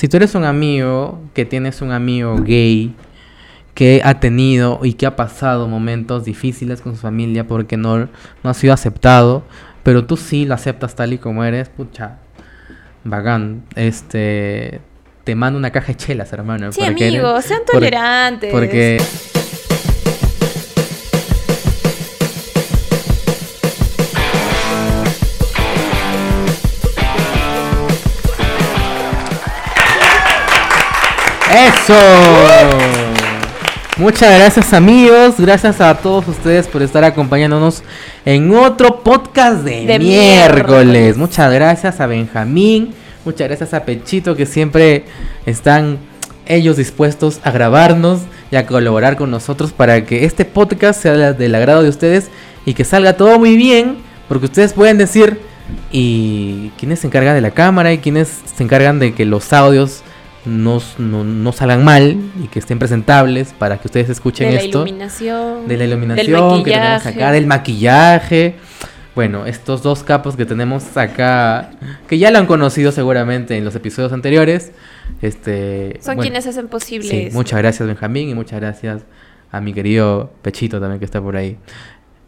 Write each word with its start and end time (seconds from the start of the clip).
Si 0.00 0.06
tú 0.06 0.16
eres 0.16 0.36
un 0.36 0.44
amigo 0.44 1.20
que 1.34 1.44
tienes 1.44 1.82
un 1.82 1.90
amigo 1.90 2.36
gay 2.36 2.94
que 3.74 4.00
ha 4.04 4.20
tenido 4.20 4.78
y 4.84 4.92
que 4.92 5.06
ha 5.06 5.16
pasado 5.16 5.66
momentos 5.66 6.24
difíciles 6.24 6.80
con 6.80 6.94
su 6.94 7.00
familia 7.00 7.48
porque 7.48 7.76
no, 7.76 8.08
no 8.44 8.48
ha 8.48 8.54
sido 8.54 8.72
aceptado, 8.72 9.42
pero 9.82 10.06
tú 10.06 10.16
sí 10.16 10.44
lo 10.44 10.54
aceptas 10.54 10.94
tal 10.94 11.14
y 11.14 11.18
como 11.18 11.42
eres, 11.42 11.68
pucha, 11.68 12.18
bacán. 13.02 13.64
Este, 13.74 14.80
te 15.24 15.34
mando 15.34 15.58
una 15.58 15.72
caja 15.72 15.88
de 15.88 15.96
chelas, 15.96 16.32
hermano. 16.32 16.70
Sí, 16.70 16.84
amigos, 16.84 17.44
sean 17.44 17.62
tolerantes. 17.66 18.52
porque 18.52 18.98
¡Eso! 31.58 31.94
Muchas 33.96 34.38
gracias 34.38 34.72
amigos, 34.72 35.34
gracias 35.38 35.80
a 35.80 35.92
todos 35.96 36.28
ustedes 36.28 36.68
por 36.68 36.82
estar 36.82 37.02
acompañándonos 37.02 37.82
en 38.24 38.54
otro 38.54 39.00
podcast 39.02 39.64
de, 39.64 39.84
De 39.86 39.98
miércoles. 39.98 39.98
miércoles. 39.98 41.16
Muchas 41.16 41.52
gracias 41.52 42.00
a 42.00 42.06
Benjamín, 42.06 42.94
muchas 43.24 43.48
gracias 43.48 43.74
a 43.74 43.84
Pechito 43.84 44.36
que 44.36 44.46
siempre 44.46 45.06
están 45.46 45.98
ellos 46.46 46.76
dispuestos 46.76 47.40
a 47.42 47.50
grabarnos 47.50 48.20
y 48.52 48.56
a 48.56 48.64
colaborar 48.64 49.16
con 49.16 49.32
nosotros 49.32 49.72
para 49.72 50.04
que 50.04 50.26
este 50.26 50.44
podcast 50.44 51.02
sea 51.02 51.32
del 51.32 51.54
agrado 51.56 51.82
de 51.82 51.88
ustedes 51.88 52.28
y 52.66 52.74
que 52.74 52.84
salga 52.84 53.14
todo 53.14 53.36
muy 53.40 53.56
bien, 53.56 53.96
porque 54.28 54.46
ustedes 54.46 54.74
pueden 54.74 54.96
decir 54.96 55.40
y 55.90 56.70
quiénes 56.78 57.00
se 57.00 57.08
encargan 57.08 57.34
de 57.34 57.40
la 57.40 57.50
cámara 57.50 57.92
y 57.92 57.98
quiénes 57.98 58.28
se 58.56 58.62
encargan 58.62 59.00
de 59.00 59.12
que 59.12 59.24
los 59.24 59.52
audios 59.52 60.02
no, 60.48 60.80
no, 60.98 61.22
no 61.24 61.52
salgan 61.52 61.84
mal 61.84 62.16
y 62.42 62.48
que 62.48 62.58
estén 62.58 62.78
presentables 62.78 63.54
para 63.58 63.78
que 63.78 63.86
ustedes 63.88 64.08
escuchen 64.08 64.48
de 64.48 64.54
la 64.56 64.60
esto. 64.62 64.78
iluminación. 64.86 65.68
De 65.68 65.74
la 65.76 65.80
del 65.82 65.90
iluminación 65.90 66.64
que 66.64 66.70
tenemos 66.72 67.06
acá, 67.06 67.32
del 67.32 67.46
maquillaje. 67.46 68.56
Bueno, 69.14 69.46
estos 69.46 69.82
dos 69.82 70.04
capos 70.04 70.36
que 70.36 70.46
tenemos 70.46 70.96
acá, 70.96 71.70
que 72.06 72.18
ya 72.18 72.30
lo 72.30 72.38
han 72.38 72.46
conocido 72.46 72.92
seguramente 72.92 73.56
en 73.56 73.64
los 73.64 73.74
episodios 73.74 74.12
anteriores. 74.12 74.72
Este, 75.22 75.94
Son 76.00 76.14
bueno, 76.16 76.22
quienes 76.22 76.46
hacen 76.46 76.68
posible 76.68 77.08
Sí, 77.08 77.16
esto. 77.24 77.36
muchas 77.36 77.58
gracias 77.58 77.86
Benjamín 77.88 78.28
y 78.28 78.34
muchas 78.34 78.60
gracias 78.60 79.02
a 79.50 79.60
mi 79.60 79.72
querido 79.72 80.30
Pechito 80.42 80.78
también 80.80 80.98
que 81.00 81.04
está 81.04 81.20
por 81.20 81.36
ahí. 81.36 81.56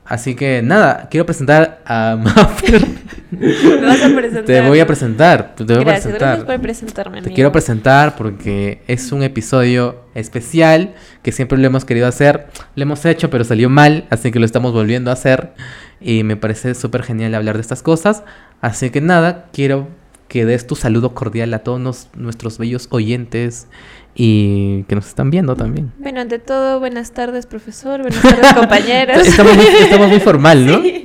Así 0.04 0.34
que 0.34 0.62
nada, 0.62 1.06
quiero 1.08 1.24
presentar 1.26 1.80
a 1.86 2.16
Maffer. 2.20 2.82
Me 3.40 3.80
vas 3.86 4.02
a 4.02 4.08
presentar. 4.14 4.44
Te 4.44 4.60
voy 4.62 4.80
a 4.80 4.86
presentar, 4.86 5.54
te 5.54 5.64
voy 5.64 5.74
a 5.76 5.78
Gracias, 5.80 6.02
presentar. 6.04 6.28
gracias 6.28 6.44
por 6.46 6.60
presentarme. 6.60 7.12
Te 7.16 7.18
amigo. 7.26 7.34
quiero 7.34 7.52
presentar 7.52 8.16
porque 8.16 8.82
es 8.88 9.12
un 9.12 9.22
episodio 9.22 10.00
especial 10.14 10.94
que 11.22 11.32
siempre 11.32 11.58
lo 11.58 11.66
hemos 11.66 11.84
querido 11.84 12.06
hacer. 12.06 12.46
Lo 12.74 12.82
hemos 12.82 13.04
hecho, 13.04 13.30
pero 13.30 13.44
salió 13.44 13.70
mal, 13.70 14.04
así 14.10 14.30
que 14.32 14.38
lo 14.40 14.46
estamos 14.46 14.72
volviendo 14.72 15.10
a 15.10 15.14
hacer. 15.14 15.52
Y 16.00 16.24
me 16.24 16.36
parece 16.36 16.74
súper 16.74 17.02
genial 17.02 17.34
hablar 17.34 17.56
de 17.56 17.60
estas 17.62 17.82
cosas. 17.82 18.22
Así 18.60 18.90
que 18.90 19.00
nada, 19.00 19.46
quiero 19.52 19.88
que 20.28 20.44
des 20.44 20.66
tu 20.66 20.76
saludo 20.76 21.12
cordial 21.14 21.52
a 21.54 21.60
todos 21.60 21.80
nos- 21.80 22.08
nuestros 22.14 22.56
bellos 22.58 22.86
oyentes 22.90 23.66
y 24.14 24.84
que 24.84 24.94
nos 24.94 25.08
están 25.08 25.30
viendo 25.30 25.56
también. 25.56 25.92
Bueno, 25.98 26.20
ante 26.20 26.38
todo, 26.38 26.78
buenas 26.80 27.12
tardes, 27.12 27.46
profesor. 27.46 28.00
Buenas 28.02 28.22
tardes, 28.22 28.52
compañeros. 28.54 29.18
Estamos 29.26 29.56
muy, 29.56 29.66
estamos 29.66 30.08
muy 30.08 30.20
formal, 30.20 30.66
¿no? 30.66 30.82
Sí. 30.82 31.04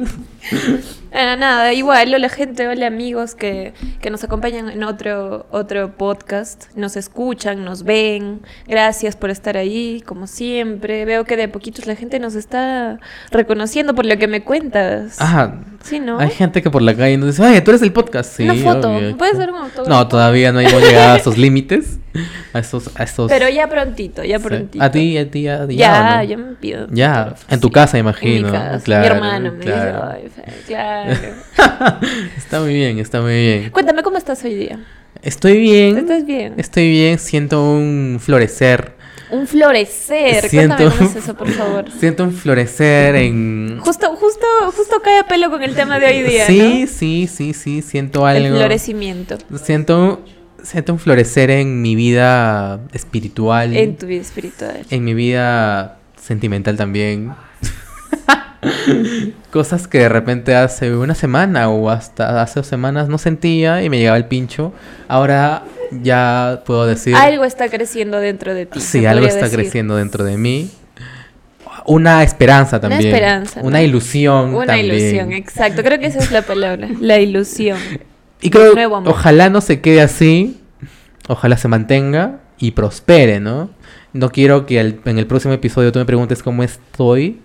Ah, 1.17 1.37
nada, 1.37 1.71
igual, 1.71 2.13
hola 2.13 2.27
gente, 2.27 2.67
hola 2.67 2.87
amigos 2.87 3.35
que, 3.35 3.73
que 4.01 4.09
nos 4.09 4.25
acompañan 4.25 4.69
en 4.69 4.83
otro, 4.83 5.45
otro 5.49 5.95
podcast, 5.95 6.65
nos 6.75 6.97
escuchan, 6.97 7.63
nos 7.63 7.83
ven, 7.83 8.41
gracias 8.67 9.15
por 9.15 9.29
estar 9.29 9.55
ahí, 9.55 10.03
como 10.05 10.27
siempre. 10.27 11.05
Veo 11.05 11.23
que 11.23 11.37
de 11.37 11.47
poquitos 11.47 11.87
la 11.87 11.95
gente 11.95 12.19
nos 12.19 12.35
está 12.35 12.99
reconociendo 13.31 13.95
por 13.95 14.05
lo 14.05 14.17
que 14.17 14.27
me 14.27 14.43
cuentas. 14.43 15.15
Ah, 15.21 15.53
Sí, 15.85 15.99
¿no? 15.99 16.17
hay 16.19 16.31
gente 16.31 16.63
que 16.63 16.71
por 16.71 16.81
la 16.81 16.95
calle 16.95 17.15
nos 17.17 17.29
dice, 17.29 17.43
oye, 17.47 17.61
tú 17.61 17.69
eres 17.71 17.83
el 17.83 17.93
podcast. 17.93 18.35
Sí, 18.35 18.43
Una 18.43 18.55
foto, 18.55 18.91
obvio. 18.91 19.15
¿puedes 19.17 19.37
dar 19.37 19.51
un 19.51 19.57
autógrafo? 19.57 19.87
No, 19.89 20.07
todavía 20.07 20.51
no 20.51 20.59
hemos 20.59 20.81
llegado 20.81 21.13
a 21.13 21.17
esos 21.17 21.37
límites. 21.37 21.99
A 22.53 22.59
esos, 22.59 22.89
a 22.95 23.03
esos... 23.03 23.29
Pero 23.29 23.47
ya 23.49 23.67
prontito, 23.69 24.23
ya 24.23 24.39
prontito. 24.39 24.83
A 24.83 24.89
ti, 24.89 25.15
a 25.17 25.29
ti, 25.29 25.47
a 25.47 25.67
ti. 25.67 25.75
Ya, 25.75 26.23
ya 26.23 26.37
me 26.37 26.53
pido. 26.55 26.87
Ya, 26.89 27.35
en 27.49 27.59
tu 27.59 27.67
sí. 27.67 27.73
casa, 27.73 27.97
En 27.99 28.05
mi 28.05 28.09
imagino. 28.09 28.51
casa. 28.51 28.83
Claro, 28.83 29.01
mi 29.01 29.07
hermano 29.27 29.51
me 29.51 29.59
claro. 29.59 30.15
dice, 30.23 30.41
"Ay, 30.47 30.53
claro. 30.65 31.11
está 32.37 32.61
muy 32.61 32.73
bien, 32.73 32.97
está 32.99 33.21
muy 33.21 33.33
bien. 33.33 33.69
Cuéntame 33.69 34.01
cómo 34.01 34.17
estás 34.17 34.43
hoy 34.43 34.55
día. 34.55 34.79
Estoy 35.21 35.59
bien. 35.59 35.97
¿Estás 35.97 36.25
bien? 36.25 36.53
Estoy 36.57 36.89
bien, 36.89 37.19
siento 37.19 37.61
un 37.63 38.17
florecer. 38.21 38.94
Un 39.31 39.47
florecer. 39.47 40.47
Siento- 40.49 40.75
Cuéntame 40.75 40.97
cómo 40.97 41.09
es 41.09 41.15
eso, 41.15 41.33
por 41.35 41.47
favor. 41.49 41.85
Siento 41.99 42.23
un 42.23 42.31
florecer 42.31 43.15
en. 43.15 43.79
Justo, 43.81 44.15
justo, 44.15 44.45
justo 44.75 45.01
cae 45.03 45.19
a 45.19 45.27
pelo 45.27 45.49
con 45.49 45.61
el 45.63 45.75
tema 45.75 45.99
de 45.99 46.05
hoy 46.07 46.21
día, 46.23 46.45
sí, 46.47 46.59
¿no? 46.81 46.87
sí, 46.87 47.27
sí, 47.27 47.53
sí, 47.53 47.81
siento 47.81 48.27
El 48.29 48.45
algo. 48.45 48.57
florecimiento 48.57 49.37
Siento, 49.61 50.21
siento 50.63 50.93
un 50.93 50.99
florecer 50.99 51.49
en 51.49 51.81
mi 51.81 51.95
vida 51.95 52.79
espiritual. 52.93 53.75
en 53.75 53.97
tu 53.97 54.05
vida 54.05 54.21
espiritual. 54.21 54.81
en 54.89 55.03
mi 55.03 55.13
vida 55.13 55.97
sentimental 56.21 56.77
también. 56.77 57.33
Cosas 59.51 59.87
que 59.87 59.99
de 59.99 60.09
repente 60.09 60.55
hace 60.55 60.93
una 60.95 61.15
semana 61.15 61.69
o 61.69 61.89
hasta 61.89 62.41
hace 62.41 62.59
dos 62.59 62.67
semanas 62.67 63.07
no 63.07 63.17
sentía 63.17 63.83
y 63.83 63.89
me 63.89 63.97
llegaba 63.99 64.17
el 64.17 64.25
pincho. 64.25 64.73
Ahora 65.07 65.63
ya 65.91 66.63
puedo 66.65 66.85
decir... 66.85 67.15
Algo 67.15 67.43
está 67.45 67.69
creciendo 67.69 68.19
dentro 68.19 68.53
de 68.53 68.65
ti. 68.65 68.79
sí, 68.81 69.05
algo 69.05 69.25
está 69.25 69.45
decir. 69.45 69.59
creciendo 69.59 69.95
dentro 69.95 70.23
de 70.23 70.37
mí. 70.37 70.69
Una 71.87 72.23
esperanza 72.23 72.77
Una 72.77 72.89
también. 72.89 73.13
esperanza, 73.13 73.61
Una 73.61 73.81
ilusión 73.83 74.55
Una 74.55 74.65
también. 74.65 74.85
ilusión, 74.95 75.31
exacto. 75.33 75.83
Creo 75.83 75.99
que 75.99 76.07
esa 76.07 76.19
es 76.19 76.31
la 76.31 76.41
palabra. 76.41 76.87
La 76.99 77.19
ilusión. 77.19 77.77
Y 78.41 78.49
creo, 78.49 78.73
nuevo 78.73 78.95
amor. 78.95 79.11
ojalá 79.11 79.49
no 79.49 79.61
se 79.61 79.81
quede 79.81 80.01
así, 80.01 80.59
ojalá 81.27 81.57
se 81.57 81.67
mantenga 81.67 82.39
y 82.57 82.71
prospere, 82.71 83.39
¿no? 83.39 83.69
No 84.13 84.29
quiero 84.31 84.65
que 84.65 84.79
al- 84.79 84.99
en 85.05 85.17
el 85.19 85.27
próximo 85.27 85.53
episodio 85.53 85.91
tú 85.91 85.99
me 85.99 86.05
preguntes 86.05 86.41
cómo 86.41 86.63
estoy 86.63 87.39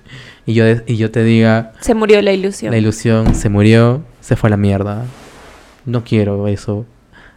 y 0.47 0.55
yo, 0.55 0.65
y 0.87 0.97
yo 0.97 1.11
te 1.11 1.23
diga, 1.23 1.73
Se 1.81 1.95
murió 1.95 2.21
la 2.23 2.33
ilusión. 2.33 2.71
la 2.73 2.79
ilusión 2.79 3.35
se 3.35 3.49
murió, 3.49 4.03
se 4.21 4.37
fue 4.37 4.49
a 4.49 4.51
la 4.53 4.57
mierda. 4.57 5.05
No 5.85 6.05
quiero 6.05 6.47
eso. 6.49 6.87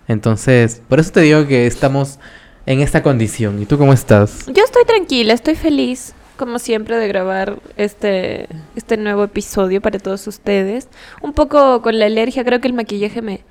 Entonces, 0.08 0.82
por 0.90 1.00
eso 1.00 1.12
te 1.12 1.22
digo 1.22 1.48
que 1.48 1.66
estamos 1.68 2.20
en 2.66 2.82
esta 2.82 3.04
condición. 3.04 3.62
¿Y 3.62 3.66
tú 3.66 3.78
cómo 3.78 3.94
estás? 3.94 4.46
Yo 4.48 4.64
estoy 4.64 4.84
tranquila, 4.86 5.34
estoy 5.34 5.56
feliz, 5.56 6.14
como 6.38 6.60
siempre, 6.60 6.98
de 6.98 7.08
grabar 7.08 7.60
este, 7.78 8.48
este 8.76 8.98
nuevo 8.98 9.24
episodio 9.24 9.82
para 9.82 10.00
todos 10.00 10.26
ustedes. 10.28 10.88
Un 11.22 11.34
poco 11.34 11.82
con 11.82 12.00
la 12.00 12.06
alergia, 12.06 12.44
creo 12.44 12.60
que 12.60 12.68
el 12.68 12.74
maquillaje 12.74 13.22
me... 13.22 13.42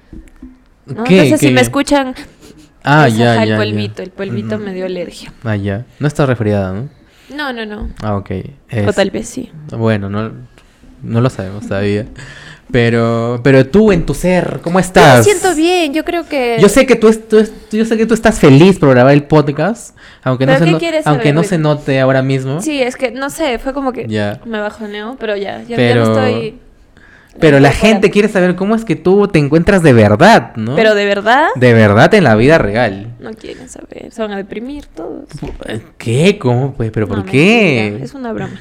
¿no? 0.87 1.05
¿Qué? 1.05 1.15
Entonces, 1.23 1.41
si 1.41 1.47
¿Qué? 1.49 1.53
me 1.55 1.61
escuchan, 1.61 2.15
Ah, 2.85 3.07
es, 3.07 3.17
ya, 3.17 3.35
ajá, 3.35 3.37
ya, 3.37 3.43
el 3.45 3.49
ya. 3.51 3.57
polvito, 3.57 4.03
el 4.03 4.11
polvito 4.11 4.59
Mm. 4.59 4.63
me 4.63 4.75
dio 4.75 4.87
alergia. 4.87 5.33
Ah, 5.45 5.55
ya. 5.57 5.87
No 6.01 6.09
estás 6.09 6.29
resfriada, 6.29 6.73
¿no? 6.73 6.89
No, 7.35 7.53
no, 7.53 7.65
no. 7.65 7.89
Ah, 8.03 8.17
ok. 8.17 8.31
O 8.89 8.93
tal 8.93 9.11
vez 9.11 9.29
sí. 9.29 9.51
Bueno, 9.71 10.11
no, 10.11 10.33
no 11.03 11.21
lo 11.21 11.31
sabemos 11.31 11.67
todavía. 11.69 12.07
Pero, 12.73 13.41
pero 13.45 13.67
tú 13.67 13.93
en 13.93 14.07
tu 14.07 14.15
ser, 14.15 14.61
¿cómo 14.63 14.79
Yo 14.79 14.85
estás? 14.87 15.19
me 15.19 15.25
siento 15.25 15.55
bien, 15.55 15.93
yo 15.93 16.05
creo 16.05 16.27
que... 16.27 16.57
Yo 16.59 16.69
sé 16.71 16.87
que 16.87 16.97
tú, 16.97 17.13
tú 17.13 17.45
yo 17.71 17.85
sé 17.85 17.99
que 17.99 18.07
tú 18.07 18.15
estás 18.15 18.39
feliz 18.39 18.79
por 18.79 18.89
grabar 18.89 19.13
el 19.13 19.25
podcast, 19.25 19.95
aunque 20.25 20.47
no 20.47 20.55
¿Pero 20.55 20.65
se 20.65 20.71
no- 20.73 20.99
aunque 21.05 21.33
no 21.35 21.43
se 21.45 21.59
note 21.59 22.01
ahora 22.01 22.23
mismo. 22.23 22.63
Sí, 22.63 22.81
es 22.83 22.97
que, 22.97 23.11
no 23.11 23.29
sé, 23.29 23.59
fue 23.59 23.75
como 23.75 23.93
que 23.93 24.07
Ya. 24.09 24.41
me 24.47 24.59
bajoneo, 24.59 25.17
pero 25.21 25.37
ya, 25.37 25.63
ya, 25.69 25.77
Pero- 25.77 26.07
no 26.07 26.19
estoy... 26.27 26.59
Pero 27.41 27.61
la 27.61 27.73
gente 27.73 28.11
quiere 28.11 28.29
saber 28.29 28.57
cómo 28.57 28.75
es 28.75 28.85
que 28.85 28.95
tú 28.95 29.27
te 29.27 29.39
encuentras 29.39 29.83
de 29.83 29.95
verdad, 29.95 30.55
¿no? 30.57 30.77
Pero 30.77 30.95
de 30.95 31.07
verdad, 31.07 31.49
de 31.57 31.73
verdad 31.73 32.13
en 32.13 32.25
la 32.25 32.35
vida 32.37 32.59
real. 32.59 33.07
no 33.21 33.33
quieren 33.33 33.71
saber, 33.71 34.09
se 34.13 34.21
van 34.21 34.33
a 34.33 34.37
deprimir 34.37 34.85
todos. 34.87 35.25
¿Qué? 35.97 36.39
¿Cómo? 36.39 36.75
Pues, 36.75 36.91
pero 36.91 37.09
¿por 37.09 37.25
qué? 37.25 37.99
Es 38.03 38.13
una 38.13 38.33
broma. 38.35 38.53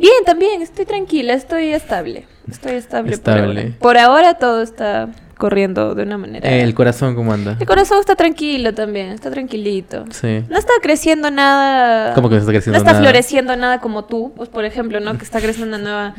Bien, 0.00 0.24
también, 0.26 0.62
estoy 0.62 0.86
tranquila, 0.86 1.34
estoy 1.34 1.68
estable. 1.72 2.26
Estoy 2.50 2.72
estable, 2.72 3.10
por 3.10 3.14
Estable. 3.14 3.60
ahora. 3.60 3.74
Por 3.78 3.98
ahora 3.98 4.34
todo 4.34 4.62
está 4.62 5.08
corriendo 5.38 5.94
de 5.94 6.02
una 6.02 6.18
manera. 6.18 6.50
El 6.50 6.74
corazón, 6.74 7.14
¿cómo 7.14 7.32
anda? 7.32 7.56
El 7.60 7.66
corazón 7.66 7.98
está 8.00 8.16
tranquilo 8.16 8.74
también, 8.74 9.08
está 9.12 9.30
tranquilito. 9.30 10.04
Sí. 10.10 10.42
No 10.48 10.58
está 10.58 10.72
creciendo 10.82 11.30
nada. 11.30 12.12
¿Cómo 12.14 12.28
que 12.28 12.34
no 12.34 12.40
está 12.40 12.50
creciendo 12.52 12.78
No 12.78 12.82
está 12.82 12.92
nada? 12.92 13.02
floreciendo 13.04 13.56
nada 13.56 13.78
como 13.80 14.04
tú, 14.04 14.32
pues 14.36 14.48
por 14.48 14.64
ejemplo, 14.64 15.00
¿no? 15.00 15.16
Que 15.16 15.24
está 15.24 15.40
creciendo 15.40 15.76
una 15.76 15.84
nueva, 15.84 16.14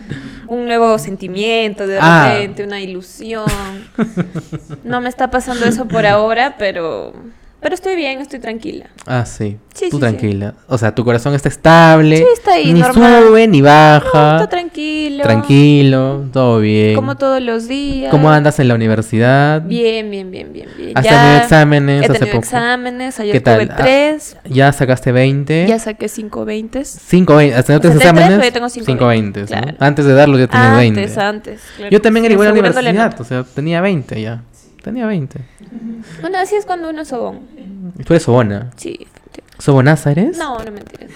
un 0.48 0.66
nuevo 0.66 0.98
sentimiento, 0.98 1.86
de 1.86 1.98
Ah. 2.02 2.32
repente, 2.34 2.64
una 2.64 2.80
ilusión. 2.82 3.46
No 4.84 5.02
me 5.02 5.10
está 5.10 5.30
pasando 5.32 5.66
eso 5.66 5.88
por 5.88 6.06
ahora, 6.06 6.56
pero 6.58 7.14
Pero 7.62 7.76
estoy 7.76 7.96
bien, 7.96 8.20
estoy 8.20 8.40
tranquila. 8.40 8.88
Ah, 9.06 9.24
sí. 9.24 9.58
Sí, 9.76 9.86
Tú 9.92 9.98
sí, 9.98 10.00
tranquila. 10.02 10.56
O 10.68 10.78
sea, 10.80 10.96
tu 10.96 11.06
corazón 11.06 11.36
está 11.36 11.48
estable. 11.48 12.18
Sí, 12.18 12.26
está 12.34 12.54
ahí, 12.54 12.74
Ni 12.74 12.80
normal. 12.82 13.24
sube 13.24 13.48
ni 13.48 13.60
No, 13.60 13.66
baja. 13.66 14.36
está 14.38 14.50
tranquilo. 14.50 15.24
Tranquilo, 15.24 16.26
todo 16.34 16.60
bien. 16.60 16.96
Como 16.96 17.16
todos 17.18 17.40
los 17.42 17.68
días. 17.68 18.10
¿Cómo 18.10 18.32
andas 18.32 18.60
en 18.60 18.68
la 18.68 18.74
universidad? 18.76 19.62
Bien, 19.62 20.10
bien, 20.10 20.32
bien, 20.32 20.52
bien, 20.52 20.70
bien. 20.76 20.92
¿Has 20.98 21.06
Ya 21.06 21.12
tenido 21.22 21.38
exámenes 21.38 22.02
He 22.02 22.06
hace 22.06 22.14
tenido 22.14 22.28
poco? 22.36 22.44
exámenes, 22.46 23.20
ayer 23.20 23.32
¿Qué 23.34 23.42
tal? 23.42 23.60
tuve 23.68 23.74
Ah, 23.74 23.78
tres. 23.78 24.38
¿Ya 24.46 24.72
sacaste 24.74 25.12
20? 25.12 25.68
Ya 25.68 25.78
saqué 25.78 26.10
cinco 26.10 26.44
veintes. 26.46 27.00
5 27.08 27.36
20. 27.36 27.56
¿Has 27.56 27.66
tenido 27.66 27.80
tres 27.82 27.94
tres, 27.94 28.02
exámenes? 28.02 28.30
pero 28.40 28.44
yo 28.44 28.54
tengo 28.54 28.70
cinco 28.70 28.86
5 28.88 29.06
20, 29.08 29.40
20. 29.42 29.54
claro. 29.54 29.78
Antes 29.80 30.06
de 30.06 30.14
darlos 30.14 30.40
ya 30.40 30.48
tenías 30.48 30.68
Antes, 30.68 30.96
20. 31.16 31.22
antes. 31.22 31.62
claro. 31.78 31.92
Yo 31.92 32.02
también 32.02 32.26
era 32.26 32.32
Sí, 32.32 32.34
igual 32.34 32.48
a 32.48 32.52
la 32.54 32.60
universidad. 32.60 33.22
O 33.22 33.24
sea, 33.24 33.44
tenía 33.44 33.82
20 33.82 34.20
ya. 34.22 34.42
Tenía 34.84 35.06
20. 35.06 35.40
Bueno, 36.22 36.38
así 36.40 36.56
es 36.56 36.66
cuando 36.66 36.90
uno 36.90 37.02
es 37.02 37.08
sobón. 37.08 37.42
Tú 38.06 38.14
eres 38.14 38.24
sobona. 38.24 38.72
Sí. 38.78 39.08
¿Sobonaza 39.60 40.12
eres? 40.12 40.38
No, 40.38 40.58
no 40.58 40.72
mentiras. 40.72 41.12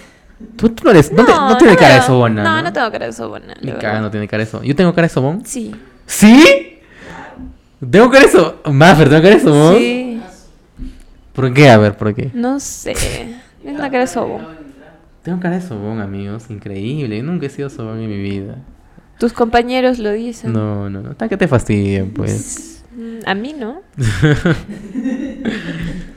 Tú, 0.56 0.68
tú 0.68 0.84
no 0.84 0.90
eres. 0.90 1.10
No, 1.12 1.24
te- 1.24 1.32
no 1.32 1.56
tiene 1.56 1.72
no 1.74 1.78
cara 1.78 1.94
de 1.96 2.02
sobona. 2.02 2.44
No, 2.44 2.62
no 2.62 2.72
tengo 2.72 2.90
cara 2.92 3.06
de 3.06 3.12
sobona. 3.12 3.54
Cara 3.80 4.00
no 4.00 4.10
tiene 4.10 4.28
cara 4.28 4.44
de 4.44 4.50
sobona. 4.50 4.68
¿Yo 4.68 4.76
tengo 4.76 4.94
cara 4.94 5.08
de 5.08 5.14
sobón? 5.14 5.42
Sí. 5.44 5.74
¿Sí? 6.06 6.78
¿Tengo 7.90 8.10
cara 8.10 8.26
de 8.26 8.30
sobón? 8.30 8.76
Maffer, 8.76 9.08
¿tengo 9.08 9.22
cara 9.22 9.34
de 9.34 9.40
sobón? 9.40 9.76
Sí. 9.78 10.22
¿Por 11.32 11.52
qué? 11.52 11.68
A 11.70 11.78
ver, 11.78 11.96
¿por 11.96 12.14
qué? 12.14 12.30
No 12.34 12.60
sé. 12.60 12.92
Es 12.92 13.72
una 13.74 13.90
cara 13.90 14.00
de 14.00 14.06
sobón. 14.06 14.46
Tengo 15.22 15.40
cara 15.40 15.56
de 15.58 15.66
sobón, 15.66 16.00
amigos. 16.00 16.44
Increíble. 16.50 17.16
Yo 17.18 17.22
nunca 17.24 17.46
he 17.46 17.50
sido 17.50 17.68
sobón 17.68 17.98
en 18.00 18.08
mi 18.08 18.18
vida. 18.18 18.56
Tus 19.18 19.32
compañeros 19.32 19.98
lo 19.98 20.12
dicen. 20.12 20.52
No, 20.52 20.88
no, 20.88 21.00
no. 21.00 21.10
Hasta 21.10 21.28
que 21.28 21.36
te 21.36 21.48
fastidien, 21.48 22.12
pues. 22.12 22.75
A 23.26 23.34
mí 23.34 23.52
no. 23.58 23.82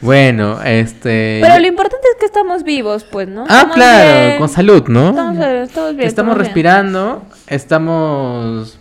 Bueno, 0.01 0.61
este. 0.63 1.39
Pero 1.41 1.59
lo 1.59 1.67
importante 1.67 2.07
es 2.13 2.19
que 2.19 2.25
estamos 2.25 2.63
vivos, 2.63 3.03
pues, 3.03 3.27
¿no? 3.27 3.41
Ah, 3.49 3.57
Estamos 3.57 3.75
claro, 3.75 4.25
bien. 4.27 4.37
con 4.39 4.49
salud, 4.49 4.83
¿no? 4.87 5.09
Estamos, 5.09 5.37
estamos 5.45 5.95
bien. 5.95 6.07
estamos 6.07 6.35
bien. 6.35 6.45
respirando, 6.45 7.25
estamos. 7.47 8.79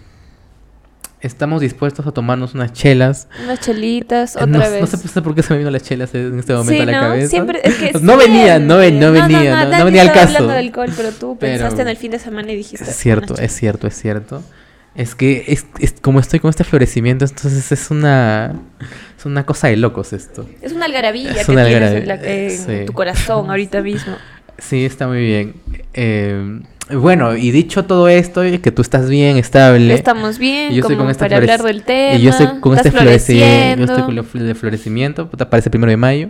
Estamos 1.21 1.61
dispuestos 1.61 2.06
a 2.06 2.12
tomarnos 2.12 2.55
unas 2.55 2.73
chelas. 2.73 3.27
Unas 3.43 3.59
chelitas, 3.59 4.37
Eh, 4.37 4.45
otra 4.45 4.47
no, 4.47 4.59
vez. 4.61 4.81
no 4.81 4.87
sé, 4.87 5.21
por 5.21 5.35
qué 5.35 5.43
se 5.43 5.53
me 5.53 5.59
vino 5.59 5.71
las 5.73 5.83
chelas 5.83 6.15
en 6.15 6.39
este 6.39 6.53
momento 6.53 6.73
Sí, 6.73 6.81
a 6.81 6.87
la 6.87 6.93
¿no? 6.93 7.00
cabeza. 7.09 7.29
Siempre, 7.31 7.61
es 7.65 7.75
que 7.75 7.93
no 8.03 8.17
venía, 8.17 8.61
no, 8.61 8.77
ven- 8.77 9.00
no 9.00 9.11
venía, 9.11 9.65
no, 9.65 9.85
venía 9.85 10.03
al 10.03 10.12
caso. 10.12 10.29
hablando 10.37 10.53
de 10.53 10.59
alcohol, 10.61 10.91
pero 10.97 11.11
tú 11.11 11.37
Pero- 11.41 11.55
pensaste 11.55 11.83
en 11.83 11.89
el 11.89 11.97
fin 11.97 12.12
de 12.12 12.21
semana 12.21 12.53
y 12.53 12.56
dijiste. 12.56 12.85
Es 12.89 12.95
cierto, 12.97 13.35
"Unas 13.35 13.45
es 13.47 13.53
cierto, 13.53 13.89
es 13.89 13.95
cierto. 14.00 14.43
Es 14.99 15.15
que 15.15 15.45
es, 15.47 15.65
es- 15.79 15.95
como 16.03 16.19
estoy 16.21 16.41
con 16.41 16.50
este 16.50 16.65
florecimiento, 16.65 17.25
entonces 17.25 17.71
es 17.73 17.91
una 17.91 18.53
es 19.17 19.25
una 19.25 19.47
cosa 19.47 19.69
de 19.69 19.77
locos 19.77 20.12
esto. 20.12 20.43
chelas". 20.45 20.56
Es 20.61 20.73
una 20.73 20.85
algarabía 20.87 21.31
Es 21.31 21.47
que 21.47 21.53
una 21.53 21.65
tienes 21.65 21.91
algarabía, 21.93 22.15
en, 22.15 22.23
la- 22.23 22.29
en 22.45 22.50
sí. 22.81 22.85
tu 22.87 22.93
corazón 22.93 23.49
ahorita 23.49 23.81
mismo. 23.81 24.15
Sí, 24.59 24.85
está 24.85 25.06
muy 25.06 25.21
bien. 25.25 25.55
Eh, 25.95 26.61
bueno, 26.91 27.37
y 27.37 27.53
dicho 27.53 27.85
todo 27.85 28.09
esto, 28.09 28.43
que 28.61 28.73
tú 28.73 28.83
estás 28.83 29.09
bien, 29.09 29.37
estable. 29.37 29.95
Estamos 29.95 30.39
bien, 30.39 30.73
y 30.73 30.77
yo 30.77 30.81
estoy 30.81 30.97
con 30.97 31.09
este 31.11 31.25
para 31.27 31.37
hablar 31.37 31.62
del 31.62 31.85
tema. 31.85 32.15
Y 32.19 32.23
yo 32.23 32.31
estoy 32.31 32.59
con 32.59 32.73
estás 32.77 32.87
este 32.87 32.99
florecimiento. 32.99 33.77
Yo 33.79 33.85
estoy 33.93 34.03
con 34.05 34.15
de 34.49 34.55
florecimiento. 34.56 35.31
Parece 35.31 35.71
primero 35.71 35.91
de 35.91 35.97
mayo. 35.97 36.29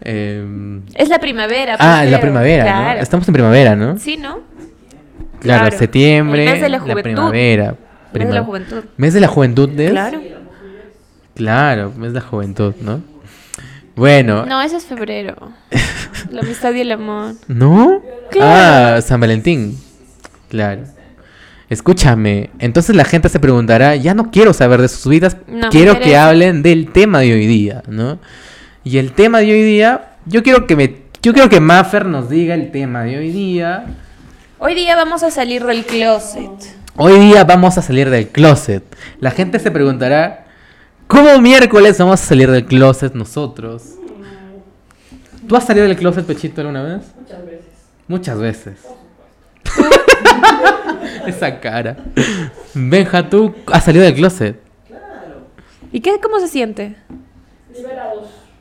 Eh, 0.00 0.80
Es 0.96 1.08
la 1.08 1.20
primavera. 1.20 1.76
ah, 1.78 1.98
pues, 1.98 2.06
es 2.06 2.10
la 2.10 2.20
primavera, 2.20 2.64
Claro. 2.64 2.96
¿no? 2.96 3.02
Estamos 3.02 3.28
en 3.28 3.34
primavera, 3.34 3.76
¿no? 3.76 3.98
Sí, 3.98 4.16
¿no? 4.16 4.40
Claro, 5.40 5.64
claro. 5.66 5.78
septiembre, 5.78 6.44
El 6.46 6.50
mes 6.52 6.60
de 6.62 6.68
la 6.70 6.78
la, 6.78 7.02
primavera. 7.02 7.74
Mes 8.20 8.28
de 8.28 8.34
la 8.34 8.44
juventud. 8.44 8.84
Mes 8.96 9.14
de 9.14 9.20
la 9.20 9.28
juventud, 9.28 9.80
¿es? 9.80 9.90
Claro. 9.90 10.20
Claro, 11.34 11.92
mes 11.96 12.12
de 12.12 12.20
la 12.20 12.26
juventud, 12.26 12.74
¿no? 12.80 13.00
Bueno, 13.96 14.44
No, 14.46 14.60
ese 14.62 14.76
es 14.76 14.84
febrero. 14.84 15.36
La 16.30 16.40
amistad 16.40 16.72
y 16.74 16.80
el 16.80 16.92
amor. 16.92 17.34
¿no? 17.48 18.02
Claro. 18.30 18.96
Ah, 18.96 19.00
San 19.02 19.20
Valentín. 19.20 19.78
Claro. 20.48 20.82
Escúchame, 21.70 22.50
entonces 22.58 22.94
la 22.94 23.04
gente 23.04 23.28
se 23.28 23.40
preguntará, 23.40 23.96
ya 23.96 24.14
no 24.14 24.30
quiero 24.30 24.52
saber 24.52 24.80
de 24.80 24.88
sus 24.88 25.08
vidas, 25.08 25.36
No 25.48 25.70
quiero 25.70 25.98
que 25.98 26.16
hablen 26.16 26.62
del 26.62 26.92
tema 26.92 27.20
de 27.20 27.32
hoy 27.32 27.46
día, 27.46 27.82
¿no? 27.88 28.18
Y 28.84 28.98
el 28.98 29.12
tema 29.12 29.38
de 29.40 29.50
hoy 29.52 29.62
día, 29.62 30.16
yo 30.26 30.42
quiero 30.42 30.66
que 30.66 30.76
me 30.76 31.04
yo 31.22 31.32
quiero 31.32 31.48
que 31.48 31.58
Maffer 31.58 32.04
nos 32.04 32.28
diga 32.28 32.54
el 32.54 32.70
tema 32.70 33.02
de 33.04 33.16
hoy 33.16 33.32
día. 33.32 33.86
Hoy 34.58 34.74
día 34.74 34.94
vamos 34.94 35.22
a 35.22 35.30
salir 35.30 35.64
del 35.64 35.86
closet. 35.86 36.50
Hoy 36.96 37.18
día 37.18 37.42
vamos 37.42 37.76
a 37.76 37.82
salir 37.82 38.08
del 38.08 38.28
closet. 38.28 38.84
La 39.18 39.32
gente 39.32 39.58
se 39.58 39.68
preguntará, 39.72 40.46
¿cómo 41.08 41.40
miércoles 41.40 41.98
vamos 41.98 42.22
a 42.22 42.24
salir 42.24 42.48
del 42.48 42.64
closet 42.66 43.14
nosotros? 43.14 43.94
¿Tú 45.48 45.56
has 45.56 45.64
salido 45.64 45.88
del 45.88 45.96
closet, 45.96 46.24
Pechito, 46.24 46.60
alguna 46.60 46.84
vez? 46.84 47.02
Muchas 47.18 47.44
veces. 47.44 47.64
Muchas 48.06 48.38
veces. 48.38 48.74
Esa 51.26 51.58
cara. 51.58 51.96
Benja, 52.74 53.28
¿tú 53.28 53.52
has 53.72 53.82
salido 53.82 54.04
del 54.04 54.14
closet? 54.14 54.60
¿Y 55.90 55.98
qué, 55.98 56.20
cómo 56.22 56.38
se 56.38 56.46
siente? 56.46 56.94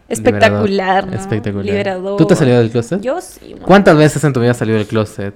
Espectacular, 0.09 1.05
¿no? 1.05 1.11
Liberador. 1.11 1.19
Espectacular. 1.21 1.65
Liberador. 1.65 2.17
¿Tú 2.17 2.25
te 2.25 2.33
has 2.33 2.39
salido 2.39 2.57
del 2.57 2.71
closet? 2.71 2.99
Yo 2.99 3.21
sí. 3.21 3.55
¿Cuántas 3.61 3.95
veces 3.95 4.23
en 4.23 4.33
tu 4.33 4.39
vida 4.39 4.51
has 4.51 4.57
salido 4.57 4.79
del 4.79 4.87
closet? 4.87 5.35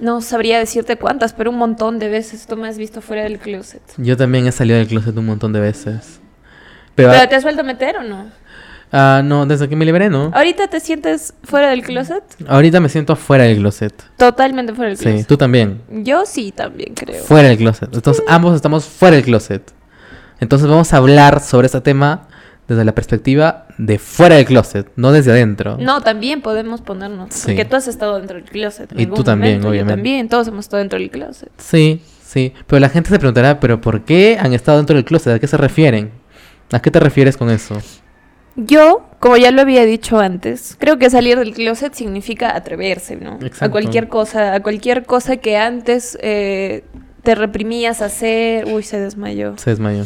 No 0.00 0.20
sabría 0.22 0.58
decirte 0.58 0.96
cuántas, 0.96 1.32
pero 1.34 1.50
un 1.50 1.58
montón 1.58 1.98
de 1.98 2.08
veces 2.08 2.46
tú 2.46 2.56
me 2.56 2.68
has 2.68 2.78
visto 2.78 3.00
fuera 3.02 3.22
del 3.24 3.38
closet. 3.38 3.82
Yo 3.98 4.16
también 4.16 4.46
he 4.46 4.52
salido 4.52 4.78
del 4.78 4.88
closet 4.88 5.16
un 5.16 5.26
montón 5.26 5.52
de 5.52 5.60
veces. 5.60 6.20
Pero, 6.94 7.10
¿Pero 7.10 7.28
te 7.28 7.34
has 7.36 7.42
vuelto 7.42 7.60
a 7.60 7.64
meter 7.64 7.96
o 7.96 8.02
no? 8.02 8.26
ah, 8.92 9.22
no, 9.24 9.46
desde 9.46 9.68
que 9.68 9.76
me 9.76 9.84
liberé, 9.84 10.10
¿no? 10.10 10.30
¿Ahorita 10.34 10.68
te 10.68 10.80
sientes 10.80 11.34
fuera 11.44 11.68
del 11.70 11.82
closet? 11.82 12.24
Ahorita 12.48 12.80
me 12.80 12.88
siento 12.88 13.14
fuera 13.14 13.44
del 13.44 13.58
closet. 13.58 13.92
Totalmente 14.16 14.72
fuera 14.74 14.88
del 14.88 14.98
Sí, 14.98 15.04
closet. 15.04 15.26
tú 15.26 15.36
también. 15.36 15.82
Yo 15.90 16.24
sí 16.26 16.50
también 16.50 16.94
creo. 16.94 17.22
Fuera 17.22 17.48
del 17.48 17.58
closet. 17.58 17.94
Entonces, 17.94 18.24
ambos 18.26 18.56
estamos 18.56 18.86
fuera 18.86 19.16
del 19.16 19.24
closet. 19.24 19.70
Entonces, 20.40 20.66
vamos 20.66 20.92
a 20.92 20.96
hablar 20.96 21.40
sobre 21.40 21.66
este 21.66 21.80
tema 21.82 22.26
desde 22.66 22.84
la 22.84 22.94
perspectiva 22.94 23.66
de 23.82 23.98
fuera 23.98 24.36
del 24.36 24.44
closet, 24.44 24.88
no 24.96 25.10
desde 25.10 25.30
adentro. 25.30 25.78
No, 25.78 26.02
también 26.02 26.42
podemos 26.42 26.82
ponernos. 26.82 27.32
Sí. 27.32 27.46
Porque 27.46 27.64
tú 27.64 27.76
has 27.76 27.88
estado 27.88 28.18
dentro 28.18 28.36
del 28.36 28.44
closet. 28.44 28.92
en 28.92 28.98
Y 29.00 29.02
algún 29.04 29.16
tú 29.16 29.24
también, 29.24 29.52
momento, 29.54 29.68
obviamente. 29.70 29.90
Yo 29.92 29.96
también, 29.96 30.28
todos 30.28 30.48
hemos 30.48 30.66
estado 30.66 30.80
dentro 30.80 30.98
del 30.98 31.10
closet. 31.10 31.48
Sí, 31.56 32.02
sí. 32.22 32.52
Pero 32.66 32.78
la 32.78 32.90
gente 32.90 33.08
se 33.08 33.18
preguntará, 33.18 33.58
¿pero 33.58 33.80
por 33.80 34.02
qué 34.04 34.36
han 34.38 34.52
estado 34.52 34.76
dentro 34.76 34.96
del 34.96 35.06
closet? 35.06 35.32
¿A 35.34 35.38
qué 35.38 35.46
se 35.46 35.56
refieren? 35.56 36.10
¿A 36.72 36.80
qué 36.80 36.90
te 36.90 37.00
refieres 37.00 37.38
con 37.38 37.48
eso? 37.48 37.78
Yo, 38.56 39.08
como 39.18 39.38
ya 39.38 39.50
lo 39.50 39.62
había 39.62 39.84
dicho 39.86 40.18
antes, 40.18 40.76
creo 40.78 40.98
que 40.98 41.08
salir 41.08 41.38
del 41.38 41.54
closet 41.54 41.94
significa 41.94 42.54
atreverse, 42.54 43.16
¿no? 43.16 43.38
A 43.40 43.46
Exacto. 43.46 43.70
cualquier 43.72 44.08
cosa, 44.08 44.52
a 44.54 44.60
cualquier 44.62 45.06
cosa 45.06 45.38
que 45.38 45.56
antes 45.56 46.18
eh, 46.20 46.84
te 47.22 47.34
reprimías 47.34 48.02
a 48.02 48.06
hacer. 48.06 48.66
Uy, 48.66 48.82
se 48.82 49.00
desmayó. 49.00 49.56
Se 49.56 49.70
desmayó. 49.70 50.04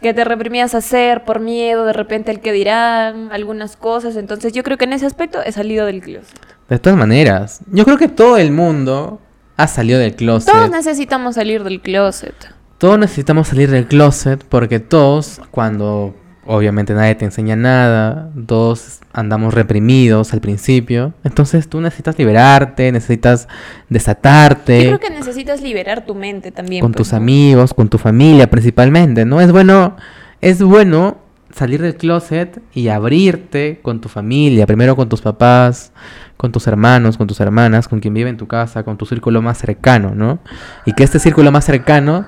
Que 0.00 0.12
te 0.12 0.24
reprimías 0.24 0.74
a 0.74 0.78
hacer 0.78 1.24
por 1.24 1.40
miedo, 1.40 1.84
de 1.84 1.92
repente 1.92 2.30
el 2.30 2.40
que 2.40 2.52
dirán, 2.52 3.30
algunas 3.32 3.76
cosas. 3.76 4.16
Entonces, 4.16 4.52
yo 4.52 4.62
creo 4.62 4.76
que 4.76 4.84
en 4.84 4.92
ese 4.92 5.06
aspecto 5.06 5.42
he 5.44 5.52
salido 5.52 5.86
del 5.86 6.00
closet. 6.02 6.38
De 6.68 6.78
todas 6.78 6.98
maneras, 6.98 7.60
yo 7.70 7.84
creo 7.84 7.96
que 7.96 8.08
todo 8.08 8.36
el 8.36 8.52
mundo 8.52 9.20
ha 9.56 9.66
salido 9.66 9.98
del 9.98 10.14
closet. 10.14 10.52
Todos 10.52 10.70
necesitamos 10.70 11.36
salir 11.36 11.64
del 11.64 11.80
closet. 11.80 12.34
Todos 12.78 12.98
necesitamos 12.98 13.48
salir 13.48 13.70
del 13.70 13.86
closet 13.86 14.44
porque 14.44 14.80
todos, 14.80 15.40
cuando 15.50 16.14
obviamente 16.46 16.94
nadie 16.94 17.14
te 17.14 17.24
enseña 17.24 17.56
nada, 17.56 18.30
todos 18.46 19.00
andamos 19.12 19.54
reprimidos 19.54 20.32
al 20.32 20.40
principio, 20.40 21.12
entonces 21.24 21.68
tú 21.68 21.80
necesitas 21.80 22.18
liberarte, 22.18 22.92
necesitas 22.92 23.48
desatarte 23.88 24.84
Yo 24.84 24.98
creo 24.98 25.00
que 25.00 25.10
necesitas 25.10 25.60
liberar 25.62 26.04
tu 26.06 26.14
mente 26.14 26.52
también. 26.52 26.80
con 26.82 26.92
pues, 26.92 27.08
tus 27.08 27.12
¿no? 27.12 27.16
amigos, 27.18 27.74
con 27.74 27.88
tu 27.88 27.98
familia 27.98 28.48
principalmente, 28.50 29.24
¿no? 29.24 29.40
Es 29.40 29.50
bueno, 29.52 29.96
es 30.40 30.62
bueno 30.62 31.18
salir 31.52 31.80
del 31.80 31.96
closet 31.96 32.60
y 32.74 32.88
abrirte 32.88 33.80
con 33.82 34.00
tu 34.00 34.08
familia, 34.08 34.66
primero 34.66 34.94
con 34.94 35.08
tus 35.08 35.22
papás, 35.22 35.92
con 36.36 36.52
tus 36.52 36.66
hermanos, 36.66 37.16
con 37.16 37.26
tus 37.26 37.40
hermanas, 37.40 37.88
con 37.88 38.00
quien 38.00 38.12
vive 38.12 38.28
en 38.28 38.36
tu 38.36 38.46
casa, 38.46 38.82
con 38.82 38.98
tu 38.98 39.06
círculo 39.06 39.40
más 39.40 39.56
cercano, 39.58 40.14
¿no? 40.14 40.38
Y 40.84 40.92
que 40.92 41.02
este 41.04 41.18
círculo 41.18 41.50
más 41.50 41.64
cercano 41.64 42.26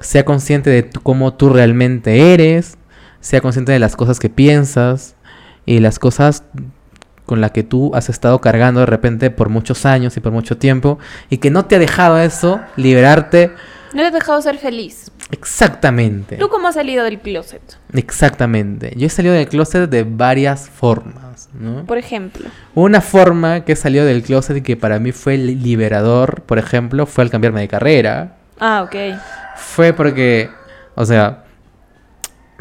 sea 0.00 0.26
consciente 0.26 0.68
de 0.68 0.82
tú- 0.82 1.00
cómo 1.02 1.32
tú 1.34 1.48
realmente 1.48 2.34
eres, 2.34 2.76
sea 3.26 3.40
consciente 3.40 3.72
de 3.72 3.80
las 3.80 3.96
cosas 3.96 4.20
que 4.20 4.28
piensas 4.30 5.16
y 5.64 5.80
las 5.80 5.98
cosas 5.98 6.44
con 7.24 7.40
las 7.40 7.50
que 7.50 7.64
tú 7.64 7.90
has 7.94 8.08
estado 8.08 8.40
cargando 8.40 8.78
de 8.80 8.86
repente 8.86 9.30
por 9.30 9.48
muchos 9.48 9.84
años 9.84 10.16
y 10.16 10.20
por 10.20 10.30
mucho 10.30 10.58
tiempo 10.58 11.00
y 11.28 11.38
que 11.38 11.50
no 11.50 11.64
te 11.64 11.74
ha 11.74 11.78
dejado 11.80 12.20
eso 12.20 12.60
liberarte 12.76 13.50
No 13.92 14.02
te 14.02 14.06
has 14.06 14.12
dejado 14.12 14.40
ser 14.42 14.58
feliz. 14.58 15.10
exactamente. 15.32 16.36
¿Tú 16.36 16.48
cómo 16.48 16.68
has 16.68 16.74
salido 16.76 17.02
del 17.02 17.18
closet? 17.18 17.62
Exactamente. 17.94 18.92
Yo 18.96 19.06
he 19.08 19.10
salido 19.10 19.34
del 19.34 19.48
closet 19.48 19.90
de 19.90 20.04
varias 20.04 20.70
formas, 20.70 21.48
¿no? 21.52 21.84
Por 21.84 21.98
ejemplo. 21.98 22.46
Una 22.76 23.00
forma 23.00 23.64
que 23.64 23.74
salió 23.74 24.04
del 24.04 24.22
closet 24.22 24.58
y 24.58 24.62
que 24.62 24.76
para 24.76 25.00
mí 25.00 25.10
fue 25.10 25.36
li- 25.36 25.56
liberador, 25.56 26.42
por 26.42 26.58
ejemplo, 26.60 27.06
fue 27.06 27.24
al 27.24 27.30
cambiarme 27.30 27.60
de 27.62 27.66
carrera. 27.68 28.36
Ah, 28.60 28.82
ok. 28.84 29.18
Fue 29.56 29.92
porque, 29.92 30.48
o 30.94 31.04
sea, 31.04 31.42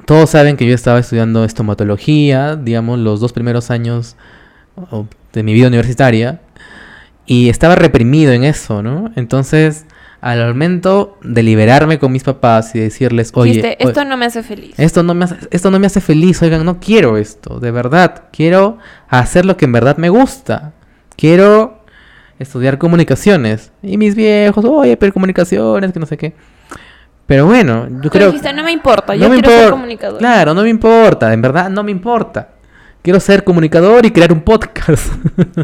todos 0.05 0.29
saben 0.29 0.55
que 0.57 0.67
yo 0.67 0.75
estaba 0.75 0.99
estudiando 0.99 1.43
estomatología, 1.43 2.55
digamos, 2.55 2.99
los 2.99 3.19
dos 3.19 3.33
primeros 3.33 3.71
años 3.71 4.15
de 5.33 5.43
mi 5.43 5.53
vida 5.53 5.67
universitaria. 5.67 6.41
Y 7.25 7.49
estaba 7.49 7.75
reprimido 7.75 8.31
en 8.33 8.43
eso, 8.43 8.83
¿no? 8.83 9.11
Entonces, 9.15 9.85
al 10.21 10.45
momento 10.47 11.17
de 11.23 11.41
liberarme 11.41 11.97
con 11.97 12.11
mis 12.11 12.23
papás 12.23 12.75
y 12.75 12.79
decirles, 12.79 13.31
oye, 13.33 13.53
Dijiste, 13.53 13.83
esto 13.83 14.05
no 14.05 14.15
me 14.15 14.25
hace 14.25 14.43
feliz. 14.43 14.75
esto 14.77 15.01
no, 15.01 15.15
me 15.15 15.25
hace, 15.25 15.35
esto 15.49 15.71
no 15.71 15.79
me 15.79 15.87
hace 15.87 16.01
feliz, 16.01 16.41
oigan, 16.43 16.63
no 16.65 16.79
quiero 16.79 17.17
esto, 17.17 17.59
de 17.59 17.71
verdad. 17.71 18.25
Quiero 18.31 18.77
hacer 19.07 19.45
lo 19.45 19.57
que 19.57 19.65
en 19.65 19.71
verdad 19.71 19.97
me 19.97 20.09
gusta. 20.09 20.73
Quiero 21.15 21.83
estudiar 22.37 22.77
comunicaciones. 22.77 23.71
Y 23.81 23.97
mis 23.97 24.15
viejos, 24.15 24.65
oye, 24.65 24.97
pero 24.97 25.13
comunicaciones, 25.13 25.91
que 25.91 25.99
no 25.99 26.05
sé 26.05 26.17
qué. 26.17 26.35
Pero 27.25 27.45
bueno, 27.47 27.87
yo 28.01 28.09
creo 28.09 28.27
dijiste, 28.27 28.53
no 28.53 28.63
me 28.63 28.71
importa, 28.71 29.15
no 29.15 29.19
yo 29.19 29.29
me 29.29 29.41
quiero 29.41 29.49
ser 29.49 29.69
comunicador. 29.71 30.19
Claro, 30.19 30.53
no 30.53 30.61
me 30.61 30.69
importa, 30.69 31.33
en 31.33 31.41
verdad 31.41 31.69
no 31.69 31.83
me 31.83 31.91
importa. 31.91 32.49
Quiero 33.01 33.19
ser 33.19 33.43
comunicador 33.43 34.05
y 34.05 34.11
crear 34.11 34.31
un 34.31 34.41
podcast. 34.41 35.11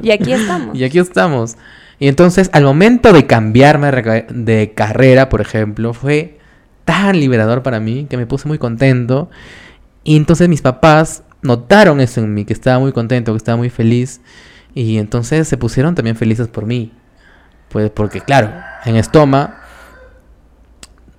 Y 0.03 0.11
aquí 0.11 0.31
estamos. 0.31 0.75
y 0.77 0.83
aquí 0.83 0.99
estamos. 0.99 1.57
Y 1.99 2.07
entonces, 2.07 2.49
al 2.53 2.63
momento 2.63 3.13
de 3.13 3.27
cambiarme 3.27 3.91
de 4.29 4.73
carrera, 4.75 5.29
por 5.29 5.41
ejemplo, 5.41 5.93
fue 5.93 6.39
tan 6.85 7.19
liberador 7.19 7.63
para 7.63 7.79
mí 7.79 8.07
que 8.09 8.17
me 8.17 8.25
puse 8.25 8.47
muy 8.47 8.57
contento. 8.57 9.29
Y 10.03 10.17
entonces 10.17 10.49
mis 10.49 10.61
papás 10.61 11.23
notaron 11.41 12.01
eso 12.01 12.21
en 12.21 12.33
mí, 12.33 12.45
que 12.45 12.53
estaba 12.53 12.79
muy 12.79 12.91
contento, 12.91 13.33
que 13.33 13.37
estaba 13.37 13.57
muy 13.57 13.69
feliz. 13.69 14.21
Y 14.73 14.97
entonces 14.97 15.47
se 15.47 15.57
pusieron 15.57 15.95
también 15.95 16.15
felices 16.15 16.47
por 16.47 16.65
mí. 16.65 16.91
Pues 17.69 17.89
porque, 17.89 18.21
claro, 18.21 18.51
en 18.85 18.95
Estoma 18.95 19.60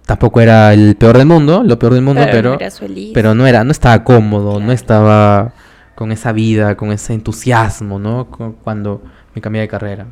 tampoco 0.06 0.40
era 0.40 0.72
el 0.74 0.96
peor 0.96 1.18
del 1.18 1.26
mundo, 1.26 1.62
lo 1.64 1.78
peor 1.78 1.94
del 1.94 2.02
mundo, 2.02 2.22
pero, 2.30 2.58
pero, 2.58 3.34
no 3.34 3.44
pero 3.44 3.46
era, 3.46 3.64
no 3.64 3.70
estaba 3.70 4.04
cómodo, 4.04 4.60
no 4.60 4.72
estaba 4.72 5.52
con 5.94 6.12
esa 6.12 6.32
vida, 6.32 6.76
con 6.76 6.90
ese 6.92 7.14
entusiasmo, 7.14 7.98
¿no? 7.98 8.28
Cu- 8.30 8.56
Cuando 8.64 9.02
me 9.34 9.40
cambié 9.40 9.62
de 9.62 9.68
carrera. 9.68 10.06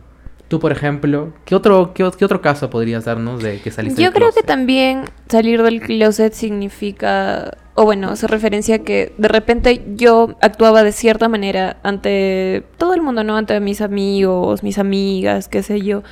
Tú, 0.48 0.58
por 0.58 0.72
ejemplo, 0.72 1.32
¿qué 1.44 1.54
otro, 1.54 1.94
qué, 1.94 2.02
otro 2.04 2.40
caso 2.42 2.70
podrías 2.70 3.04
darnos 3.04 3.40
de 3.40 3.60
que 3.60 3.70
saliste 3.70 4.02
Yo 4.02 4.10
del 4.10 4.14
creo 4.14 4.32
que 4.32 4.42
también 4.42 5.04
salir 5.28 5.62
del 5.62 5.80
closet 5.80 6.32
significa, 6.32 7.56
o 7.76 7.84
bueno, 7.84 8.10
hace 8.10 8.26
referencia 8.26 8.76
a 8.76 8.78
que 8.80 9.12
de 9.16 9.28
repente 9.28 9.84
yo 9.94 10.34
actuaba 10.40 10.82
de 10.82 10.90
cierta 10.90 11.28
manera 11.28 11.76
ante 11.84 12.64
todo 12.78 12.94
el 12.94 13.00
mundo, 13.00 13.22
¿no? 13.22 13.36
Ante 13.36 13.60
mis 13.60 13.80
amigos, 13.80 14.64
mis 14.64 14.78
amigas, 14.78 15.46
qué 15.46 15.62
sé 15.62 15.82
yo. 15.82 16.02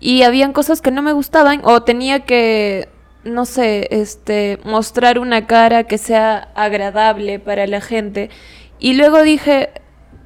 Y 0.00 0.22
habían 0.22 0.52
cosas 0.52 0.82
que 0.82 0.90
no 0.90 1.00
me 1.00 1.12
gustaban 1.12 1.60
o 1.64 1.82
tenía 1.82 2.20
que, 2.26 2.90
no 3.24 3.44
sé, 3.44 3.88
este, 3.90 4.58
mostrar 4.64 5.18
una 5.18 5.46
cara 5.46 5.84
que 5.84 5.98
sea 5.98 6.48
agradable 6.54 7.38
para 7.38 7.66
la 7.66 7.80
gente. 7.80 8.30
Y 8.78 8.94
luego 8.94 9.22
dije, 9.22 9.70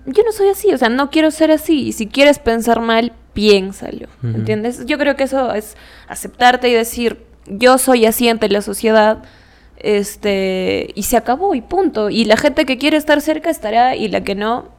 yo 0.07 0.23
no 0.25 0.33
soy 0.33 0.49
así, 0.49 0.73
o 0.73 0.79
sea, 0.79 0.89
no 0.89 1.11
quiero 1.11 1.31
ser 1.31 1.51
así. 1.51 1.89
Y 1.89 1.93
si 1.93 2.07
quieres 2.07 2.39
pensar 2.39 2.81
mal, 2.81 3.13
piénsalo. 3.35 4.07
¿Entiendes? 4.23 4.87
Yo 4.87 4.97
creo 4.99 5.15
que 5.17 5.25
eso 5.25 5.53
es 5.53 5.77
aceptarte 6.09 6.69
y 6.69 6.73
decir, 6.73 7.25
yo 7.47 7.77
soy 7.79 8.07
así 8.07 8.29
ante 8.29 8.49
la 8.49 8.63
sociedad. 8.63 9.23
Este, 9.79 10.91
y 10.95 11.03
se 11.05 11.17
acabó 11.17 11.55
y 11.55 11.61
punto. 11.61 12.11
Y 12.11 12.25
la 12.25 12.37
gente 12.37 12.65
que 12.65 12.79
quiere 12.79 12.97
estar 12.97 13.21
cerca 13.21 13.51
estará 13.51 13.95
y 13.95 14.09
la 14.09 14.23
que 14.23 14.35
no, 14.35 14.71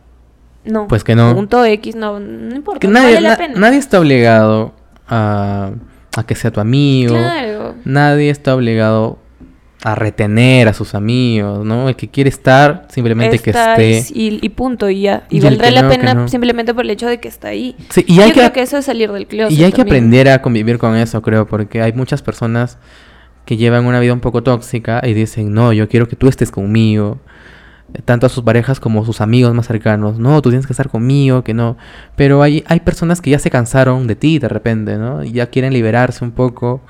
no. 0.65 0.87
Pues 0.87 1.03
que 1.03 1.15
no. 1.15 1.33
Punto 1.35 1.63
X, 1.63 1.95
no, 1.95 2.19
no 2.19 2.55
importa. 2.55 2.79
Que 2.79 2.87
no 2.87 2.93
nadie, 2.93 3.15
vale 3.15 3.21
la 3.21 3.29
na- 3.29 3.37
pena. 3.37 3.59
nadie 3.59 3.77
está 3.77 3.99
obligado 3.99 4.73
a, 5.07 5.71
a 6.15 6.23
que 6.25 6.35
sea 6.35 6.51
tu 6.51 6.59
amigo. 6.59 7.13
Claro. 7.15 7.75
Nadie 7.85 8.29
está 8.29 8.55
obligado 8.55 9.19
a 9.83 9.93
retener 9.95 10.67
a 10.67 10.73
sus 10.73 10.95
amigos, 10.95 11.63
¿no? 11.63 11.87
El 11.87 11.95
que 11.95 12.09
quiere 12.09 12.29
estar, 12.29 12.87
simplemente 12.89 13.37
que 13.39 13.51
esté. 13.51 14.03
Y, 14.13 14.39
y 14.41 14.49
punto, 14.49 14.89
y 14.89 15.01
ya. 15.01 15.25
Y, 15.29 15.37
Y 15.37 15.39
valdrá 15.41 15.69
la 15.69 15.83
no, 15.83 15.89
pena 15.89 16.13
no. 16.13 16.27
simplemente 16.27 16.73
por 16.73 16.83
el 16.83 16.89
hecho 16.89 17.07
de 17.07 17.19
que 17.19 17.27
está 17.27 17.49
ahí. 17.49 17.75
Sí, 17.89 18.03
y 18.07 18.19
hay 18.19 18.29
Yo 18.29 18.33
creo 18.33 18.53
que 18.53 18.61
eso 18.61 18.77
es 18.77 18.85
salir 18.85 19.11
del 19.11 19.27
closet. 19.27 19.57
y 19.57 19.63
hay 19.63 19.71
que 19.71 19.81
aprender 19.81 20.29
a 20.29 20.41
convivir 20.41 20.77
con 20.79 20.95
eso, 20.95 21.21
creo, 21.21 21.45
porque 21.45 21.81
hay 21.81 21.93
muchas 21.93 22.21
personas 22.23 22.79
que 23.45 23.55
llevan 23.55 23.85
una 23.85 23.99
vida 23.99 24.13
un 24.13 24.19
poco 24.19 24.43
tóxica 24.43 24.99
y 25.05 25.13
dicen, 25.13 25.53
no, 25.53 25.71
yo 25.71 25.87
quiero 25.87 26.07
que 26.07 26.15
tú 26.15 26.27
estés 26.27 26.51
conmigo. 26.51 27.19
Tanto 28.05 28.25
a 28.25 28.29
sus 28.29 28.43
parejas 28.43 28.79
como 28.79 29.01
a 29.01 29.05
sus 29.05 29.21
amigos 29.21 29.53
más 29.53 29.67
cercanos. 29.67 30.19
No, 30.19 30.41
tú 30.41 30.49
tienes 30.49 30.67
que 30.67 30.73
estar 30.73 30.89
conmigo, 30.89 31.43
que 31.43 31.53
no. 31.53 31.77
Pero 32.15 32.43
hay, 32.43 32.63
hay 32.67 32.81
personas 32.81 33.21
que 33.21 33.29
ya 33.29 33.39
se 33.39 33.49
cansaron 33.49 34.07
de 34.07 34.15
ti 34.15 34.39
de 34.39 34.49
repente, 34.49 34.97
¿no? 34.97 35.23
Y 35.23 35.31
ya 35.31 35.47
quieren 35.47 35.73
liberarse 35.73 36.23
un 36.23 36.31
poco 36.31 36.81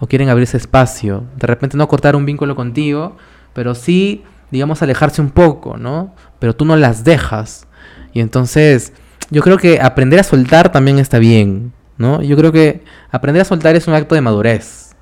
o 0.00 0.06
quieren 0.06 0.28
abrirse 0.28 0.56
espacio. 0.56 1.24
De 1.36 1.46
repente 1.46 1.76
no 1.76 1.86
cortar 1.86 2.16
un 2.16 2.26
vínculo 2.26 2.56
contigo, 2.56 3.16
pero 3.52 3.74
sí, 3.74 4.24
digamos, 4.50 4.82
alejarse 4.82 5.22
un 5.22 5.30
poco, 5.30 5.76
¿no? 5.76 6.14
Pero 6.38 6.56
tú 6.56 6.64
no 6.64 6.76
las 6.76 7.04
dejas. 7.04 7.68
Y 8.12 8.20
entonces, 8.20 8.92
yo 9.30 9.42
creo 9.42 9.58
que 9.58 9.80
aprender 9.80 10.18
a 10.18 10.24
soltar 10.24 10.72
también 10.72 10.98
está 10.98 11.18
bien, 11.18 11.72
¿no? 11.98 12.22
Yo 12.22 12.36
creo 12.36 12.50
que 12.50 12.82
aprender 13.10 13.42
a 13.42 13.44
soltar 13.44 13.76
es 13.76 13.86
un 13.86 13.94
acto 13.94 14.14
de 14.14 14.20
madurez 14.20 14.96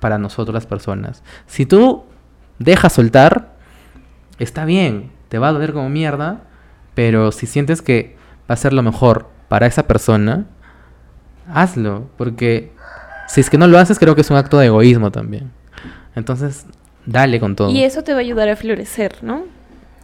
para 0.00 0.18
nosotros 0.18 0.54
las 0.54 0.66
personas. 0.66 1.22
Si 1.46 1.66
tú 1.66 2.04
dejas 2.58 2.92
soltar, 2.92 3.57
está 4.44 4.64
bien, 4.64 5.10
te 5.28 5.38
va 5.38 5.48
a 5.48 5.52
doler 5.52 5.72
como 5.72 5.88
mierda, 5.88 6.42
pero 6.94 7.32
si 7.32 7.46
sientes 7.46 7.82
que 7.82 8.16
va 8.50 8.54
a 8.54 8.56
ser 8.56 8.72
lo 8.72 8.82
mejor 8.82 9.28
para 9.48 9.66
esa 9.66 9.86
persona, 9.86 10.46
hazlo, 11.52 12.08
porque 12.16 12.72
si 13.28 13.40
es 13.40 13.50
que 13.50 13.58
no 13.58 13.66
lo 13.66 13.78
haces, 13.78 13.98
creo 13.98 14.14
que 14.14 14.20
es 14.22 14.30
un 14.30 14.36
acto 14.36 14.58
de 14.58 14.66
egoísmo 14.66 15.10
también. 15.10 15.50
Entonces, 16.14 16.66
dale 17.06 17.40
con 17.40 17.56
todo. 17.56 17.70
Y 17.70 17.84
eso 17.84 18.02
te 18.02 18.12
va 18.12 18.18
a 18.18 18.20
ayudar 18.22 18.48
a 18.48 18.56
florecer, 18.56 19.16
¿no? 19.22 19.44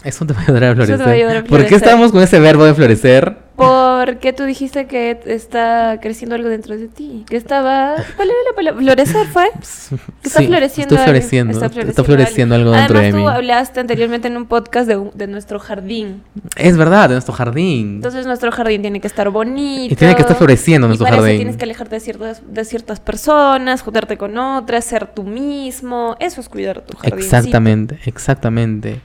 Eso 0.04 0.26
te 0.26 0.34
va 0.34 0.40
a 0.40 0.42
ayudar 0.44 0.64
a 0.64 0.66
Eso 0.72 0.76
te 0.80 0.84
florecer. 0.86 1.06
va 1.06 1.10
a 1.10 1.14
ayudar 1.14 1.36
a 1.36 1.40
¿Por 1.40 1.48
qué 1.48 1.66
florecer. 1.66 1.76
estamos 1.88 2.12
con 2.12 2.22
ese 2.22 2.38
verbo 2.40 2.64
de 2.64 2.74
florecer? 2.74 3.38
Porque 3.56 4.32
tú 4.32 4.42
dijiste 4.44 4.86
que 4.86 5.20
está 5.26 5.98
creciendo 6.02 6.34
algo 6.34 6.48
dentro 6.48 6.76
de 6.76 6.88
ti. 6.88 7.24
Que 7.28 7.36
estaba. 7.36 7.94
¿Cuál 8.16 8.28
era 8.30 8.38
la 8.50 8.56
palabra? 8.56 8.80
¿Florecer 8.82 9.26
fue? 9.28 9.44
Que 10.22 10.28
está 10.28 10.40
Sí, 10.40 10.46
floreciendo. 10.46 10.94
Estoy 10.94 10.96
algo. 10.96 11.04
floreciendo. 11.04 11.52
Está 11.52 12.04
floreciendo, 12.04 12.54
algo 12.56 12.70
dentro 12.72 12.98
Además, 12.98 13.14
de 13.14 13.20
tú 13.20 13.26
mí. 13.28 13.32
hablaste 13.32 13.80
anteriormente 13.80 14.26
en 14.28 14.36
un 14.36 14.46
podcast 14.46 14.88
de, 14.88 15.10
de 15.14 15.26
nuestro 15.28 15.58
jardín. 15.60 16.22
Es 16.56 16.76
verdad, 16.76 17.08
de 17.08 17.14
nuestro 17.14 17.32
jardín. 17.34 17.96
Entonces, 17.96 18.26
nuestro 18.26 18.50
jardín 18.50 18.82
tiene 18.82 19.00
que 19.00 19.06
estar 19.06 19.30
bonito. 19.30 19.92
Y 19.92 19.96
tiene 19.96 20.16
que 20.16 20.22
estar 20.22 20.36
floreciendo 20.36 20.86
y 20.86 20.88
nuestro 20.88 21.04
para 21.04 21.16
eso 21.16 21.22
jardín. 21.22 21.38
tienes 21.38 21.56
que 21.56 21.64
alejarte 21.64 21.94
de 21.96 22.00
ciertas, 22.00 22.42
de 22.46 22.64
ciertas 22.64 22.98
personas, 23.00 23.82
juntarte 23.82 24.16
con 24.18 24.36
otras, 24.36 24.84
ser 24.84 25.06
tú 25.06 25.22
mismo. 25.22 26.16
Eso 26.18 26.40
es 26.40 26.48
cuidar 26.48 26.80
tu 26.80 26.96
jardín. 26.96 27.18
Exactamente, 27.20 27.98
exactamente. 28.06 29.00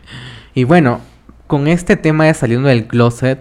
Y 0.55 0.63
bueno, 0.63 1.01
con 1.45 1.67
este 1.67 1.97
tema 1.97 2.25
de 2.25 2.33
saliendo 2.33 2.69
del 2.69 2.87
closet, 2.87 3.39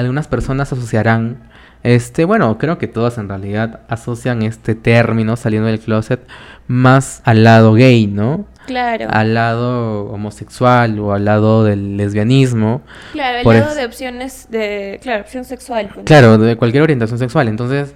algunas 0.00 0.26
personas 0.28 0.72
asociarán, 0.72 1.48
este, 1.82 2.24
bueno, 2.24 2.58
creo 2.58 2.76
que 2.78 2.88
todas 2.88 3.16
en 3.18 3.28
realidad 3.28 3.80
asocian 3.88 4.42
este 4.42 4.74
término 4.74 5.36
saliendo 5.36 5.68
del 5.68 5.80
closet 5.80 6.20
más 6.66 7.22
al 7.24 7.42
lado 7.44 7.72
gay, 7.74 8.06
¿no? 8.06 8.46
Claro. 8.66 9.06
Al 9.10 9.34
lado 9.34 10.04
homosexual 10.12 10.98
o 11.00 11.12
al 11.12 11.24
lado 11.24 11.64
del 11.64 11.96
lesbianismo. 11.96 12.82
Claro, 13.12 13.38
el 13.38 13.44
por 13.44 13.54
lado 13.54 13.70
es- 13.70 13.76
de 13.76 13.84
opciones 13.86 14.46
de. 14.50 15.00
Claro, 15.02 15.22
opción 15.22 15.44
sexual. 15.44 15.90
pues. 15.92 16.04
Claro, 16.06 16.36
de 16.38 16.56
cualquier 16.56 16.82
orientación 16.82 17.18
sexual. 17.18 17.48
Entonces, 17.48 17.94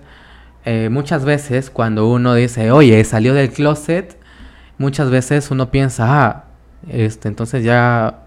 eh, 0.65 0.89
muchas 0.91 1.25
veces 1.25 1.71
cuando 1.71 2.09
uno 2.09 2.35
dice, 2.35 2.71
oye, 2.73 3.05
salió 3.05 3.35
del 3.35 3.51
closet, 3.51 4.17
muchas 4.79 5.11
veces 5.11 5.51
uno 5.51 5.71
piensa, 5.71 6.07
ah, 6.27 6.45
este, 6.89 7.29
entonces 7.29 7.63
ya 7.63 8.21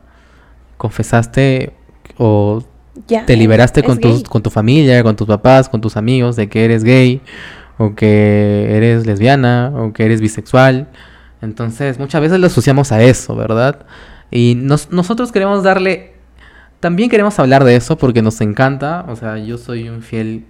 confesaste 0.78 1.74
o 2.18 2.64
Ya, 3.08 3.26
te 3.26 3.36
liberaste 3.36 3.84
con, 3.84 4.00
tus, 4.00 4.24
con 4.24 4.42
tu 4.42 4.50
familia, 4.50 5.04
con 5.04 5.16
tus 5.16 5.28
papás, 5.28 5.70
con 5.70 5.82
tus 5.82 5.98
amigos 5.98 6.36
de 6.36 6.50
que 6.50 6.66
eres 6.66 6.84
gay 6.84 7.22
o 7.78 7.94
que 7.96 8.68
eres 8.76 9.06
lesbiana 9.06 9.72
o 9.76 9.94
que 9.94 10.06
eres 10.06 10.22
bisexual. 10.22 10.88
Entonces, 11.42 12.00
muchas 12.00 12.22
veces 12.22 12.40
lo 12.40 12.48
asociamos 12.48 12.92
a 12.92 13.04
eso, 13.04 13.36
¿verdad? 13.36 13.86
Y 14.32 14.56
nos- 14.58 14.92
nosotros 14.92 15.32
queremos 15.32 15.64
darle, 15.64 16.14
también 16.80 17.10
queremos 17.10 17.38
hablar 17.40 17.64
de 17.64 17.76
eso 17.76 17.98
porque 17.98 18.22
nos 18.22 18.42
encanta. 18.42 19.06
O 19.08 19.16
sea, 19.16 19.38
yo 19.38 19.58
soy 19.58 19.90
un 19.90 20.02
fiel 20.02 20.46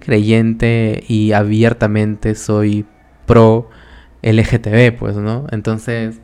creyente 0.00 1.04
y 1.08 1.32
abiertamente 1.32 2.34
soy 2.34 2.86
pro 3.26 3.68
LGTB, 4.22 4.92
pues, 4.98 5.16
¿no? 5.16 5.46
Entonces, 5.50 6.20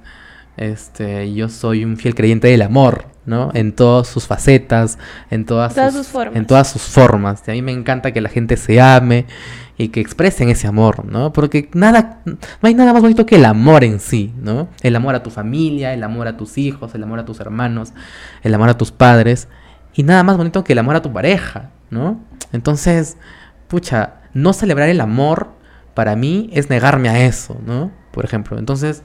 este, 0.58 1.32
yo 1.32 1.48
soy 1.48 1.84
un 1.84 1.96
fiel 1.96 2.14
creyente 2.14 2.48
del 2.48 2.62
amor, 2.62 3.06
¿no? 3.26 3.50
En 3.54 3.72
todas 3.72 4.08
sus 4.08 4.26
facetas, 4.26 4.98
en 5.30 5.44
todas, 5.46 5.74
Todas 5.74 5.94
sus 5.94 6.08
formas. 6.08 6.36
En 6.36 6.46
todas 6.46 6.70
sus 6.70 6.82
formas. 6.82 7.42
Y 7.46 7.50
a 7.50 7.54
mí 7.54 7.62
me 7.62 7.72
encanta 7.72 8.12
que 8.12 8.20
la 8.20 8.28
gente 8.28 8.56
se 8.56 8.80
ame 8.80 9.26
y 9.76 9.88
que 9.88 10.00
expresen 10.00 10.48
ese 10.48 10.66
amor, 10.66 11.04
¿no? 11.04 11.32
Porque 11.32 11.70
nada, 11.72 12.20
no 12.24 12.36
hay 12.62 12.74
nada 12.74 12.92
más 12.92 13.00
bonito 13.00 13.24
que 13.24 13.36
el 13.36 13.44
amor 13.44 13.84
en 13.84 14.00
sí, 14.00 14.34
¿no? 14.42 14.68
El 14.82 14.96
amor 14.96 15.14
a 15.14 15.22
tu 15.22 15.30
familia, 15.30 15.94
el 15.94 16.02
amor 16.02 16.26
a 16.26 16.36
tus 16.36 16.58
hijos, 16.58 16.94
el 16.94 17.02
amor 17.04 17.20
a 17.20 17.24
tus 17.24 17.38
hermanos, 17.38 17.92
el 18.42 18.52
amor 18.54 18.68
a 18.68 18.76
tus 18.76 18.90
padres. 18.90 19.48
Y 19.94 20.02
nada 20.02 20.24
más 20.24 20.36
bonito 20.36 20.64
que 20.64 20.72
el 20.72 20.80
amor 20.80 20.96
a 20.96 21.02
tu 21.02 21.12
pareja, 21.12 21.70
¿no? 21.90 22.20
Entonces, 22.52 23.16
pucha, 23.68 24.14
no 24.34 24.52
celebrar 24.52 24.88
el 24.88 25.00
amor 25.00 25.50
para 25.94 26.16
mí 26.16 26.50
es 26.52 26.70
negarme 26.70 27.08
a 27.08 27.24
eso, 27.24 27.60
¿no? 27.64 27.92
Por 28.12 28.24
ejemplo, 28.24 28.58
entonces, 28.58 29.02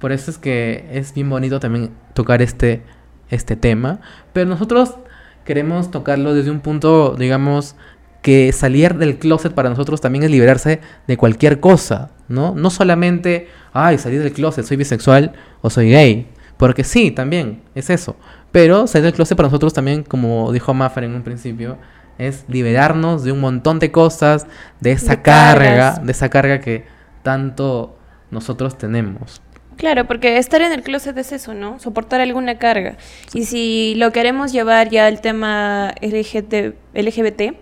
Por 0.00 0.12
eso 0.12 0.30
es 0.30 0.38
que 0.38 0.88
es 0.92 1.14
bien 1.14 1.28
bonito 1.28 1.60
también 1.60 1.90
tocar 2.14 2.42
este, 2.42 2.82
este 3.28 3.54
tema. 3.54 4.00
Pero 4.32 4.48
nosotros 4.48 4.96
queremos 5.44 5.90
tocarlo 5.90 6.34
desde 6.34 6.50
un 6.50 6.60
punto, 6.60 7.14
digamos, 7.18 7.76
que 8.22 8.52
salir 8.52 8.96
del 8.96 9.18
closet 9.18 9.52
para 9.52 9.70
nosotros 9.70 10.00
también 10.00 10.24
es 10.24 10.30
liberarse 10.30 10.80
de 11.06 11.16
cualquier 11.16 11.60
cosa, 11.60 12.10
¿no? 12.28 12.54
No 12.54 12.70
solamente, 12.70 13.48
ay, 13.72 13.98
salir 13.98 14.22
del 14.22 14.32
closet, 14.32 14.64
soy 14.64 14.76
bisexual 14.76 15.32
o 15.60 15.70
soy 15.70 15.90
gay. 15.90 16.28
Porque 16.56 16.84
sí, 16.84 17.10
también, 17.10 17.62
es 17.74 17.88
eso. 17.90 18.16
Pero 18.52 18.86
salir 18.86 19.04
del 19.04 19.14
closet 19.14 19.36
para 19.36 19.48
nosotros 19.48 19.72
también, 19.72 20.02
como 20.02 20.52
dijo 20.52 20.74
Maffer 20.74 21.04
en 21.04 21.14
un 21.14 21.22
principio, 21.22 21.78
es 22.18 22.44
liberarnos 22.48 23.24
de 23.24 23.32
un 23.32 23.40
montón 23.40 23.78
de 23.78 23.90
cosas, 23.90 24.46
de 24.80 24.92
esa 24.92 25.16
De 25.16 25.22
carga, 25.22 26.00
de 26.02 26.12
esa 26.12 26.28
carga 26.28 26.60
que 26.60 26.84
tanto 27.22 27.96
nosotros 28.30 28.76
tenemos. 28.76 29.40
Claro, 29.80 30.06
porque 30.06 30.36
estar 30.36 30.60
en 30.60 30.72
el 30.72 30.82
closet 30.82 31.16
es 31.16 31.32
eso, 31.32 31.54
¿no? 31.54 31.80
Soportar 31.80 32.20
alguna 32.20 32.58
carga. 32.58 32.98
Y 33.32 33.46
si 33.46 33.94
lo 33.96 34.12
queremos 34.12 34.52
llevar 34.52 34.90
ya 34.90 35.06
al 35.06 35.22
tema 35.22 35.94
LGBT, 36.02 37.54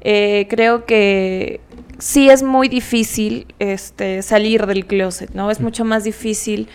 eh, 0.00 0.46
creo 0.50 0.86
que 0.86 1.60
sí 1.98 2.28
es 2.28 2.42
muy 2.42 2.68
difícil 2.68 3.46
este, 3.60 4.22
salir 4.22 4.66
del 4.66 4.86
closet, 4.86 5.30
¿no? 5.34 5.52
Es 5.52 5.60
mucho 5.60 5.84
más 5.84 6.02
difícil 6.02 6.68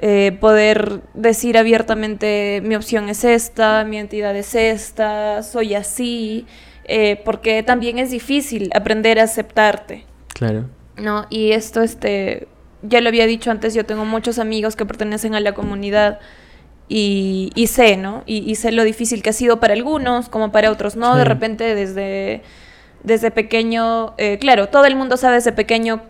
eh, 0.00 0.36
poder 0.40 1.02
decir 1.14 1.56
abiertamente 1.56 2.60
mi 2.64 2.74
opción 2.74 3.08
es 3.10 3.22
esta, 3.22 3.84
mi 3.84 3.98
entidad 3.98 4.34
es 4.34 4.56
esta, 4.56 5.44
soy 5.44 5.76
así, 5.76 6.46
eh, 6.84 7.22
porque 7.24 7.62
también 7.62 8.00
es 8.00 8.10
difícil 8.10 8.70
aprender 8.74 9.20
a 9.20 9.22
aceptarte. 9.22 10.04
Claro. 10.34 10.64
¿no? 10.96 11.26
Y 11.30 11.52
esto, 11.52 11.82
este, 11.82 12.48
ya 12.82 13.00
lo 13.00 13.08
había 13.08 13.26
dicho 13.26 13.50
antes, 13.50 13.74
yo 13.74 13.84
tengo 13.84 14.04
muchos 14.04 14.38
amigos 14.38 14.76
que 14.76 14.86
pertenecen 14.86 15.34
a 15.34 15.40
la 15.40 15.52
comunidad 15.52 16.20
y, 16.88 17.52
y 17.54 17.68
sé, 17.68 17.96
¿no? 17.96 18.22
Y, 18.26 18.38
y 18.50 18.54
sé 18.56 18.72
lo 18.72 18.84
difícil 18.84 19.22
que 19.22 19.30
ha 19.30 19.32
sido 19.32 19.60
para 19.60 19.74
algunos, 19.74 20.28
como 20.28 20.50
para 20.50 20.70
otros, 20.70 20.96
¿no? 20.96 21.16
De 21.16 21.24
repente 21.24 21.74
desde, 21.74 22.42
desde 23.04 23.30
pequeño, 23.30 24.14
eh, 24.18 24.38
claro, 24.38 24.68
todo 24.68 24.86
el 24.86 24.96
mundo 24.96 25.16
sabe 25.16 25.36
desde 25.36 25.52
pequeño 25.52 26.02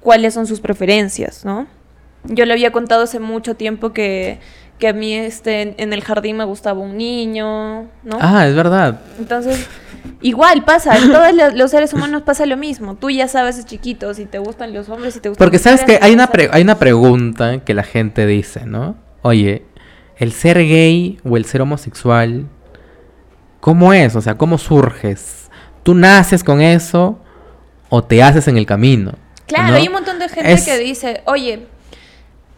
cuáles 0.00 0.34
son 0.34 0.46
sus 0.46 0.60
preferencias, 0.60 1.44
¿no? 1.44 1.66
Yo 2.24 2.46
le 2.46 2.52
había 2.52 2.70
contado 2.72 3.02
hace 3.02 3.18
mucho 3.18 3.56
tiempo 3.56 3.92
que, 3.92 4.38
que 4.78 4.88
a 4.88 4.92
mí 4.92 5.14
este, 5.14 5.62
en, 5.62 5.74
en 5.78 5.92
el 5.92 6.02
jardín 6.02 6.36
me 6.36 6.44
gustaba 6.44 6.80
un 6.80 6.96
niño, 6.96 7.82
¿no? 8.02 8.18
Ah, 8.20 8.46
es 8.48 8.54
verdad. 8.54 9.00
Entonces, 9.18 9.66
igual 10.20 10.64
pasa, 10.64 10.96
en 10.98 11.12
todos 11.12 11.32
lo- 11.34 11.50
los 11.50 11.70
seres 11.70 11.92
humanos 11.92 12.22
pasa 12.22 12.46
lo 12.46 12.56
mismo. 12.56 12.96
Tú 12.96 13.08
ya 13.10 13.28
sabes 13.28 13.56
de 13.58 13.64
chiquito 13.64 14.12
si 14.14 14.24
te 14.26 14.38
gustan 14.38 14.72
los 14.74 14.88
hombres, 14.88 15.14
si 15.14 15.20
te 15.20 15.28
gustan 15.28 15.44
Porque 15.44 15.58
sabes 15.58 15.84
que 15.84 15.98
hay 16.02 16.12
una, 16.12 16.26
pre- 16.28 16.48
hay 16.52 16.62
una 16.62 16.78
pregunta 16.78 17.60
que 17.64 17.74
la 17.74 17.84
gente 17.84 18.26
dice, 18.26 18.66
¿no? 18.66 18.96
Oye, 19.22 19.64
¿el 20.16 20.32
ser 20.32 20.58
gay 20.58 21.20
o 21.24 21.36
el 21.36 21.44
ser 21.44 21.62
homosexual, 21.62 22.46
cómo 23.60 23.92
es? 23.92 24.16
O 24.16 24.20
sea, 24.20 24.36
¿cómo 24.36 24.58
surges? 24.58 25.48
¿Tú 25.82 25.94
naces 25.94 26.42
con 26.44 26.60
eso 26.60 27.18
o 27.88 28.02
te 28.02 28.22
haces 28.22 28.48
en 28.48 28.56
el 28.56 28.66
camino? 28.66 29.12
Claro, 29.46 29.68
¿no? 29.72 29.74
hay 29.76 29.86
un 29.86 29.92
montón 29.92 30.18
de 30.18 30.28
gente 30.28 30.52
Es- 30.52 30.64
que 30.64 30.78
dice, 30.78 31.22
oye, 31.26 31.66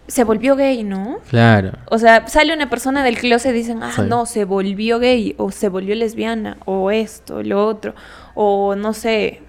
se 0.06 0.24
volvió 0.24 0.54
gay, 0.56 0.84
¿no? 0.84 1.18
Claro. 1.30 1.72
O 1.86 1.98
sea, 1.98 2.26
sale 2.28 2.54
una 2.54 2.68
persona 2.68 3.02
del 3.02 3.16
closet 3.18 3.52
y 3.52 3.58
dicen, 3.58 3.82
ah, 3.82 3.92
Sí. 3.94 4.02
no, 4.08 4.26
se 4.26 4.44
volvió 4.44 4.98
gay, 4.98 5.34
o 5.38 5.50
se 5.50 5.68
volvió 5.68 5.94
lesbiana, 5.94 6.58
o 6.66 6.90
esto, 6.90 7.42
lo 7.42 7.66
otro, 7.66 7.94
o 8.34 8.74
no 8.76 8.92
sé, 8.92 9.40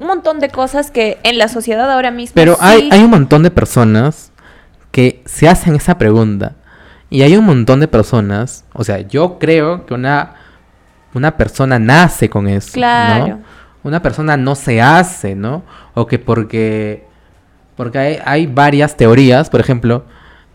un 0.00 0.06
montón 0.06 0.40
de 0.40 0.48
cosas 0.48 0.90
que 0.90 1.18
en 1.22 1.38
la 1.38 1.48
sociedad 1.48 1.90
ahora 1.90 2.10
mismo 2.10 2.34
Pero 2.34 2.54
sí- 2.54 2.60
hay, 2.62 2.88
hay 2.92 3.02
un 3.02 3.10
montón 3.10 3.42
de 3.42 3.50
personas 3.50 4.32
que 4.90 5.22
se 5.26 5.48
hacen 5.48 5.74
esa 5.74 5.98
pregunta. 5.98 6.56
Y 7.08 7.22
hay 7.22 7.36
un 7.36 7.44
montón 7.44 7.78
de 7.80 7.86
personas, 7.88 8.64
o 8.72 8.82
sea, 8.82 8.98
yo 9.00 9.38
creo 9.38 9.86
que 9.86 9.94
una, 9.94 10.34
una 11.14 11.36
persona 11.36 11.78
nace 11.78 12.28
con 12.28 12.48
eso. 12.48 12.68
¿no? 12.68 12.72
Claro. 12.74 13.38
Una 13.84 14.02
persona 14.02 14.36
no 14.36 14.54
se 14.56 14.80
hace, 14.82 15.34
¿no? 15.36 15.62
O 15.94 16.06
que 16.06 16.18
porque... 16.18 17.05
Porque 17.76 17.98
hay, 17.98 18.18
hay 18.24 18.46
varias 18.46 18.96
teorías, 18.96 19.50
por 19.50 19.60
ejemplo, 19.60 20.04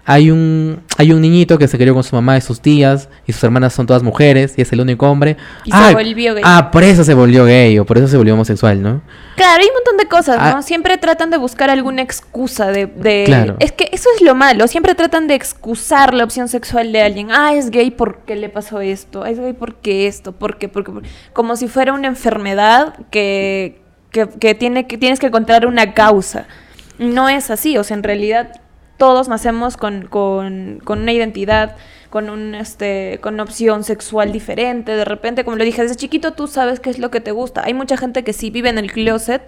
hay 0.03 0.31
un, 0.31 0.81
hay 0.97 1.11
un 1.11 1.21
niñito 1.21 1.59
que 1.59 1.67
se 1.67 1.77
crió 1.77 1.93
con 1.93 2.03
su 2.03 2.15
mamá 2.15 2.35
y 2.35 2.41
sus 2.41 2.59
tías, 2.59 3.07
y 3.27 3.33
sus 3.33 3.43
hermanas 3.43 3.73
son 3.73 3.85
todas 3.85 4.01
mujeres, 4.01 4.55
y 4.57 4.61
es 4.63 4.73
el 4.73 4.81
único 4.81 5.07
hombre. 5.07 5.37
Y 5.63 5.69
se 5.71 5.77
ah, 5.77 5.91
volvió 5.93 6.33
gay. 6.33 6.43
Ah, 6.43 6.71
por 6.71 6.83
eso 6.83 7.03
se 7.03 7.13
volvió 7.13 7.45
gay, 7.45 7.77
o 7.77 7.85
por 7.85 7.99
eso 7.99 8.07
se 8.07 8.17
volvió 8.17 8.33
homosexual, 8.33 8.81
¿no? 8.81 9.01
Claro, 9.35 9.61
hay 9.61 9.67
un 9.67 9.75
montón 9.75 9.97
de 9.97 10.07
cosas, 10.07 10.37
¿no? 10.37 10.57
Ah. 10.57 10.61
Siempre 10.63 10.97
tratan 10.97 11.29
de 11.29 11.37
buscar 11.37 11.69
alguna 11.69 12.01
excusa 12.01 12.71
de, 12.71 12.87
de- 12.87 13.23
Claro. 13.27 13.57
Es 13.59 13.71
que 13.71 13.89
eso 13.91 14.09
es 14.15 14.23
lo 14.23 14.33
malo, 14.33 14.67
siempre 14.67 14.95
tratan 14.95 15.27
de 15.27 15.35
excusar 15.35 16.15
la 16.15 16.23
opción 16.23 16.47
sexual 16.47 16.91
de 16.91 17.03
alguien. 17.03 17.27
Ah, 17.31 17.53
es 17.53 17.69
gay 17.69 17.91
porque 17.91 18.35
le 18.35 18.49
pasó 18.49 18.81
esto, 18.81 19.25
es 19.27 19.39
gay 19.39 19.53
porque 19.53 20.07
esto, 20.07 20.31
porque, 20.31 20.67
porque, 20.67 20.91
porque- 20.91 21.09
como 21.33 21.55
si 21.55 21.67
fuera 21.67 21.93
una 21.93 22.07
enfermedad 22.07 22.95
que, 23.11 23.79
que, 24.09 24.27
que 24.27 24.55
tiene, 24.55 24.87
que 24.87 24.97
tienes 24.97 25.19
que 25.19 25.27
encontrar 25.27 25.67
una 25.67 25.93
causa. 25.93 26.47
No 26.97 27.29
es 27.29 27.49
así, 27.49 27.77
o 27.77 27.83
sea, 27.83 27.97
en 27.97 28.03
realidad 28.03 28.61
todos 28.97 29.27
nacemos 29.27 29.77
con, 29.77 30.05
con, 30.05 30.79
con 30.83 31.01
una 31.01 31.11
identidad, 31.11 31.75
con 32.11 32.29
un 32.29 32.53
este, 32.53 33.19
con 33.21 33.33
una 33.35 33.43
opción 33.43 33.83
sexual 33.83 34.31
diferente. 34.31 34.95
De 34.95 35.05
repente, 35.05 35.43
como 35.43 35.57
lo 35.57 35.63
dije, 35.63 35.81
desde 35.81 35.95
chiquito 35.95 36.33
tú 36.33 36.47
sabes 36.47 36.79
qué 36.79 36.91
es 36.91 36.99
lo 36.99 37.09
que 37.09 37.19
te 37.19 37.31
gusta. 37.31 37.63
Hay 37.65 37.73
mucha 37.73 37.97
gente 37.97 38.23
que 38.23 38.33
sí 38.33 38.51
vive 38.51 38.69
en 38.69 38.77
el 38.77 38.91
closet 38.91 39.41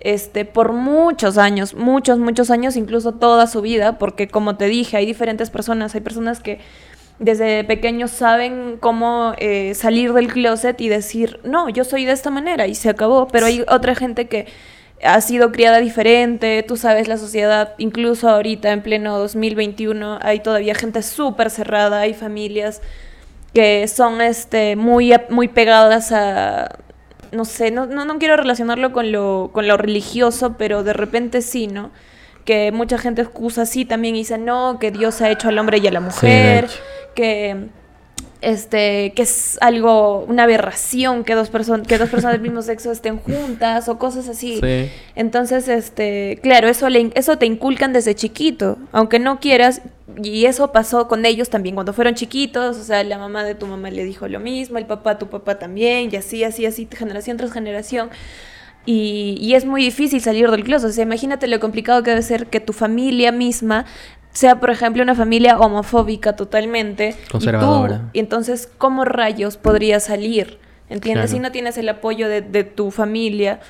este, 0.00 0.44
por 0.44 0.72
muchos 0.72 1.36
años, 1.36 1.74
muchos, 1.74 2.18
muchos 2.18 2.50
años, 2.50 2.76
incluso 2.76 3.12
toda 3.12 3.46
su 3.46 3.60
vida, 3.60 3.98
porque 3.98 4.28
como 4.28 4.56
te 4.56 4.66
dije, 4.66 4.96
hay 4.96 5.04
diferentes 5.04 5.50
personas, 5.50 5.94
hay 5.94 6.00
personas 6.00 6.40
que 6.40 6.60
desde 7.18 7.64
pequeños 7.64 8.10
saben 8.10 8.76
cómo 8.78 9.34
eh, 9.38 9.74
salir 9.74 10.12
del 10.12 10.28
closet 10.28 10.80
y 10.80 10.88
decir, 10.88 11.40
no, 11.44 11.68
yo 11.68 11.84
soy 11.84 12.04
de 12.04 12.12
esta 12.12 12.30
manera 12.30 12.66
y 12.66 12.74
se 12.74 12.90
acabó, 12.90 13.26
pero 13.28 13.46
hay 13.46 13.64
otra 13.68 13.94
gente 13.94 14.28
que 14.28 14.46
ha 15.02 15.20
sido 15.20 15.52
criada 15.52 15.78
diferente, 15.78 16.64
tú 16.66 16.76
sabes, 16.76 17.08
la 17.08 17.18
sociedad, 17.18 17.74
incluso 17.78 18.28
ahorita 18.28 18.72
en 18.72 18.82
pleno 18.82 19.18
2021, 19.18 20.18
hay 20.22 20.40
todavía 20.40 20.74
gente 20.74 21.02
súper 21.02 21.50
cerrada, 21.50 22.00
hay 22.00 22.14
familias 22.14 22.80
que 23.52 23.86
son 23.88 24.20
este, 24.20 24.76
muy, 24.76 25.14
muy 25.30 25.48
pegadas 25.48 26.12
a, 26.12 26.78
no 27.32 27.44
sé, 27.44 27.70
no, 27.70 27.86
no, 27.86 28.04
no 28.04 28.18
quiero 28.18 28.36
relacionarlo 28.36 28.92
con 28.92 29.12
lo, 29.12 29.50
con 29.52 29.68
lo 29.68 29.76
religioso, 29.76 30.56
pero 30.58 30.82
de 30.82 30.92
repente 30.92 31.42
sí, 31.42 31.66
¿no? 31.66 31.90
Que 32.44 32.72
mucha 32.72 32.98
gente 32.98 33.22
excusa 33.22 33.62
así 33.62 33.84
también 33.84 34.14
y 34.14 34.20
dice, 34.20 34.38
no, 34.38 34.78
que 34.78 34.90
Dios 34.90 35.20
ha 35.20 35.30
hecho 35.30 35.48
al 35.48 35.58
hombre 35.58 35.78
y 35.78 35.86
a 35.86 35.90
la 35.90 36.00
mujer, 36.00 36.68
que 37.14 37.68
este 38.42 39.12
que 39.16 39.22
es 39.22 39.58
algo 39.60 40.20
una 40.28 40.42
aberración 40.42 41.24
que 41.24 41.34
dos 41.34 41.48
personas 41.48 41.86
que 41.86 41.96
dos 41.98 42.10
personas 42.10 42.34
del 42.34 42.42
mismo 42.42 42.62
sexo 42.62 42.92
estén 42.92 43.18
juntas 43.18 43.88
o 43.88 43.98
cosas 43.98 44.28
así 44.28 44.60
Sí. 44.62 44.90
entonces 45.14 45.68
este 45.68 46.38
claro 46.42 46.68
eso 46.68 46.88
le 46.88 47.10
eso 47.14 47.38
te 47.38 47.46
inculcan 47.46 47.92
desde 47.92 48.14
chiquito 48.14 48.78
aunque 48.92 49.18
no 49.18 49.40
quieras 49.40 49.80
y 50.22 50.44
eso 50.44 50.70
pasó 50.72 51.08
con 51.08 51.24
ellos 51.24 51.48
también 51.50 51.74
cuando 51.74 51.92
fueron 51.92 52.14
chiquitos 52.14 52.76
o 52.76 52.84
sea 52.84 53.02
la 53.04 53.18
mamá 53.18 53.42
de 53.44 53.54
tu 53.54 53.66
mamá 53.66 53.90
le 53.90 54.04
dijo 54.04 54.28
lo 54.28 54.38
mismo 54.40 54.78
el 54.78 54.86
papá 54.86 55.18
tu 55.18 55.28
papá 55.28 55.58
también 55.58 56.10
y 56.12 56.16
así 56.16 56.44
así 56.44 56.66
así 56.66 56.88
generación 56.94 57.36
tras 57.38 57.52
generación 57.52 58.10
y, 58.88 59.36
y 59.40 59.54
es 59.54 59.64
muy 59.64 59.82
difícil 59.82 60.20
salir 60.20 60.48
del 60.48 60.62
closet. 60.62 60.90
O 60.90 60.92
sea, 60.92 61.02
imagínate 61.02 61.48
lo 61.48 61.58
complicado 61.58 62.04
que 62.04 62.10
debe 62.10 62.22
ser 62.22 62.46
que 62.46 62.60
tu 62.60 62.72
familia 62.72 63.32
misma 63.32 63.84
sea, 64.36 64.60
por 64.60 64.70
ejemplo, 64.70 65.02
una 65.02 65.14
familia 65.14 65.58
homofóbica 65.58 66.36
totalmente. 66.36 67.16
Y 67.26 67.30
Conservadora. 67.30 67.98
tú, 67.98 68.04
y 68.12 68.18
entonces, 68.20 68.68
¿cómo 68.78 69.04
rayos 69.04 69.56
podrías 69.56 70.04
salir? 70.04 70.58
¿Entiendes? 70.88 71.26
Claro. 71.26 71.28
Si 71.28 71.38
no 71.40 71.50
tienes 71.52 71.78
el 71.78 71.88
apoyo 71.88 72.28
de, 72.28 72.40
de 72.42 72.64
tu 72.64 72.90
familia. 72.90 73.60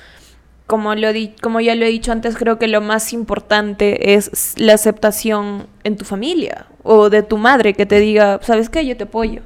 Como, 0.67 0.93
lo 0.95 1.13
di- 1.13 1.33
como 1.41 1.61
ya 1.61 1.75
lo 1.75 1.85
he 1.85 1.89
dicho 1.89 2.11
antes, 2.11 2.35
creo 2.35 2.59
que 2.59 2.67
lo 2.67 2.81
más 2.81 3.13
importante 3.13 4.13
es 4.15 4.55
la 4.57 4.73
aceptación 4.73 5.65
en 5.85 5.95
tu 5.95 6.03
familia 6.03 6.65
o 6.83 7.09
de 7.09 7.23
tu 7.23 7.37
madre 7.37 7.73
que 7.73 7.85
te 7.85 8.01
diga, 8.01 8.39
¿sabes 8.43 8.69
qué? 8.69 8.85
Yo 8.85 8.97
te 8.97 9.05
apoyo 9.05 9.43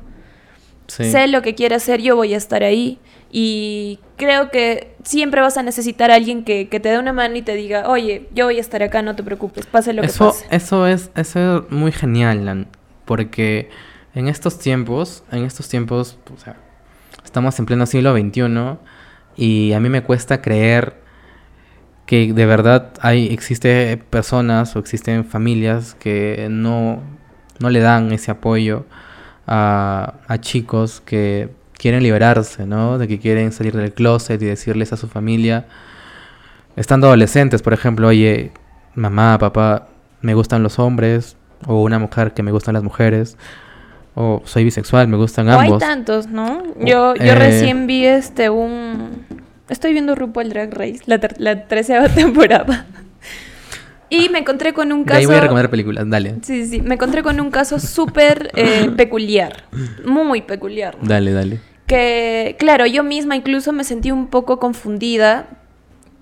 Sí. 0.91 1.09
sé 1.09 1.27
lo 1.27 1.41
que 1.41 1.55
quiere 1.55 1.75
hacer, 1.75 2.01
yo 2.01 2.17
voy 2.17 2.33
a 2.33 2.37
estar 2.37 2.63
ahí. 2.63 2.99
Y 3.31 3.99
creo 4.17 4.51
que 4.51 4.93
siempre 5.03 5.39
vas 5.39 5.57
a 5.57 5.63
necesitar 5.63 6.11
a 6.11 6.15
alguien 6.15 6.43
que, 6.43 6.67
que 6.67 6.81
te 6.81 6.89
dé 6.89 6.99
una 6.99 7.13
mano 7.13 7.37
y 7.37 7.41
te 7.41 7.55
diga, 7.55 7.87
oye, 7.87 8.27
yo 8.35 8.45
voy 8.45 8.57
a 8.57 8.61
estar 8.61 8.83
acá, 8.83 9.01
no 9.01 9.15
te 9.15 9.23
preocupes, 9.23 9.65
pase 9.65 9.93
lo 9.93 10.03
eso, 10.03 10.25
que 10.25 10.31
pase. 10.31 10.45
eso 10.51 10.85
es, 10.85 11.11
eso 11.15 11.59
es 11.59 11.71
muy 11.71 11.93
genial, 11.93 12.45
Lan, 12.45 12.67
porque 13.05 13.69
en 14.15 14.27
estos 14.27 14.59
tiempos, 14.59 15.23
en 15.31 15.45
estos 15.45 15.69
tiempos, 15.69 16.19
o 16.33 16.37
sea, 16.37 16.57
estamos 17.23 17.57
en 17.57 17.65
pleno 17.65 17.85
siglo 17.85 18.13
XXI 18.17 18.77
y 19.37 19.71
a 19.71 19.79
mí 19.79 19.87
me 19.87 20.03
cuesta 20.03 20.41
creer 20.41 20.95
que 22.05 22.33
de 22.33 22.45
verdad 22.45 22.91
hay, 22.99 23.27
existe 23.27 23.95
personas 24.09 24.75
o 24.75 24.79
existen 24.79 25.23
familias 25.23 25.95
que 25.95 26.47
no, 26.51 27.01
no 27.59 27.69
le 27.69 27.79
dan 27.79 28.11
ese 28.11 28.31
apoyo 28.31 28.85
a, 29.47 30.13
a 30.27 30.37
chicos 30.39 31.01
que 31.01 31.49
quieren 31.73 32.03
liberarse, 32.03 32.65
¿no? 32.65 32.97
De 32.97 33.07
que 33.07 33.19
quieren 33.19 33.51
salir 33.51 33.75
del 33.75 33.91
closet 33.93 34.41
y 34.41 34.45
decirles 34.45 34.93
a 34.93 34.97
su 34.97 35.07
familia, 35.07 35.65
estando 36.75 37.07
adolescentes, 37.07 37.61
por 37.61 37.73
ejemplo, 37.73 38.07
oye, 38.07 38.51
mamá, 38.95 39.37
papá, 39.39 39.87
me 40.21 40.33
gustan 40.33 40.63
los 40.63 40.79
hombres, 40.79 41.35
o 41.67 41.81
una 41.81 41.99
mujer 41.99 42.33
que 42.33 42.43
me 42.43 42.51
gustan 42.51 42.73
las 42.73 42.83
mujeres, 42.83 43.37
o 44.15 44.41
soy 44.45 44.63
bisexual, 44.63 45.07
me 45.07 45.17
gustan 45.17 45.47
O 45.49 45.53
hay 45.59 45.67
ambos. 45.67 45.79
tantos, 45.79 46.27
¿no? 46.27 46.63
Yo, 46.79 47.15
yo 47.15 47.23
eh, 47.23 47.35
recién 47.35 47.87
vi 47.87 48.05
este 48.05 48.49
un... 48.49 49.25
Estoy 49.69 49.93
viendo 49.93 50.15
RuPaul 50.15 50.49
Drag 50.49 50.73
Race, 50.73 50.99
la, 51.05 51.19
ter- 51.19 51.35
la 51.39 51.67
treceava 51.67 52.09
temporada. 52.13 52.85
Y 54.11 54.27
me 54.27 54.39
encontré 54.39 54.73
con 54.73 54.91
un 54.91 55.05
De 55.05 55.13
ahí 55.13 55.19
caso... 55.21 55.29
voy 55.29 55.37
a 55.37 55.41
recomendar 55.41 55.71
películas, 55.71 56.03
dale. 56.07 56.35
Sí, 56.41 56.65
sí, 56.67 56.81
me 56.81 56.95
encontré 56.95 57.23
con 57.23 57.39
un 57.39 57.49
caso 57.49 57.79
súper 57.79 58.51
eh, 58.55 58.91
peculiar, 58.97 59.63
muy 60.05 60.41
peculiar. 60.41 60.97
¿no? 61.01 61.07
Dale, 61.07 61.31
dale. 61.31 61.61
Que, 61.87 62.57
claro, 62.59 62.85
yo 62.85 63.03
misma 63.03 63.37
incluso 63.37 63.71
me 63.71 63.85
sentí 63.85 64.11
un 64.11 64.27
poco 64.27 64.59
confundida. 64.59 65.47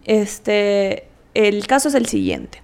Este, 0.05 1.07
el 1.33 1.65
caso 1.65 1.89
es 1.89 1.95
el 1.95 2.05
siguiente. 2.05 2.61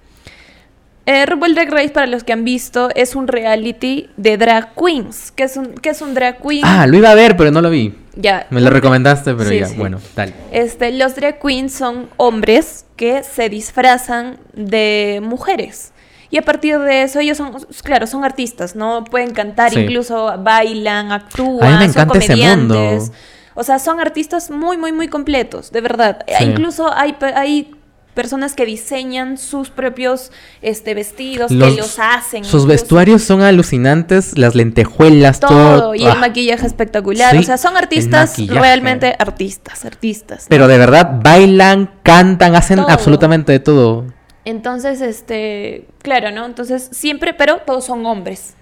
Eh, 1.07 1.25
RuPaul 1.27 1.53
Drag 1.53 1.69
Race, 1.71 1.89
para 1.89 2.07
los 2.07 2.23
que 2.23 2.33
han 2.33 2.43
visto, 2.43 2.89
es 2.95 3.15
un 3.15 3.27
reality 3.27 4.09
de 4.17 4.37
drag 4.37 4.73
queens. 4.75 5.31
¿Qué 5.31 5.43
es 5.43 5.55
un, 5.55 5.75
qué 5.75 5.89
es 5.89 6.01
un 6.01 6.13
drag 6.15 6.41
queen? 6.41 6.63
Ah, 6.65 6.87
lo 6.87 6.97
iba 6.97 7.11
a 7.11 7.15
ver, 7.15 7.37
pero 7.37 7.51
no 7.51 7.61
lo 7.61 7.69
vi. 7.69 7.93
ya. 8.15 8.47
Me 8.49 8.59
lo 8.61 8.69
recomendaste, 8.71 9.33
pero 9.35 9.49
Sí, 9.49 9.59
ya, 9.59 9.67
sí. 9.67 9.75
bueno, 9.77 9.99
dale. 10.15 10.33
Este, 10.51 10.91
los 10.93 11.15
drag 11.15 11.39
queens 11.39 11.73
son 11.73 12.09
hombres 12.17 12.85
que 12.95 13.23
se 13.23 13.49
disfrazan 13.49 14.37
de 14.53 15.19
mujeres. 15.23 15.91
Y 16.31 16.37
a 16.37 16.41
partir 16.41 16.79
de 16.79 17.03
eso, 17.03 17.19
ellos 17.19 17.37
son, 17.37 17.51
claro, 17.83 18.07
son 18.07 18.23
artistas, 18.23 18.75
¿no? 18.75 19.03
Pueden 19.03 19.31
cantar, 19.33 19.71
Sí. 19.71 19.81
incluso 19.81 20.33
bailan, 20.39 21.11
actúan, 21.11 21.63
A 21.73 21.79
mí 21.79 21.85
me 21.85 21.93
son 21.93 22.01
encanta 22.03 22.17
ese 22.17 22.35
mundo. 22.35 22.73
comediantes. 22.73 23.11
O 23.53 23.63
sea, 23.63 23.79
son 23.79 23.99
artistas 24.01 24.49
muy, 24.51 24.75
muy, 24.77 24.91
muy 24.91 25.07
completos, 25.07 25.71
de 25.71 25.79
verdad. 25.81 26.25
Sí. 26.27 26.43
Incluso 26.45 26.91
hay, 26.93 27.15
hay 27.35 27.74
personas 28.15 28.55
que 28.55 28.65
diseñan 28.65 29.37
sus 29.37 29.69
propios 29.69 30.31
este, 30.63 30.95
vestidos, 30.95 31.51
Los- 31.51 31.69
que 31.69 31.81
los 31.81 31.99
hacen. 31.99 32.43
Sus 32.43 32.63
incluso. 32.63 32.67
vestuarios 32.67 33.21
son 33.21 33.41
alucinantes, 33.41 34.37
las 34.37 34.55
lentejuelas, 34.55 35.39
todo. 35.39 35.79
Todo, 35.79 35.95
y 35.95 36.03
el 36.03 36.11
ah. 36.11 36.15
maquillaje 36.15 36.65
espectacular. 36.65 37.35
Sí, 37.35 37.39
o 37.39 37.43
sea, 37.43 37.57
son 37.57 37.77
artistas, 37.77 38.35
realmente 38.47 39.15
artistas, 39.19 39.85
artistas. 39.85 40.45
Pero 40.49 40.67
de 40.67 40.77
verdad, 40.77 41.19
bailan, 41.21 41.91
cantan, 42.01 42.55
hacen 42.55 42.77
Todo. 42.77 42.89
absolutamente 42.89 43.51
de 43.51 43.59
todo. 43.59 44.05
Entonces, 44.45 45.01
este, 45.01 45.87
claro, 46.01 46.31
¿no? 46.31 46.45
Entonces, 46.45 46.87
siempre, 46.91 47.33
pero 47.33 47.59
todos 47.65 47.85
son 47.85 48.05
hombres. 48.05 48.55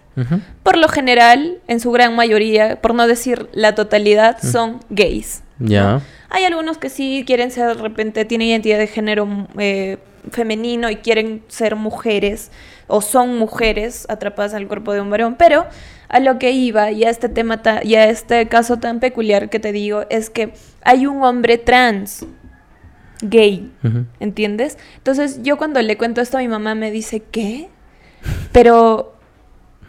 Por 0.62 0.78
lo 0.78 0.88
general, 0.90 1.60
en 1.68 1.80
su 1.80 1.92
gran 1.92 2.16
mayoría, 2.16 2.82
por 2.82 2.94
no 2.94 3.08
decir 3.08 3.50
la 3.52 3.74
totalidad, 3.76 4.38
son 4.42 4.80
gays. 4.90 5.43
Ya. 5.60 6.02
Hay 6.30 6.46
algunos 6.46 6.78
que 6.78 6.90
sí 6.90 7.24
quieren 7.26 7.52
ser, 7.52 7.68
de 7.78 7.82
repente, 7.82 8.26
tienen 8.26 8.48
identidad 8.50 8.78
de 8.80 8.88
género 8.88 9.28
eh, 9.58 9.98
femenino 10.32 10.90
y 10.90 10.98
quieren 10.98 11.44
ser 11.48 11.76
mujeres 11.76 12.52
o 12.88 13.02
son 13.02 13.38
mujeres 13.38 14.06
atrapadas 14.10 14.54
al 14.54 14.68
cuerpo 14.68 14.94
de 14.94 15.02
un 15.02 15.10
varón, 15.10 15.36
pero 15.38 15.66
a 16.10 16.20
lo 16.20 16.38
que 16.40 16.52
iba 16.52 16.92
y 16.92 17.04
a 17.06 17.10
este 17.10 17.30
tema 17.30 17.62
ta- 17.62 17.82
y 17.84 17.96
a 17.96 18.10
este 18.10 18.48
caso 18.48 18.78
tan 18.78 19.00
peculiar 19.00 19.50
que 19.50 19.60
te 19.60 19.72
digo 19.72 20.04
es 20.10 20.30
que 20.30 20.54
hay 20.84 21.06
un 21.06 21.24
hombre 21.24 21.58
trans 21.58 22.26
gay. 23.22 23.72
¿entiendes? 24.20 24.78
Entonces 24.98 25.42
yo 25.44 25.58
cuando 25.58 25.82
le 25.82 25.98
cuento 25.98 26.20
esto 26.22 26.38
a 26.38 26.42
mi 26.42 26.48
mamá 26.48 26.76
me 26.76 26.92
dice, 26.92 27.22
¿qué? 27.32 27.70
Pero, 28.52 29.14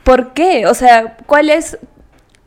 ¿por 0.05 0.33
qué? 0.35 0.67
O 0.67 0.75
sea, 0.75 1.17
¿cuál 1.27 1.51
es, 1.51 1.79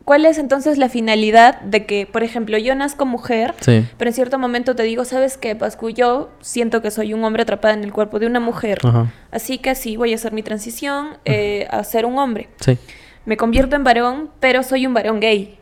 cuál 0.08 0.26
es 0.26 0.38
entonces 0.38 0.78
la 0.78 0.88
finalidad 0.88 1.60
de 1.60 1.86
que, 1.86 2.06
por 2.10 2.24
ejemplo, 2.24 2.58
yo 2.58 2.74
nazco 2.76 3.06
mujer, 3.06 3.54
Sí. 3.60 3.86
pero 3.98 4.10
en 4.10 4.14
cierto 4.14 4.40
momento 4.40 4.74
te 4.74 4.84
digo, 4.84 5.04
¿sabes 5.04 5.36
qué, 5.36 5.54
Pascu? 5.54 5.90
Yo 5.90 6.30
siento 6.40 6.82
que 6.82 6.92
soy 6.92 7.14
un 7.14 7.26
hombre 7.26 7.44
atrapado 7.44 7.74
en 7.74 7.84
el 7.84 7.92
cuerpo 7.92 8.18
de 8.18 8.26
una 8.26 8.40
mujer. 8.40 8.80
Ajá. 8.86 9.12
Así 9.32 9.58
que 9.58 9.76
sí, 9.76 9.98
voy 9.98 10.14
a 10.14 10.16
hacer 10.16 10.32
mi 10.32 10.44
transición 10.44 11.18
eh, 11.26 11.68
a 11.72 11.84
ser 11.84 12.06
un 12.06 12.18
hombre. 12.20 12.48
Sí. 12.62 12.78
Me 13.26 13.36
convierto 13.36 13.76
en 13.76 13.84
varón, 13.84 14.30
pero 14.40 14.64
soy 14.64 14.88
un 14.88 14.94
varón 14.94 15.20
gay. 15.20 15.60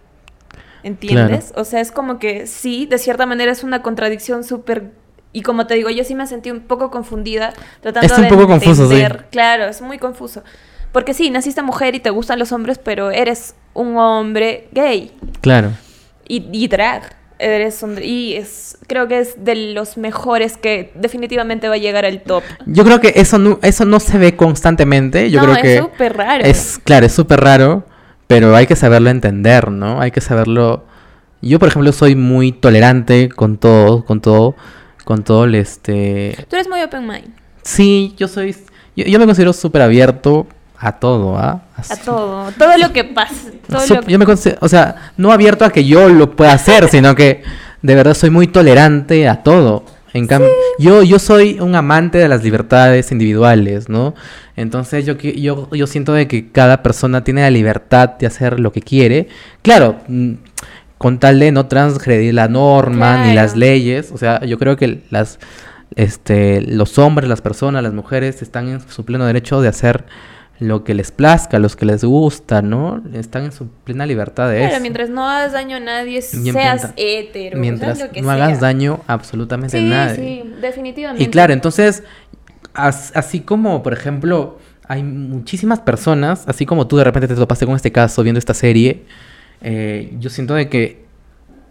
¿Entiendes? 0.84 1.52
O 1.56 1.64
sea, 1.64 1.82
es 1.82 1.92
como 1.92 2.20
que 2.20 2.46
sí, 2.46 2.86
de 2.86 3.00
cierta 3.00 3.26
manera 3.26 3.52
es 3.52 3.64
una 3.64 3.82
contradicción 3.82 4.44
súper... 4.44 4.92
Y 5.34 5.42
como 5.42 5.66
te 5.66 5.74
digo, 5.74 5.90
yo 5.90 6.04
sí 6.04 6.14
me 6.14 6.28
sentí 6.28 6.52
un 6.52 6.60
poco 6.62 6.92
confundida 6.92 7.52
tratando 7.82 8.06
Es 8.06 8.16
un 8.16 8.26
de 8.26 8.30
poco 8.30 8.46
confuso, 8.46 8.88
sí. 8.88 8.94
entender. 8.96 9.26
Claro, 9.32 9.66
es 9.66 9.82
muy 9.82 9.98
confuso. 9.98 10.44
Porque 10.96 11.14
sí, 11.14 11.30
naciste 11.30 11.62
mujer 11.62 11.94
y 11.94 12.00
te 12.00 12.10
gustan 12.10 12.40
los 12.40 12.54
hombres, 12.54 12.80
pero 12.82 13.12
eres 13.12 13.54
un 13.74 13.98
hombre 13.98 14.70
gay 14.72 15.12
Claro. 15.42 15.72
y, 16.26 16.46
y 16.54 16.70
drag. 16.70 17.14
Eres 17.38 17.84
un, 17.84 18.00
y 18.02 18.36
es, 18.36 18.78
creo 18.88 19.06
que 19.10 19.20
es 19.20 19.44
de 19.44 19.74
los 19.74 19.98
mejores 19.98 20.56
que 20.56 20.94
definitivamente 20.96 21.68
va 21.68 21.74
a 21.74 21.78
llegar 21.80 22.06
al 22.06 22.22
top. 22.22 22.44
Yo 22.66 22.86
creo 22.86 23.02
que 23.02 23.12
eso 23.18 23.38
no, 23.38 23.60
eso 23.62 23.84
no 23.84 24.00
se 24.00 24.18
ve 24.18 24.38
constantemente. 24.38 25.30
Yo 25.30 25.42
no, 25.42 25.48
creo 25.48 25.56
es 25.58 25.62
que 25.64 25.80
súper 25.80 26.16
raro. 26.16 26.46
es, 26.46 26.80
claro, 26.82 27.06
es 27.08 27.12
súper 27.12 27.42
raro, 27.42 27.84
pero 28.28 28.56
hay 28.56 28.66
que 28.66 28.78
saberlo 28.78 29.10
entender, 29.10 29.70
¿no? 29.72 30.00
Hay 30.00 30.12
que 30.12 30.22
saberlo. 30.22 30.86
Yo, 31.42 31.60
por 31.60 31.68
ejemplo, 31.68 31.92
soy 31.92 32.16
muy 32.16 32.54
tolerante 32.54 33.28
con 33.28 33.58
todo, 33.58 34.06
con 34.06 34.22
todo, 34.22 34.56
con 35.04 35.26
todo 35.26 35.44
el 35.44 35.56
este. 35.56 36.38
Tú 36.50 36.56
eres 36.56 36.70
muy 36.70 36.82
open 36.82 37.06
mind. 37.06 37.36
Sí, 37.64 38.14
yo 38.16 38.30
soy, 38.30 38.56
yo, 38.96 39.04
yo 39.04 39.20
me 39.20 39.26
considero 39.26 39.52
súper 39.52 39.82
abierto 39.82 40.48
a 40.80 40.94
todo, 40.94 41.38
¿ah? 41.38 41.62
A 41.90 41.96
todo. 41.98 42.52
Todo 42.58 42.78
lo 42.78 42.92
que. 42.94 43.04
Todo 43.04 43.86
lo 43.88 44.02
que- 44.02 44.12
Yo 44.12 44.20
me 44.20 44.26
considero, 44.26 44.60
o 44.62 44.70
sea, 44.70 45.12
no 45.18 45.32
abierto 45.32 45.66
a 45.66 45.70
que 45.72 45.86
yo 45.86 46.10
lo 46.10 46.36
pueda 46.36 46.54
hacer, 46.54 46.88
sino 46.92 47.16
que 47.16 47.44
de 47.82 47.96
verdad 47.96 48.14
soy 48.14 48.30
muy 48.30 48.48
tolerante 48.48 49.28
a 49.28 49.44
todo. 49.44 49.86
En 50.14 50.28
cambio, 50.28 50.50
yo, 50.80 51.04
yo 51.04 51.20
soy 51.20 51.60
un 51.60 51.76
amante 51.76 52.18
de 52.18 52.30
las 52.30 52.42
libertades 52.42 53.12
individuales, 53.12 53.90
¿no? 53.90 54.16
Entonces 54.56 55.06
yo, 55.06 55.18
yo, 55.18 55.70
yo 55.72 55.88
siento 55.88 56.14
de 56.14 56.26
que 56.30 56.52
cada 56.54 56.82
persona 56.84 57.26
tiene 57.26 57.42
la 57.42 57.50
libertad 57.50 58.12
de 58.18 58.26
hacer 58.26 58.62
lo 58.62 58.72
que 58.72 58.82
quiere. 58.82 59.28
Claro, 59.62 59.98
mm, 60.08 60.36
con 60.98 61.20
tal 61.20 61.40
de 61.40 61.52
no 61.52 61.66
transgredir 61.66 62.34
la 62.34 62.48
norma 62.48 63.26
ni 63.26 63.34
las 63.34 63.58
leyes. 63.58 64.12
O 64.14 64.18
sea, 64.18 64.40
yo 64.46 64.58
creo 64.58 64.78
que 64.78 65.02
las, 65.10 65.38
este, 65.98 66.62
los 66.62 66.98
hombres, 66.98 67.28
las 67.28 67.42
personas, 67.42 67.84
las 67.84 67.94
mujeres 67.94 68.42
están 68.42 68.70
en 68.70 68.80
su 68.90 69.04
pleno 69.04 69.26
derecho 69.26 69.60
de 69.62 69.68
hacer 69.68 70.06
lo 70.60 70.84
que 70.86 70.94
les 70.94 71.12
plazca, 71.12 71.60
los 71.60 71.76
que 71.76 71.86
les 71.86 72.04
gusta, 72.06 72.62
¿no? 72.62 73.04
Están 73.14 73.44
en 73.44 73.52
su 73.52 73.68
plena 73.68 74.06
libertad 74.06 74.50
de 74.50 74.60
Claro, 74.60 74.74
eso. 74.74 74.82
mientras 74.82 75.10
no 75.10 75.28
hagas 75.28 75.52
daño 75.52 75.76
a 75.78 75.80
nadie, 75.82 76.20
Y 76.20 76.22
seas 76.22 76.94
hétero, 76.96 77.60
Mientras 77.60 78.00
lo 78.00 78.10
que 78.12 78.22
no 78.22 78.34
sea. 78.34 78.46
hagas 78.46 78.60
daño 78.62 79.02
a 79.08 79.14
absolutamente 79.14 79.78
Sí, 79.78 79.84
nadie. 79.84 80.16
sí, 80.16 80.54
definitivamente. 80.62 81.24
Y 81.24 81.28
claro, 81.28 81.52
entonces, 81.52 82.04
as- 82.74 83.12
así 83.16 83.42
como, 83.42 83.84
por 83.84 83.92
ejemplo, 83.94 84.58
hay 84.88 85.04
muchísimas 85.04 85.80
personas, 85.82 86.44
así 86.48 86.66
como 86.66 86.88
tú 86.88 86.96
de 86.98 87.04
repente 87.04 87.28
te 87.28 87.36
topaste 87.36 87.66
con 87.66 87.76
este 87.76 87.92
caso 87.92 88.24
viendo 88.24 88.40
esta 88.40 88.54
serie, 88.54 89.04
eh, 89.62 90.14
yo 90.20 90.30
siento 90.30 90.54
de 90.54 90.70
que 90.70 91.04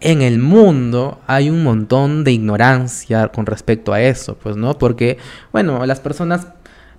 en 0.01 0.21
el 0.21 0.37
mundo 0.39 1.21
hay 1.25 1.49
un 1.49 1.63
montón 1.63 2.23
de 2.23 2.33
ignorancia 2.33 3.29
con 3.29 3.45
respecto 3.45 3.93
a 3.93 4.01
eso, 4.01 4.35
pues, 4.37 4.57
¿no? 4.57 4.77
Porque, 4.77 5.17
bueno, 5.53 5.85
las 5.85 5.99
personas 6.01 6.47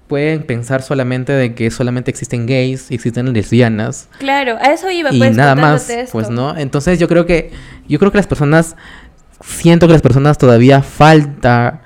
pueden 0.09 0.45
pensar 0.45 0.83
solamente 0.83 1.33
de 1.33 1.55
que 1.55 1.71
solamente 1.71 2.11
existen 2.11 2.47
gays, 2.47 2.91
existen 2.91 3.33
lesbianas, 3.33 4.09
Claro, 4.19 4.57
a 4.61 4.73
eso 4.73 4.91
iba, 4.91 5.13
y 5.13 5.19
pues, 5.19 5.37
nada 5.37 5.55
más, 5.55 5.91
esto. 5.91 6.13
pues 6.13 6.31
no. 6.31 6.57
Entonces 6.57 6.99
yo 6.99 7.09
creo 7.09 7.27
que 7.27 7.51
yo 7.89 7.99
creo 7.99 8.13
que 8.13 8.19
las 8.19 8.27
personas 8.27 8.77
siento 9.45 9.87
que 9.87 9.93
las 9.93 10.03
personas 10.03 10.39
todavía 10.39 10.83
falta 10.83 11.83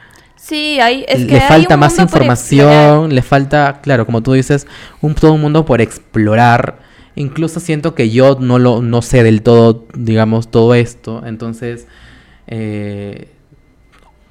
Sí, 0.50 0.80
hay, 0.80 1.04
es 1.06 1.26
que 1.26 1.32
le 1.34 1.40
hay 1.40 1.48
falta 1.48 1.74
un 1.74 1.80
más 1.80 1.98
información, 1.98 3.14
le 3.14 3.22
falta, 3.22 3.80
claro, 3.82 4.04
como 4.04 4.22
tú 4.22 4.32
dices, 4.32 4.66
un 5.00 5.14
todo 5.14 5.34
un 5.34 5.40
mundo 5.42 5.64
por 5.64 5.80
explorar. 5.80 6.78
Incluso 7.14 7.60
siento 7.60 7.94
que 7.94 8.10
yo 8.10 8.36
no 8.40 8.58
lo 8.58 8.82
no 8.82 9.00
sé 9.02 9.22
del 9.22 9.42
todo, 9.42 9.86
digamos, 9.94 10.50
todo 10.50 10.74
esto. 10.74 11.22
Entonces, 11.24 11.86
eh, 12.48 13.28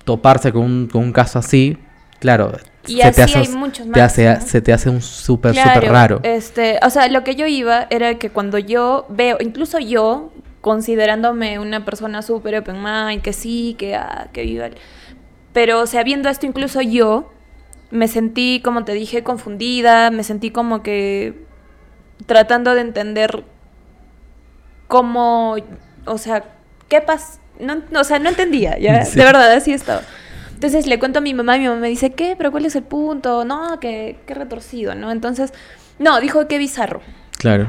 toparse 0.03 0.51
con 0.51 0.63
un, 0.63 0.87
con 0.87 1.03
un 1.03 1.13
caso 1.13 1.39
así, 1.39 1.77
claro, 2.19 2.51
Y 2.89 3.01
así 3.01 3.21
hay 3.37 3.47
muchos 3.49 3.85
te 3.85 3.99
más, 3.99 4.11
hace, 4.11 4.33
¿no? 4.33 4.41
se 4.41 4.61
te 4.61 4.73
hace 4.73 4.89
un 4.89 5.01
súper, 5.01 5.53
Claro, 5.53 5.73
súper 5.75 5.91
raro. 5.91 6.19
Este, 6.23 6.79
o 6.83 6.89
sea, 6.89 7.07
lo 7.07 7.23
que 7.23 7.35
yo 7.35 7.47
iba 7.47 7.87
era 7.89 8.15
que 8.15 8.29
cuando 8.29 8.57
yo 8.57 9.05
veo, 9.09 9.37
incluso 9.39 9.79
yo, 9.79 10.31
considerándome 10.61 11.59
una 11.59 11.85
persona 11.85 12.21
súper 12.21 12.55
open 12.57 12.83
mind, 12.83 13.21
que 13.21 13.33
sí, 13.33 13.75
que, 13.77 13.95
ah, 13.95 14.27
que 14.33 14.43
viva. 14.43 14.69
Pero, 15.53 15.81
o 15.81 15.87
sea, 15.87 16.03
viendo 16.03 16.29
esto, 16.29 16.45
incluso 16.45 16.81
yo 16.81 17.31
me 17.91 18.07
sentí, 18.07 18.61
como 18.63 18.85
te 18.85 18.93
dije, 18.93 19.23
confundida, 19.23 20.11
me 20.11 20.23
sentí 20.23 20.51
como 20.51 20.83
que 20.83 21.45
tratando 22.25 22.75
de 22.75 22.81
entender 22.81 23.43
cómo, 24.87 25.55
o 26.05 26.17
sea, 26.17 26.43
qué 26.87 27.01
pasa. 27.01 27.39
No, 27.59 27.81
no, 27.91 28.01
o 28.01 28.03
sea, 28.03 28.19
no 28.19 28.29
entendía, 28.29 28.77
ya, 28.77 29.05
Sí. 29.05 29.17
de 29.17 29.25
verdad, 29.25 29.51
así 29.51 29.71
estaba. 29.71 30.01
Entonces 30.59 30.87
le 30.87 30.99
cuento 30.99 31.19
a 31.19 31.21
mi 31.21 31.33
mamá 31.33 31.55
y 31.55 31.61
mi 31.61 31.67
mamá 31.69 31.79
me 31.79 31.87
dice, 31.87 32.11
¿qué? 32.11 32.35
¿Pero 32.37 32.51
cuál 32.51 32.65
es 32.65 32.75
el 32.75 32.83
punto? 32.83 33.45
No, 33.45 33.79
que 33.79 34.17
qué 34.25 34.33
retorcido, 34.33 34.93
¿no? 34.93 35.09
Entonces, 35.09 35.53
no, 35.99 36.19
dijo 36.19 36.49
qué 36.49 36.57
bizarro. 36.57 36.99
Claro. 37.37 37.67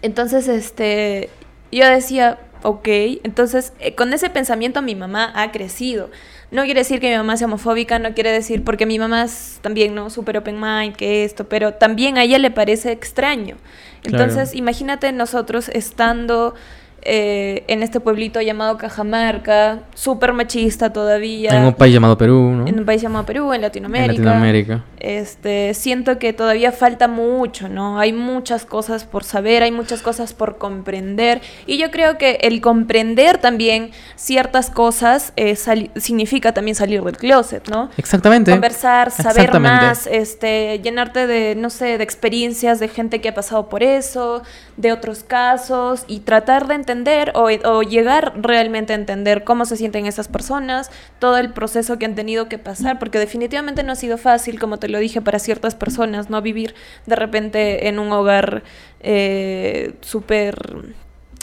Entonces, 0.00 0.46
este, 0.46 1.28
yo 1.72 1.84
decía, 1.88 2.38
ok. 2.62 2.86
Entonces, 3.24 3.72
eh, 3.80 3.96
con 3.96 4.12
ese 4.12 4.30
pensamiento 4.30 4.80
mi 4.80 4.94
mamá 4.94 5.32
ha 5.34 5.50
crecido. 5.50 6.08
No 6.52 6.62
quiere 6.62 6.82
decir 6.82 7.00
que 7.00 7.10
mi 7.10 7.16
mamá 7.16 7.36
sea 7.36 7.48
homofóbica, 7.48 7.98
no 7.98 8.14
quiere 8.14 8.30
decir, 8.30 8.62
porque 8.62 8.86
mi 8.86 9.00
mamá 9.00 9.24
es 9.24 9.58
también, 9.60 9.96
¿no? 9.96 10.08
Súper 10.08 10.36
open 10.36 10.60
mind, 10.60 10.94
que 10.94 11.24
esto, 11.24 11.48
pero 11.48 11.74
también 11.74 12.16
a 12.16 12.22
ella 12.22 12.38
le 12.38 12.52
parece 12.52 12.92
extraño. 12.92 13.56
Entonces, 14.04 14.54
imagínate 14.54 15.10
nosotros 15.10 15.68
estando 15.68 16.54
eh, 17.02 17.64
en 17.68 17.82
este 17.82 17.98
pueblito 17.98 18.42
llamado 18.42 18.76
Cajamarca, 18.76 19.80
súper 19.94 20.34
machista 20.34 20.92
todavía. 20.92 21.50
En 21.50 21.64
un 21.64 21.72
país 21.72 21.94
llamado 21.94 22.18
Perú, 22.18 22.50
¿no? 22.50 22.66
En 22.66 22.78
un 22.78 22.84
país 22.84 23.00
llamado 23.00 23.24
Perú, 23.24 23.54
en 23.54 23.62
Latinoamérica. 23.62 24.12
En 24.12 24.24
Latinoamérica. 24.24 24.84
Este, 24.98 25.72
siento 25.72 26.18
que 26.18 26.34
todavía 26.34 26.72
falta 26.72 27.08
mucho, 27.08 27.70
¿no? 27.70 27.98
Hay 27.98 28.12
muchas 28.12 28.66
cosas 28.66 29.04
por 29.04 29.24
saber, 29.24 29.62
hay 29.62 29.72
muchas 29.72 30.02
cosas 30.02 30.34
por 30.34 30.58
comprender. 30.58 31.40
Y 31.66 31.78
yo 31.78 31.90
creo 31.90 32.18
que 32.18 32.38
el 32.42 32.60
comprender 32.60 33.38
también 33.38 33.92
ciertas 34.16 34.68
cosas 34.68 35.32
eh, 35.36 35.56
significa 35.96 36.52
también 36.52 36.74
salir 36.74 37.02
del 37.02 37.16
closet, 37.16 37.66
¿no? 37.70 37.88
Exactamente. 37.96 38.50
Conversar, 38.50 39.10
saber 39.10 39.58
más, 39.58 40.06
este, 40.06 40.80
llenarte 40.82 41.26
de, 41.26 41.54
no 41.54 41.70
sé, 41.70 41.96
de 41.96 42.04
experiencias 42.04 42.78
de 42.78 42.88
gente 42.88 43.22
que 43.22 43.30
ha 43.30 43.34
pasado 43.34 43.70
por 43.70 43.82
eso, 43.82 44.42
de 44.76 44.92
otros 44.92 45.24
casos 45.24 46.04
y 46.06 46.20
tratar 46.20 46.66
de 46.66 46.74
entender 46.74 46.89
o, 47.34 47.48
o, 47.68 47.82
llegar 47.82 48.32
realmente 48.36 48.92
a 48.92 48.96
entender 48.96 49.44
cómo 49.44 49.64
se 49.64 49.76
sienten 49.76 50.06
esas 50.06 50.28
personas, 50.28 50.90
todo 51.18 51.38
el 51.38 51.52
proceso 51.52 51.98
que 51.98 52.06
han 52.06 52.14
tenido 52.14 52.48
que 52.48 52.58
pasar, 52.58 52.98
porque 52.98 53.18
definitivamente 53.18 53.82
no 53.82 53.92
ha 53.92 53.96
sido 53.96 54.18
fácil, 54.18 54.58
como 54.58 54.78
te 54.78 54.88
lo 54.88 54.98
dije, 54.98 55.20
para 55.20 55.38
ciertas 55.38 55.74
personas, 55.74 56.30
no 56.30 56.42
vivir 56.42 56.74
de 57.06 57.16
repente 57.16 57.88
en 57.88 57.98
un 57.98 58.12
hogar 58.12 58.62
eh, 59.00 59.94
súper 60.00 60.56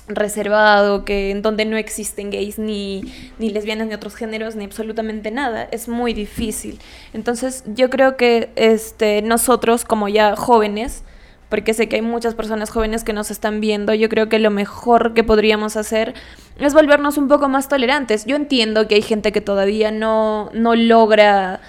reservado, 0.08 1.04
que 1.04 1.32
en 1.32 1.42
donde 1.42 1.66
no 1.66 1.78
existen 1.78 2.32
gays 2.32 2.58
ni, 2.58 3.02
ni 3.40 3.50
lesbianas 3.50 3.88
ni 3.88 3.94
otros 3.94 4.16
géneros 4.16 4.56
ni 4.56 4.66
absolutamente 4.66 5.32
nada, 5.32 5.68
es 5.72 5.88
muy 5.88 6.14
difícil. 6.14 6.80
Entonces 7.14 7.64
yo 7.68 7.90
creo 7.90 8.16
que 8.18 8.50
este, 8.56 9.22
nosotros 9.22 9.84
como 9.84 10.08
ya 10.08 10.36
jóvenes, 10.36 11.04
porque 11.50 11.74
sé 11.74 11.88
que 11.88 11.98
hay 11.98 12.02
muchas 12.02 12.36
personas 12.36 12.70
jóvenes 12.70 13.04
que 13.04 13.14
nos 13.14 13.32
están 13.32 13.62
viendo, 13.62 13.94
yo 13.94 14.10
creo 14.10 14.30
que 14.30 14.40
lo 14.40 14.52
mejor 14.52 15.14
que 15.14 15.24
podríamos 15.24 15.78
hacer 15.78 16.14
es 16.60 16.74
volvernos 16.74 17.18
un 17.18 17.28
poco 17.28 17.48
más 17.50 17.70
tolerantes. 17.70 18.26
Yo 18.26 18.36
entiendo 18.36 18.88
que 18.88 18.96
hay 18.96 19.02
gente 19.02 19.32
que 19.32 19.42
todavía 19.42 19.92
no, 19.92 20.50
no 20.54 20.76
logra 20.76 21.62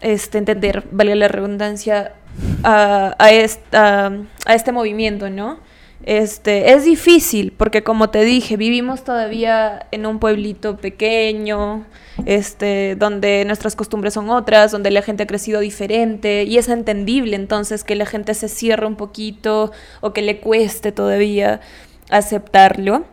este, 0.00 0.38
entender, 0.38 0.84
valga 0.90 1.14
la 1.14 1.28
redundancia, 1.28 2.12
a, 2.62 3.14
a, 3.18 3.30
esta, 3.30 4.12
a 4.46 4.54
este 4.54 4.72
movimiento, 4.72 5.30
¿no? 5.30 5.58
Este, 6.04 6.72
es 6.72 6.84
difícil 6.84 7.52
porque 7.56 7.84
como 7.84 8.10
te 8.10 8.24
dije, 8.24 8.56
vivimos 8.56 9.04
todavía 9.04 9.86
en 9.92 10.04
un 10.06 10.18
pueblito 10.18 10.76
pequeño, 10.76 11.84
este, 12.26 12.96
donde 12.96 13.44
nuestras 13.44 13.76
costumbres 13.76 14.14
son 14.14 14.28
otras, 14.30 14.72
donde 14.72 14.90
la 14.90 15.02
gente 15.02 15.22
ha 15.22 15.26
crecido 15.26 15.60
diferente 15.60 16.42
y 16.42 16.58
es 16.58 16.68
entendible 16.68 17.36
entonces 17.36 17.84
que 17.84 17.94
la 17.94 18.06
gente 18.06 18.34
se 18.34 18.48
cierre 18.48 18.86
un 18.86 18.96
poquito 18.96 19.70
o 20.00 20.12
que 20.12 20.22
le 20.22 20.40
cueste 20.40 20.90
todavía 20.90 21.60
aceptarlo. 22.10 23.04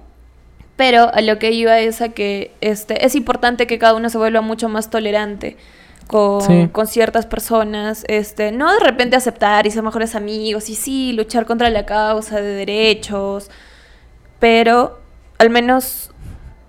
Pero 0.75 1.13
a 1.13 1.21
lo 1.21 1.37
que 1.39 1.51
iba 1.51 1.79
es 1.79 2.01
a 2.01 2.09
que 2.09 2.51
este, 2.61 3.05
es 3.05 3.13
importante 3.13 3.67
que 3.67 3.77
cada 3.77 3.93
uno 3.93 4.09
se 4.09 4.17
vuelva 4.17 4.41
mucho 4.41 4.69
más 4.69 4.89
tolerante 4.89 5.57
con, 6.09 6.87
ciertas 6.87 7.27
personas, 7.27 8.03
este, 8.07 8.51
no 8.51 8.73
de 8.73 8.79
repente 8.79 9.15
aceptar 9.15 9.67
y 9.67 9.71
ser 9.71 9.83
mejores 9.83 10.15
amigos 10.15 10.67
y 10.71 10.73
sí, 10.73 11.13
luchar 11.13 11.45
contra 11.45 11.69
la 11.69 11.85
causa 11.85 12.41
de 12.41 12.55
derechos, 12.55 13.51
pero 14.39 14.99
al 15.37 15.51
menos 15.51 16.09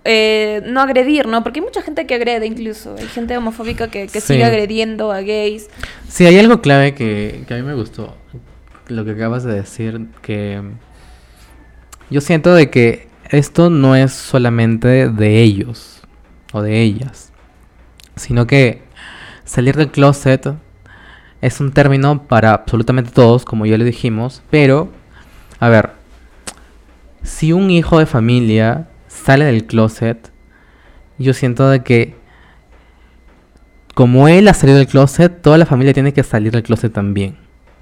eh, 0.05 0.61
no 0.67 0.79
agredir, 0.79 1.25
¿no? 1.25 1.41
Porque 1.41 1.59
hay 1.59 1.65
mucha 1.65 1.81
gente 1.81 2.05
que 2.05 2.13
agrede 2.13 2.45
incluso, 2.45 2.95
hay 2.99 3.07
gente 3.07 3.35
homofóbica 3.35 3.87
que, 3.89 4.07
sigue 4.09 4.43
agrediendo 4.43 5.11
a 5.11 5.21
gays. 5.21 5.71
Sí, 6.07 6.27
hay 6.27 6.37
algo 6.37 6.61
clave 6.61 6.93
que, 6.93 7.43
que 7.47 7.55
a 7.55 7.57
mí 7.57 7.63
me 7.63 7.73
gustó, 7.73 8.15
lo 8.89 9.05
que 9.05 9.11
acabas 9.11 9.43
de 9.43 9.55
decir, 9.55 10.05
que 10.21 10.61
yo 12.11 12.21
siento 12.21 12.53
de 12.53 12.69
que 12.69 13.07
esto 13.31 13.71
no 13.71 13.95
es 13.95 14.13
solamente 14.13 15.09
de 15.09 15.41
ellos 15.41 16.01
o 16.53 16.61
de 16.61 16.79
ellas, 16.83 17.31
sino 18.15 18.45
que 18.45 18.90
salir 19.51 19.75
del 19.75 19.91
closet 19.91 20.47
es 21.41 21.59
un 21.59 21.73
término 21.73 22.23
para 22.23 22.53
absolutamente 22.53 23.11
todos, 23.11 23.43
como 23.43 23.65
ya 23.65 23.77
le 23.77 23.83
dijimos, 23.83 24.41
pero, 24.49 24.89
a 25.59 25.67
ver, 25.67 25.89
si 27.21 27.51
un 27.51 27.69
hijo 27.69 27.99
de 27.99 28.05
familia 28.05 28.87
sale 29.09 29.43
del 29.43 29.65
closet, 29.65 30.31
yo 31.17 31.33
siento 31.33 31.69
de 31.69 31.83
que 31.83 32.15
como 33.93 34.29
él 34.29 34.47
ha 34.47 34.53
salido 34.53 34.77
del 34.77 34.87
closet, 34.87 35.41
toda 35.41 35.57
la 35.57 35.65
familia 35.65 35.93
tiene 35.93 36.13
que 36.13 36.23
salir 36.23 36.53
del 36.53 36.63
closet 36.63 36.93
también, 36.93 37.35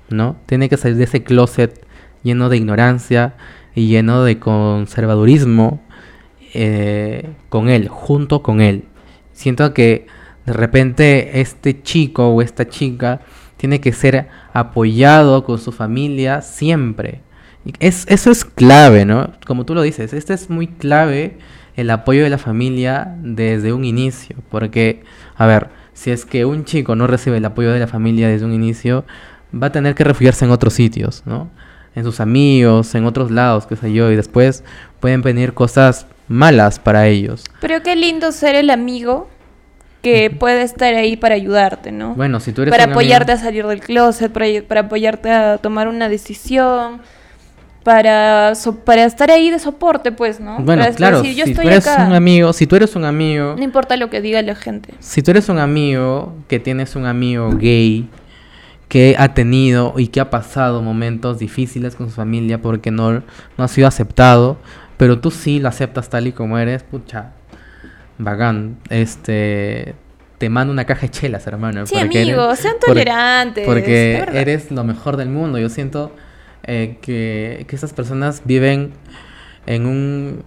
¿no? 0.09 0.37
Tiene 0.47 0.69
que 0.69 0.77
salir 0.77 0.97
de 0.97 1.03
ese 1.03 1.21
closet 1.21 1.85
lleno 2.23 2.49
de 2.49 2.57
ignorancia 2.57 3.35
y 3.75 3.85
lleno 3.85 4.23
de 4.23 4.39
conservadurismo 4.39 5.83
eh, 6.55 7.29
con 7.49 7.69
él, 7.69 7.89
junto 7.89 8.41
con 8.41 8.59
él. 8.59 8.85
Siento 9.33 9.75
que 9.75 10.07
de 10.49 10.53
repente 10.53 11.41
este 11.41 11.83
chico 11.83 12.29
o 12.29 12.41
esta 12.41 12.67
chica 12.67 13.21
tiene 13.57 13.79
que 13.79 13.93
ser 13.93 14.29
apoyado 14.51 15.43
con 15.43 15.59
su 15.59 15.71
familia 15.71 16.41
siempre. 16.41 17.21
Es, 17.79 18.05
eso 18.09 18.31
es 18.31 18.45
clave, 18.45 19.05
¿no? 19.05 19.31
Como 19.45 19.63
tú 19.63 19.75
lo 19.75 19.83
dices, 19.83 20.11
este 20.11 20.33
es 20.33 20.49
muy 20.49 20.65
clave 20.65 21.37
el 21.75 21.91
apoyo 21.91 22.23
de 22.23 22.31
la 22.31 22.39
familia 22.39 23.15
desde 23.21 23.73
un 23.73 23.85
inicio. 23.85 24.37
Porque, 24.49 25.03
a 25.35 25.45
ver, 25.45 25.67
si 25.93 26.09
es 26.09 26.25
que 26.25 26.45
un 26.45 26.65
chico 26.65 26.95
no 26.95 27.05
recibe 27.05 27.37
el 27.37 27.45
apoyo 27.45 27.71
de 27.71 27.79
la 27.79 27.87
familia 27.87 28.27
desde 28.27 28.45
un 28.45 28.53
inicio, 28.53 29.05
va 29.53 29.67
a 29.67 29.71
tener 29.71 29.93
que 29.93 30.03
refugiarse 30.03 30.45
en 30.45 30.51
otros 30.51 30.73
sitios, 30.73 31.21
¿no? 31.27 31.47
En 31.93 32.03
sus 32.03 32.19
amigos, 32.19 32.95
en 32.95 33.05
otros 33.05 33.29
lados, 33.29 33.67
qué 33.67 33.75
sé 33.75 33.93
yo, 33.93 34.11
y 34.11 34.15
después 34.15 34.63
pueden 34.99 35.21
venir 35.21 35.53
cosas 35.53 36.07
malas 36.27 36.79
para 36.79 37.05
ellos. 37.05 37.43
Pero 37.61 37.83
qué 37.83 37.95
lindo 37.95 38.31
ser 38.31 38.55
el 38.55 38.71
amigo 38.71 39.29
que 40.01 40.29
puede 40.29 40.61
estar 40.61 40.93
ahí 40.93 41.17
para 41.17 41.35
ayudarte, 41.35 41.91
¿no? 41.91 42.15
Bueno, 42.15 42.39
si 42.39 42.53
tú 42.53 42.61
eres 42.61 42.71
Para 42.71 42.85
apoyarte 42.85 43.33
a 43.33 43.37
salir 43.37 43.65
del 43.67 43.81
closet, 43.81 44.31
para, 44.31 44.81
apoyarte 44.81 45.31
a 45.31 45.57
tomar 45.57 45.87
una 45.87 46.07
decisión, 46.07 47.01
para, 47.83 48.53
para 48.85 49.03
estar 49.03 49.29
ahí 49.29 49.49
de 49.49 49.59
soporte, 49.59 50.11
pues, 50.11 50.39
¿no? 50.39 50.59
Bueno, 50.59 50.85
claro, 50.95 51.21
si 51.23 51.53
tú 51.53 51.61
eres 51.61 51.85
un 51.85 52.13
amigo, 52.13 52.53
si 52.53 52.65
tú 52.65 52.75
eres 52.77 52.95
un 52.95 53.03
amigo... 53.03 53.55
No 53.57 53.63
importa 53.63 53.97
lo 53.97 54.09
que 54.09 54.21
diga 54.21 54.41
la 54.41 54.55
gente. 54.55 54.93
Si 54.99 55.21
tú 55.21 55.31
eres 55.31 55.49
un 55.49 55.59
amigo, 55.59 56.33
que 56.47 56.59
tienes 56.59 56.95
un 56.95 57.05
amigo 57.05 57.49
gay, 57.51 58.07
que 58.87 59.15
ha 59.19 59.33
tenido 59.33 59.93
y 59.97 60.07
que 60.07 60.19
ha 60.19 60.29
pasado 60.29 60.81
momentos 60.81 61.39
difíciles 61.39 61.95
con 61.95 62.09
su 62.09 62.15
familia 62.15 62.61
porque 62.61 62.89
no, 62.89 63.21
no 63.57 63.63
ha 63.63 63.67
sido 63.67 63.87
aceptado, 63.87 64.57
pero 64.97 65.19
tú 65.19 65.29
sí 65.29 65.59
lo 65.59 65.69
aceptas 65.69 66.09
tal 66.09 66.27
y 66.27 66.31
como 66.31 66.57
eres, 66.57 66.83
pucha, 66.83 67.33
Bacán. 68.19 68.77
Este. 68.89 69.95
Te 70.37 70.49
mando 70.49 70.71
una 70.71 70.85
caja 70.85 71.01
de 71.01 71.09
chelas, 71.09 71.47
hermano. 71.47 71.85
Sí, 71.85 71.97
amigos, 71.97 72.59
sean 72.59 72.75
tolerantes. 72.79 73.65
Porque 73.65 74.23
eres 74.33 74.71
lo 74.71 74.83
mejor 74.85 75.17
del 75.17 75.27
mundo. 75.29 75.57
Yo 75.57 75.67
siento 75.67 76.15
eh, 76.63 76.97
que, 77.01 77.65
que 77.67 77.75
esas 77.75 77.91
personas 77.91 78.43
viven 78.45 78.93
en 79.65 79.85
un, 79.85 80.43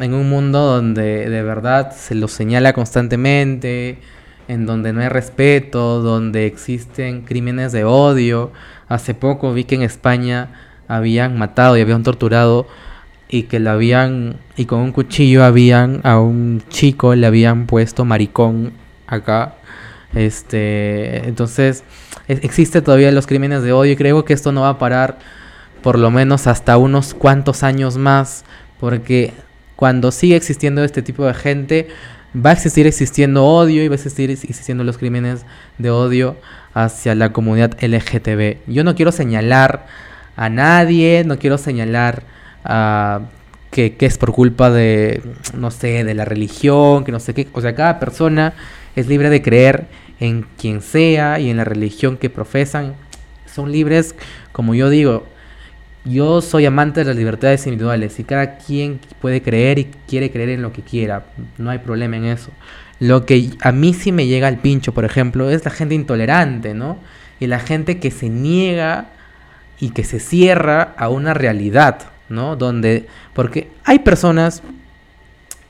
en 0.00 0.14
un 0.14 0.28
mundo 0.28 0.60
donde 0.60 1.30
de 1.30 1.42
verdad 1.42 1.92
se 1.92 2.16
los 2.16 2.32
señala 2.32 2.72
constantemente, 2.72 3.98
en 4.48 4.66
donde 4.66 4.92
no 4.92 5.02
hay 5.02 5.08
respeto, 5.08 6.00
donde 6.02 6.46
existen 6.46 7.22
crímenes 7.22 7.70
de 7.70 7.84
odio. 7.84 8.50
Hace 8.88 9.14
poco 9.14 9.52
vi 9.52 9.64
que 9.64 9.76
en 9.76 9.82
España 9.82 10.48
habían 10.88 11.38
matado 11.38 11.76
y 11.76 11.80
habían 11.80 12.02
torturado 12.02 12.66
y 13.28 13.44
que 13.44 13.60
le 13.60 13.70
habían 13.70 14.36
y 14.56 14.64
con 14.64 14.80
un 14.80 14.92
cuchillo 14.92 15.44
habían 15.44 16.00
a 16.04 16.18
un 16.18 16.62
chico 16.68 17.14
le 17.14 17.26
habían 17.26 17.66
puesto 17.66 18.04
maricón 18.04 18.72
acá. 19.06 19.54
Este 20.14 21.28
entonces 21.28 21.84
existe 22.28 22.80
todavía 22.80 23.12
los 23.12 23.26
crímenes 23.26 23.62
de 23.62 23.72
odio 23.72 23.92
y 23.92 23.96
creo 23.96 24.24
que 24.24 24.32
esto 24.32 24.52
no 24.52 24.62
va 24.62 24.70
a 24.70 24.78
parar 24.78 25.18
por 25.82 25.98
lo 25.98 26.10
menos 26.10 26.46
hasta 26.46 26.78
unos 26.78 27.14
cuantos 27.14 27.62
años 27.62 27.98
más 27.98 28.44
porque 28.80 29.32
cuando 29.76 30.10
sigue 30.10 30.36
existiendo 30.36 30.82
este 30.82 31.02
tipo 31.02 31.26
de 31.26 31.34
gente 31.34 31.88
va 32.34 32.50
a 32.50 32.52
existir 32.54 32.86
existiendo 32.86 33.44
odio 33.44 33.84
y 33.84 33.88
va 33.88 33.94
a 33.94 33.96
existir 33.96 34.30
existiendo 34.30 34.82
los 34.82 34.96
crímenes 34.96 35.44
de 35.76 35.90
odio 35.90 36.36
hacia 36.72 37.14
la 37.14 37.32
comunidad 37.32 37.76
LGTB 37.80 38.66
yo 38.66 38.84
no 38.84 38.94
quiero 38.94 39.12
señalar 39.12 39.86
a 40.36 40.48
nadie 40.48 41.22
no 41.26 41.38
quiero 41.38 41.58
señalar 41.58 42.22
que, 43.70 43.96
es 43.98 44.18
por 44.18 44.32
culpa 44.32 44.70
de, 44.70 45.22
no 45.54 45.70
sé, 45.70 46.04
de 46.04 46.14
la 46.14 46.24
religión, 46.24 47.04
que 47.04 47.12
no 47.12 47.20
sé 47.20 47.34
qué. 47.34 47.48
O 47.52 47.60
sea, 47.60 47.74
cada 47.74 47.98
persona 47.98 48.54
es 48.96 49.06
libre 49.06 49.30
de 49.30 49.42
creer 49.42 49.86
en 50.20 50.46
quien 50.58 50.82
sea 50.82 51.38
y 51.38 51.50
en 51.50 51.56
la 51.56 51.64
religión 51.64 52.16
que 52.16 52.30
profesan. 52.30 52.94
Son 53.46 53.72
libres, 53.72 54.14
como 54.52 54.74
yo 54.74 54.90
digo. 54.90 55.26
yo 56.04 56.40
soy 56.40 56.64
amante 56.64 57.00
de 57.00 57.06
las 57.06 57.16
libertades 57.16 57.66
individuales 57.66 58.18
y 58.18 58.24
cada 58.24 58.56
quien 58.58 59.00
puede 59.20 59.42
creer 59.42 59.78
y 59.78 59.84
quiere 60.06 60.30
creer 60.30 60.50
en 60.50 60.62
lo 60.62 60.72
que 60.72 60.82
quiera. 60.82 61.26
No 61.58 61.70
hay 61.70 61.78
problema 61.78 62.16
en 62.16 62.24
eso. 62.24 62.50
Lo 63.00 63.26
que 63.26 63.50
a 63.60 63.72
mí 63.72 63.94
sí 63.94 64.10
me 64.10 64.26
llega 64.26 64.48
al 64.48 64.58
pincho, 64.58 64.92
por 64.92 65.04
ejemplo, 65.04 65.50
es 65.50 65.64
la 65.64 65.70
gente 65.70 65.94
intolerante, 65.94 66.74
¿no? 66.74 66.98
Y 67.38 67.46
la 67.46 67.60
gente 67.60 67.98
que 67.98 68.10
se 68.10 68.28
niega 68.28 69.06
y 69.78 69.90
que 69.90 70.02
se 70.02 70.18
cierra 70.18 70.94
a 70.96 71.08
una 71.08 71.34
realidad, 71.34 72.10
¿no? 72.28 72.56
Donde, 72.56 73.06
porque 73.34 73.70
hay 73.84 73.98
personas 74.00 74.62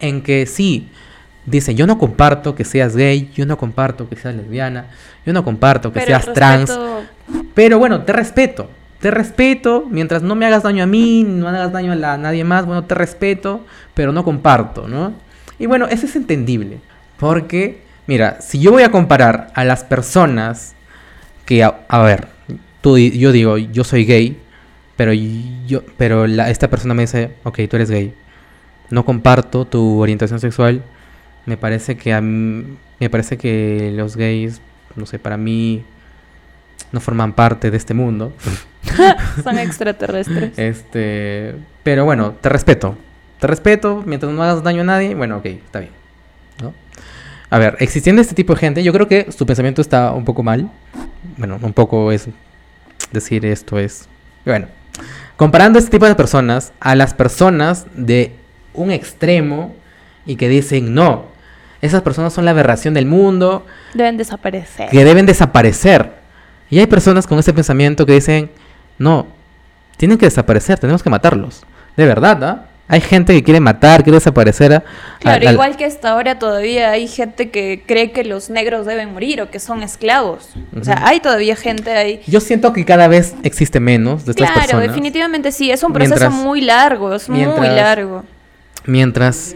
en 0.00 0.22
que 0.22 0.46
sí, 0.46 0.88
dicen, 1.46 1.76
yo 1.76 1.86
no 1.86 1.98
comparto 1.98 2.54
que 2.54 2.64
seas 2.64 2.94
gay, 2.96 3.30
yo 3.34 3.46
no 3.46 3.56
comparto 3.56 4.08
que 4.08 4.16
seas 4.16 4.34
lesbiana, 4.34 4.86
yo 5.26 5.32
no 5.32 5.44
comparto 5.44 5.92
que 5.92 6.00
Pero 6.00 6.06
seas 6.06 6.32
trans, 6.34 6.78
pero 7.54 7.78
bueno, 7.78 8.02
te 8.02 8.12
respeto. 8.12 8.70
Te 9.00 9.12
respeto, 9.12 9.86
mientras 9.88 10.22
no 10.22 10.34
me 10.34 10.44
hagas 10.46 10.64
daño 10.64 10.82
a 10.82 10.86
mí, 10.86 11.24
no 11.24 11.46
hagas 11.48 11.72
daño 11.72 11.92
a, 11.92 11.94
la- 11.94 12.14
a 12.14 12.18
nadie 12.18 12.42
más, 12.42 12.66
bueno, 12.66 12.84
te 12.84 12.96
respeto, 12.96 13.64
pero 13.94 14.10
no 14.12 14.24
comparto, 14.24 14.88
¿no? 14.88 15.12
Y 15.58 15.66
bueno, 15.66 15.86
eso 15.86 16.06
es 16.06 16.16
entendible. 16.16 16.80
Porque, 17.16 17.82
mira, 18.08 18.40
si 18.40 18.58
yo 18.58 18.72
voy 18.72 18.82
a 18.82 18.90
comparar 18.90 19.52
a 19.54 19.64
las 19.64 19.84
personas 19.84 20.74
que, 21.44 21.62
a, 21.62 21.80
a 21.88 22.02
ver, 22.02 22.26
tú, 22.80 22.98
yo 22.98 23.30
digo, 23.30 23.56
yo 23.56 23.84
soy 23.84 24.04
gay, 24.04 24.36
pero, 24.98 25.12
yo, 25.14 25.82
pero 25.96 26.26
la- 26.26 26.50
esta 26.50 26.68
persona 26.68 26.92
me 26.92 27.02
dice, 27.04 27.30
ok, 27.44 27.60
tú 27.70 27.76
eres 27.76 27.90
gay. 27.90 28.12
No 28.90 29.04
comparto 29.06 29.64
tu 29.64 30.00
orientación 30.00 30.40
sexual. 30.40 30.82
Me 31.46 31.56
parece 31.56 31.96
que 31.96 32.12
a 32.12 32.20
mí- 32.20 32.76
me 33.00 33.08
parece 33.08 33.38
que 33.38 33.92
los 33.94 34.16
gays, 34.16 34.60
no 34.96 35.06
sé, 35.06 35.18
para 35.18 35.36
mí 35.36 35.84
no 36.92 37.00
forman 37.00 37.32
parte 37.32 37.70
de 37.70 37.76
este 37.76 37.94
mundo. 37.94 38.32
Son 39.44 39.58
extraterrestres. 39.58 40.58
Este, 40.58 41.54
pero 41.84 42.04
bueno, 42.04 42.32
te 42.40 42.48
respeto. 42.48 42.96
Te 43.38 43.46
respeto, 43.46 44.02
mientras 44.04 44.32
no 44.32 44.42
hagas 44.42 44.62
daño 44.64 44.80
a 44.80 44.84
nadie, 44.84 45.14
bueno, 45.14 45.36
ok, 45.36 45.46
está 45.46 45.78
bien. 45.80 45.92
¿no? 46.60 46.74
A 47.50 47.58
ver, 47.58 47.76
existiendo 47.78 48.20
este 48.20 48.34
tipo 48.34 48.52
de 48.54 48.58
gente, 48.58 48.82
yo 48.82 48.92
creo 48.92 49.06
que 49.06 49.30
su 49.30 49.46
pensamiento 49.46 49.80
está 49.80 50.10
un 50.12 50.24
poco 50.24 50.42
mal. 50.42 50.68
Bueno, 51.36 51.56
un 51.62 51.72
poco 51.72 52.10
es 52.10 52.26
decir 53.12 53.46
esto 53.46 53.78
es. 53.78 54.08
Bueno, 54.44 54.66
comparando 55.36 55.78
este 55.78 55.90
tipo 55.90 56.06
de 56.06 56.14
personas 56.14 56.72
a 56.80 56.94
las 56.94 57.14
personas 57.14 57.86
de 57.94 58.34
un 58.74 58.90
extremo 58.90 59.74
y 60.26 60.36
que 60.36 60.48
dicen 60.48 60.94
no, 60.94 61.26
esas 61.80 62.02
personas 62.02 62.32
son 62.32 62.44
la 62.44 62.50
aberración 62.50 62.94
del 62.94 63.06
mundo, 63.06 63.64
Deben 63.94 64.16
desaparecer. 64.16 64.88
que 64.90 65.04
deben 65.04 65.26
desaparecer. 65.26 66.12
Y 66.70 66.78
hay 66.80 66.86
personas 66.86 67.26
con 67.26 67.38
ese 67.38 67.52
pensamiento 67.52 68.04
que 68.04 68.12
dicen, 68.12 68.50
no, 68.98 69.26
tienen 69.96 70.18
que 70.18 70.26
desaparecer, 70.26 70.78
tenemos 70.78 71.02
que 71.02 71.08
matarlos. 71.10 71.62
De 71.96 72.04
verdad, 72.04 72.44
¿ah? 72.44 72.66
Hay 72.90 73.02
gente 73.02 73.34
que 73.34 73.42
quiere 73.42 73.60
matar, 73.60 74.02
quiere 74.02 74.16
desaparecer 74.16 74.72
a... 74.72 74.84
Claro, 75.20 75.46
a- 75.46 75.52
igual 75.52 75.76
que 75.76 75.84
hasta 75.84 76.08
ahora 76.10 76.38
todavía 76.38 76.90
hay 76.90 77.06
gente 77.06 77.50
que 77.50 77.82
cree 77.86 78.12
que 78.12 78.24
los 78.24 78.48
negros 78.48 78.86
deben 78.86 79.12
morir 79.12 79.42
o 79.42 79.50
que 79.50 79.60
son 79.60 79.82
esclavos. 79.82 80.48
O 80.80 80.82
sea, 80.82 81.06
hay 81.06 81.20
todavía 81.20 81.54
gente 81.54 81.90
ahí. 81.92 82.22
Yo 82.26 82.40
siento 82.40 82.72
que 82.72 82.86
cada 82.86 83.06
vez 83.06 83.34
existe 83.42 83.78
menos 83.78 84.24
de 84.24 84.32
estas 84.32 84.46
Claro, 84.48 84.60
personas. 84.62 84.88
definitivamente 84.88 85.52
sí, 85.52 85.70
es 85.70 85.82
un 85.82 85.92
proceso 85.92 86.14
Mientras- 86.18 86.32
muy 86.42 86.60
largo, 86.62 87.14
es 87.14 87.28
muy 87.28 87.44
largo. 87.68 88.24
Mientras... 88.86 89.54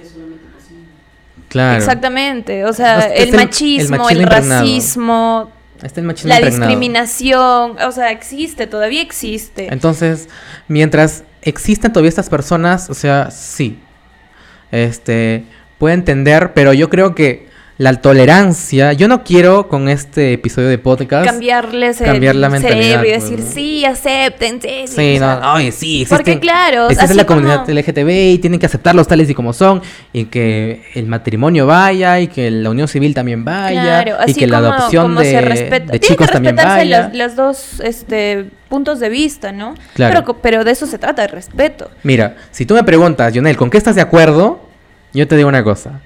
Claro. 1.48 1.76
Exactamente, 1.78 2.64
o 2.64 2.72
sea, 2.72 3.00
el, 3.12 3.32
machismo, 3.34 4.08
el, 4.08 4.22
machismo 4.26 4.54
racismo, 4.58 5.52
Está 5.82 6.00
el 6.00 6.06
machismo 6.06 6.28
la 6.30 6.36
impregnado. 6.36 6.66
discriminación, 6.70 7.76
o 7.86 7.92
sea, 7.92 8.10
existe, 8.10 8.66
todavía 8.66 9.02
existe. 9.02 9.68
Entonces, 9.70 10.28
mientras 10.68 11.24
existan 11.42 11.92
todavía 11.92 12.08
estas 12.08 12.30
personas, 12.30 12.88
o 12.88 12.94
sea, 12.94 13.30
sí. 13.30 13.78
Este, 14.70 15.44
puedo 15.78 15.94
entender, 15.94 16.52
pero 16.54 16.72
yo 16.72 16.88
creo 16.88 17.14
que 17.14 17.51
la 17.78 17.94
tolerancia, 18.00 18.92
yo 18.92 19.08
no 19.08 19.24
quiero 19.24 19.66
con 19.68 19.88
este 19.88 20.34
episodio 20.34 20.68
de 20.68 20.78
podcast 20.78 21.24
Cambiarles 21.26 22.00
el 22.00 22.06
cambiar 22.06 22.34
la 22.36 22.48
mentalidad, 22.50 22.80
cerebro 23.00 23.06
y 23.08 23.10
pues, 23.12 23.22
decir, 23.30 23.40
¿no? 23.44 23.50
sí, 23.50 23.84
acepten, 23.84 24.60
sí, 24.60 24.68
sí", 24.86 24.94
Sí, 24.94 25.16
o 25.16 25.18
sea, 25.18 25.40
no, 25.42 25.54
oye, 25.54 25.72
sí, 25.72 26.06
Porque 26.08 26.38
claro, 26.38 26.84
existe 26.84 27.04
así 27.06 27.14
la 27.14 27.24
comunidad 27.26 27.64
como- 27.64 27.72
LGTB 27.78 28.08
y 28.34 28.38
tienen 28.38 28.60
que 28.60 28.66
aceptarlos 28.66 29.08
tales 29.08 29.28
y 29.30 29.34
como 29.34 29.52
son, 29.52 29.82
y 30.12 30.26
que 30.26 30.84
el 30.94 31.06
matrimonio 31.06 31.66
vaya, 31.66 32.20
y 32.20 32.28
que 32.28 32.50
la 32.50 32.70
unión 32.70 32.86
civil 32.88 33.14
también 33.14 33.44
vaya, 33.44 33.82
Claro, 33.82 34.16
y 34.20 34.30
así 34.30 34.34
que 34.40 34.46
la 34.46 34.60
como- 34.60 34.72
adopción 34.74 35.02
como 35.04 35.20
de, 35.20 35.30
se 35.30 35.40
respeta- 35.40 35.92
de 35.92 36.00
chicos 36.00 36.26
que 36.26 36.32
también 36.34 36.56
vaya. 36.56 37.08
los, 37.08 37.16
los 37.16 37.36
dos 37.36 37.80
este, 37.80 38.46
puntos 38.68 39.00
de 39.00 39.08
vista, 39.08 39.50
¿no? 39.50 39.74
Claro. 39.94 40.20
Pero, 40.20 40.40
pero 40.40 40.64
de 40.64 40.70
eso 40.72 40.86
se 40.86 40.98
trata, 40.98 41.22
de 41.22 41.28
respeto. 41.28 41.90
Mira, 42.04 42.36
si 42.50 42.64
tú 42.66 42.74
me 42.74 42.84
preguntas, 42.84 43.32
Jonel, 43.34 43.56
¿con 43.56 43.70
qué 43.70 43.78
estás 43.78 43.96
de 43.96 44.02
acuerdo? 44.02 44.68
Yo 45.14 45.26
te 45.26 45.36
digo 45.36 45.48
una 45.48 45.64
cosa. 45.64 46.00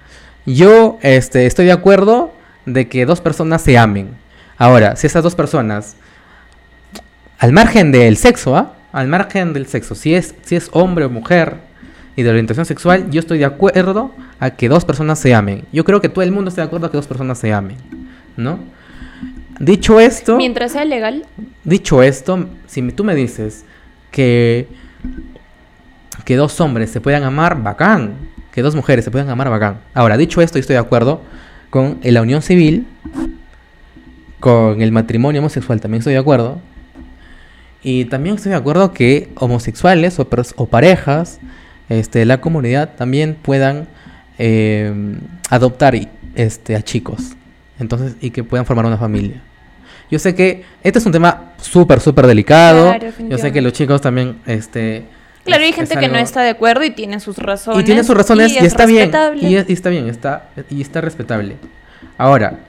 Yo 0.46 0.98
este, 1.02 1.46
estoy 1.46 1.66
de 1.66 1.72
acuerdo 1.72 2.32
de 2.64 2.88
que 2.88 3.04
dos 3.04 3.20
personas 3.20 3.62
se 3.62 3.76
amen. 3.76 4.10
Ahora, 4.56 4.96
si 4.96 5.06
esas 5.06 5.22
dos 5.22 5.34
personas, 5.34 5.96
al 7.38 7.52
margen 7.52 7.92
del 7.92 8.16
sexo, 8.16 8.56
¿ah? 8.56 8.72
Al 8.92 9.08
margen 9.08 9.52
del 9.52 9.66
sexo, 9.66 9.94
si 9.94 10.14
es, 10.14 10.34
si 10.42 10.56
es 10.56 10.70
hombre 10.72 11.04
o 11.04 11.10
mujer 11.10 11.56
y 12.14 12.22
de 12.22 12.30
orientación 12.30 12.64
sexual, 12.64 13.10
yo 13.10 13.20
estoy 13.20 13.38
de 13.38 13.44
acuerdo 13.44 14.14
a 14.40 14.50
que 14.50 14.68
dos 14.68 14.84
personas 14.84 15.18
se 15.18 15.34
amen. 15.34 15.64
Yo 15.72 15.84
creo 15.84 16.00
que 16.00 16.08
todo 16.08 16.22
el 16.22 16.32
mundo 16.32 16.48
está 16.48 16.62
de 16.62 16.66
acuerdo 16.66 16.86
a 16.86 16.90
que 16.90 16.96
dos 16.96 17.06
personas 17.06 17.38
se 17.38 17.52
amen, 17.52 17.76
¿no? 18.36 18.58
Dicho 19.58 20.00
esto... 20.00 20.36
Mientras 20.36 20.72
sea 20.72 20.84
legal, 20.84 21.24
Dicho 21.64 22.02
esto, 22.02 22.48
si 22.66 22.80
tú 22.92 23.04
me 23.04 23.14
dices 23.14 23.64
que, 24.10 24.68
que 26.24 26.36
dos 26.36 26.60
hombres 26.60 26.90
se 26.90 27.00
puedan 27.00 27.24
amar, 27.24 27.60
bacán. 27.60 28.14
Que 28.56 28.62
dos 28.62 28.74
mujeres 28.74 29.04
se 29.04 29.10
puedan 29.10 29.28
amar, 29.28 29.50
bacán. 29.50 29.80
Ahora, 29.92 30.16
dicho 30.16 30.40
esto, 30.40 30.56
yo 30.56 30.60
estoy 30.60 30.72
de 30.72 30.80
acuerdo 30.80 31.20
con 31.68 31.98
la 32.02 32.22
unión 32.22 32.40
civil, 32.40 32.86
con 34.40 34.80
el 34.80 34.92
matrimonio 34.92 35.42
homosexual, 35.42 35.78
también 35.78 35.98
estoy 35.98 36.14
de 36.14 36.20
acuerdo. 36.20 36.58
Y 37.82 38.06
también 38.06 38.36
estoy 38.36 38.52
de 38.52 38.56
acuerdo 38.56 38.94
que 38.94 39.28
homosexuales 39.34 40.18
o, 40.18 40.66
parejas 40.68 41.38
este, 41.90 42.20
de 42.20 42.24
la 42.24 42.40
comunidad 42.40 42.94
también 42.96 43.36
puedan 43.42 43.88
eh, 44.38 45.18
adoptar 45.50 45.94
este, 46.34 46.76
a 46.76 46.82
chicos. 46.82 47.32
Entonces, 47.78 48.16
y 48.22 48.30
que 48.30 48.42
puedan 48.42 48.64
formar 48.64 48.86
una 48.86 48.96
familia. 48.96 49.42
Yo 50.10 50.18
sé 50.18 50.34
que 50.34 50.64
este 50.82 50.98
es 50.98 51.04
un 51.04 51.12
tema 51.12 51.52
súper, 51.60 52.00
súper 52.00 52.26
delicado. 52.26 52.88
Claro, 52.88 53.12
Yo 53.28 53.36
sé 53.36 53.52
que 53.52 53.60
los 53.60 53.74
chicos 53.74 54.00
también, 54.00 54.38
este... 54.46 55.14
claro, 55.46 55.64
hay 55.64 55.72
gente 55.72 55.96
que 55.96 56.08
no 56.08 56.18
está 56.18 56.42
de 56.42 56.50
acuerdo 56.50 56.84
y 56.84 56.90
tiene 56.90 57.20
sus 57.20 57.38
razones. 57.38 57.80
y 57.80 57.84
tiene 57.84 58.04
sus 58.04 58.16
razones 58.16 58.52
y, 58.52 58.58
es 58.58 58.64
está 58.64 58.84
bien. 58.86 59.10
Y, 59.40 59.56
es- 59.56 59.68
y 59.68 59.72
está 59.72 59.88
bien, 59.90 60.08
está, 60.08 60.50
y 60.70 60.80
está 60.82 61.00
respetable. 61.00 61.56
Ahora, 62.18 62.60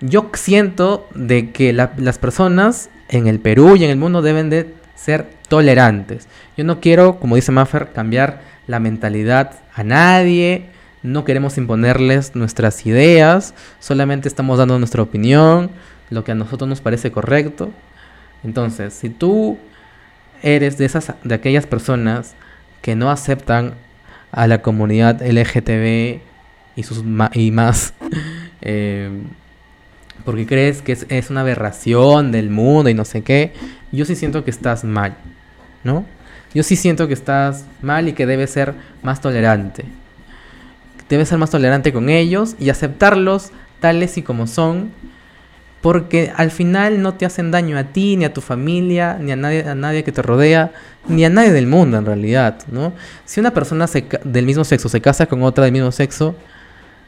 yo 0.00 0.30
siento 0.34 1.08
de 1.14 1.50
que 1.50 1.72
la- 1.72 1.92
las 1.96 2.18
personas 2.18 2.88
en 3.08 3.26
el 3.26 3.38
Perú 3.40 3.76
y 3.76 3.84
en 3.84 3.90
el 3.90 3.96
mundo 3.98 4.22
deben 4.22 4.48
de 4.50 4.74
ser 4.94 5.26
tolerantes. 5.48 6.28
Yo 6.56 6.64
no 6.64 6.80
quiero, 6.80 7.18
como 7.18 7.36
dice 7.36 7.52
Maffer, 7.52 7.88
cambiar 7.92 8.40
la 8.66 8.78
mentalidad 8.80 9.52
a 9.74 9.82
nadie. 9.82 10.66
No 11.02 11.24
queremos 11.24 11.56
imponerles 11.58 12.36
nuestras 12.36 12.84
ideas. 12.86 13.54
Solamente 13.78 14.28
estamos 14.28 14.58
dando 14.58 14.78
nuestra 14.78 15.02
opinión, 15.02 15.70
lo 16.10 16.24
que 16.24 16.32
a 16.32 16.34
nosotros 16.34 16.68
nos 16.68 16.80
parece 16.80 17.10
correcto. 17.10 17.70
Entonces, 18.44 18.94
si 18.94 19.08
tú 19.10 19.58
eres 20.42 20.78
de 20.78 20.84
esas 20.86 21.14
de 21.24 21.34
aquellas 21.34 21.66
personas 21.66 22.34
que 22.82 22.96
no 22.96 23.10
aceptan 23.10 23.74
a 24.32 24.46
la 24.46 24.62
comunidad 24.62 25.22
LGTB 25.22 26.20
y 26.76 26.82
sus 26.82 27.04
y 27.32 27.50
más 27.50 27.94
eh, 28.62 29.10
porque 30.24 30.46
crees 30.46 30.82
que 30.82 30.92
es, 30.92 31.06
es 31.08 31.30
una 31.30 31.40
aberración 31.40 32.30
del 32.32 32.50
mundo 32.50 32.90
y 32.90 32.94
no 32.94 33.04
sé 33.04 33.22
qué. 33.22 33.52
Yo 33.90 34.04
sí 34.04 34.14
siento 34.14 34.44
que 34.44 34.50
estás 34.50 34.84
mal 34.84 35.16
no 35.82 36.04
yo 36.52 36.62
sí 36.62 36.76
siento 36.76 37.06
que 37.06 37.14
estás 37.14 37.64
mal 37.80 38.08
y 38.08 38.12
que 38.12 38.26
debes 38.26 38.50
ser 38.50 38.74
más 39.02 39.20
tolerante. 39.20 39.84
Debes 41.08 41.28
ser 41.28 41.38
más 41.38 41.50
tolerante 41.50 41.92
con 41.92 42.08
ellos 42.08 42.56
y 42.58 42.70
aceptarlos 42.70 43.52
tales 43.78 44.18
y 44.18 44.22
como 44.22 44.46
son 44.46 44.90
porque 45.80 46.32
al 46.36 46.50
final 46.50 47.00
no 47.00 47.14
te 47.14 47.24
hacen 47.24 47.50
daño 47.50 47.78
a 47.78 47.84
ti, 47.84 48.16
ni 48.16 48.24
a 48.24 48.34
tu 48.34 48.40
familia, 48.40 49.16
ni 49.20 49.32
a 49.32 49.36
nadie, 49.36 49.66
a 49.66 49.74
nadie 49.74 50.04
que 50.04 50.12
te 50.12 50.20
rodea, 50.22 50.72
ni 51.08 51.24
a 51.24 51.30
nadie 51.30 51.52
del 51.52 51.66
mundo 51.66 51.96
en 51.96 52.04
realidad, 52.04 52.58
¿no? 52.70 52.92
Si 53.24 53.40
una 53.40 53.52
persona 53.52 53.86
se 53.86 54.04
del 54.24 54.44
mismo 54.44 54.64
sexo 54.64 54.88
se 54.88 55.00
casa 55.00 55.26
con 55.26 55.42
otra 55.42 55.64
del 55.64 55.72
mismo 55.72 55.90
sexo, 55.90 56.34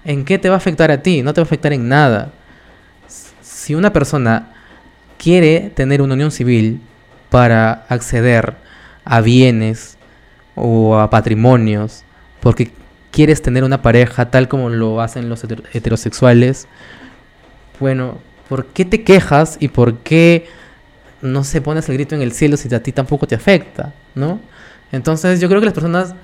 ¿en 0.05 0.25
qué 0.25 0.39
te 0.39 0.49
va 0.49 0.55
a 0.55 0.59
afectar 0.59 0.91
a 0.91 1.03
ti? 1.03 1.23
No 1.23 1.35
te 1.35 1.41
va 1.41 1.45
a 1.45 1.49
afectar 1.49 1.73
en 1.73 1.89
nada. 1.89 2.33
Si 3.43 3.75
una 3.75 3.93
persona 3.93 4.55
quiere 5.19 5.71
tener 5.75 6.01
una 6.01 6.15
unión 6.15 6.31
civil 6.31 6.81
para 7.29 7.85
acceder 7.88 8.55
a 9.05 9.21
bienes 9.21 9.99
o 10.55 10.99
a 10.99 11.11
patrimonios, 11.11 12.05
porque 12.40 12.73
quieres 13.11 13.42
tener 13.42 13.65
una 13.65 13.83
pareja 13.83 14.31
tal 14.31 14.49
como 14.49 14.71
lo 14.71 15.01
hacen 15.01 15.29
los 15.29 15.44
heter- 15.44 15.65
heterosexuales, 15.73 16.67
bueno, 17.79 18.19
¿por 18.49 18.67
qué 18.67 18.85
te 18.85 19.03
quejas 19.03 19.57
y 19.61 19.69
por 19.69 19.99
qué 19.99 20.47
no 21.21 21.45
se 21.45 21.61
pones 21.61 21.88
el 21.88 21.95
grito 21.95 22.15
en 22.15 22.23
el 22.23 22.33
cielo 22.33 22.57
si 22.57 22.73
a 22.75 22.83
ti 22.83 22.93
tampoco 22.93 23.27
te 23.27 23.35
afecta, 23.35 23.93
¿no? 24.15 24.40
Entonces 24.90 25.40
yo 25.40 25.49
creo 25.49 25.61
que 25.61 25.67
las 25.67 25.75
personas 25.75 26.15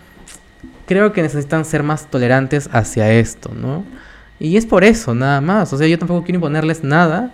creo 0.86 1.12
que 1.12 1.22
necesitan 1.22 1.64
ser 1.64 1.82
más 1.82 2.10
tolerantes 2.10 2.68
hacia 2.72 3.12
esto, 3.12 3.52
¿no? 3.54 3.84
Y 4.40 4.56
es 4.56 4.66
por 4.66 4.84
eso, 4.84 5.14
nada 5.14 5.40
más. 5.40 5.72
O 5.72 5.78
sea, 5.78 5.86
yo 5.86 5.98
tampoco 5.98 6.22
quiero 6.24 6.36
imponerles 6.36 6.84
nada. 6.84 7.32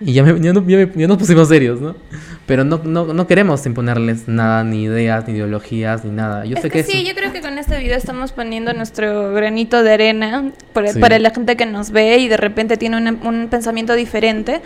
Y 0.04 0.14
ya, 0.14 0.22
me, 0.22 0.40
ya, 0.40 0.54
no, 0.54 0.66
ya, 0.66 1.06
nos 1.06 1.18
pusimos 1.18 1.48
serios, 1.48 1.80
¿no? 1.80 1.94
Pero 2.46 2.64
no, 2.64 2.80
no, 2.82 3.12
no, 3.12 3.26
queremos 3.26 3.64
imponerles 3.66 4.28
nada, 4.28 4.64
ni 4.64 4.84
ideas, 4.84 5.28
ni 5.28 5.34
ideologías, 5.34 6.04
ni 6.04 6.10
nada. 6.10 6.46
Yo 6.46 6.56
sé 6.56 6.70
que, 6.70 6.82
sí, 6.82 7.04
yo 7.04 7.14
creo 7.14 7.32
que 7.32 7.42
con 7.42 7.58
este 7.58 7.78
video 7.78 7.96
estamos 7.96 8.32
poniendo 8.32 8.72
nuestro 8.72 9.34
granito 9.34 9.82
de 9.82 9.92
arena 9.92 10.52
para, 10.72 10.94
para 10.94 11.18
la 11.18 11.30
gente 11.30 11.56
que 11.56 11.66
nos 11.66 11.90
ve 11.90 12.16
y 12.16 12.28
de 12.28 12.38
repente 12.38 12.78
tiene 12.78 12.96
un 12.96 13.48
pensamiento 13.50 13.94
diferente 13.94 14.62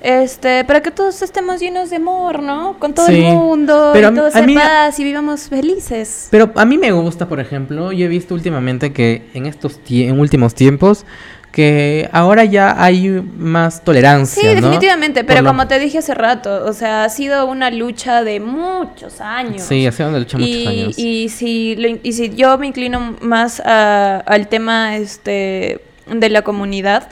este, 0.00 0.64
para 0.64 0.80
que 0.80 0.90
todos 0.90 1.22
estemos 1.22 1.60
llenos 1.60 1.90
de 1.90 1.96
amor, 1.96 2.40
¿no? 2.40 2.78
Con 2.78 2.94
todo 2.94 3.08
el 3.08 3.20
mundo, 3.20 3.90
pero 3.92 4.10
y 4.10 4.14
todos 4.14 4.36
en 4.36 4.54
paz 4.54 4.98
y 5.00 5.04
vivamos 5.04 5.48
felices. 5.48 6.28
Pero 6.30 6.52
a 6.54 6.64
mí 6.64 6.78
me 6.78 6.92
gusta, 6.92 7.28
por 7.28 7.40
ejemplo, 7.40 7.90
yo 7.90 8.06
he 8.06 8.08
visto 8.08 8.34
últimamente 8.34 8.92
que 8.92 9.28
en 9.34 9.46
estos 9.46 9.80
en 9.88 10.20
últimos 10.20 10.54
tiempos 10.54 11.04
que 11.52 12.08
ahora 12.12 12.44
ya 12.44 12.82
hay 12.82 13.08
más 13.08 13.82
tolerancia. 13.82 14.42
Sí, 14.42 14.48
definitivamente, 14.48 15.24
pero 15.24 15.44
como 15.44 15.66
te 15.66 15.78
dije 15.78 15.98
hace 15.98 16.14
rato, 16.14 16.64
o 16.66 16.72
sea, 16.72 17.04
ha 17.04 17.08
sido 17.08 17.46
una 17.46 17.70
lucha 17.70 18.22
de 18.22 18.40
muchos 18.40 19.20
años. 19.20 19.62
Sí, 19.62 19.86
ha 19.86 19.92
sido 19.92 20.10
una 20.10 20.18
lucha 20.18 20.38
de 20.38 20.44
muchos 20.44 20.66
años. 20.66 20.98
Y 20.98 21.28
si, 21.30 22.00
y 22.02 22.12
si 22.12 22.34
yo 22.34 22.58
me 22.58 22.66
inclino 22.66 23.16
más 23.20 23.60
al 23.60 24.48
tema 24.48 24.96
este, 24.96 25.80
de 26.06 26.28
la 26.28 26.42
comunidad, 26.42 27.08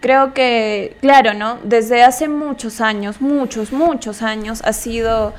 creo 0.00 0.34
que, 0.34 0.96
claro, 1.00 1.34
¿no? 1.34 1.58
Desde 1.64 2.02
hace 2.02 2.28
muchos 2.28 2.80
años, 2.80 3.20
muchos, 3.20 3.72
muchos 3.72 4.22
años, 4.22 4.62
ha 4.64 4.72
sido, 4.72 5.34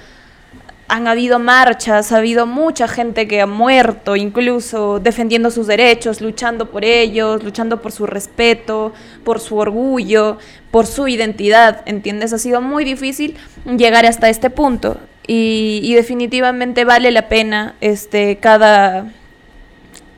han 0.89 1.07
habido 1.07 1.37
marchas, 1.37 2.11
ha 2.11 2.17
habido 2.17 2.47
mucha 2.47 2.87
gente 2.87 3.27
que 3.27 3.41
ha 3.41 3.45
muerto, 3.45 4.15
incluso 4.15 4.99
defendiendo 4.99 5.51
sus 5.51 5.67
derechos, 5.67 6.19
luchando 6.19 6.71
por 6.71 6.83
ellos, 6.83 7.43
luchando 7.43 7.79
por 7.79 7.91
su 7.91 8.07
respeto, 8.07 8.91
por 9.23 9.39
su 9.39 9.57
orgullo, 9.57 10.39
por 10.71 10.87
su 10.87 11.07
identidad, 11.07 11.83
¿entiendes? 11.85 12.33
Ha 12.33 12.39
sido 12.39 12.59
muy 12.59 12.83
difícil 12.83 13.37
llegar 13.65 14.07
hasta 14.07 14.29
este 14.29 14.49
punto. 14.49 14.97
Y, 15.27 15.79
y 15.83 15.93
definitivamente 15.93 16.85
vale 16.85 17.11
la 17.11 17.29
pena 17.29 17.75
este, 17.81 18.37
cada, 18.37 19.11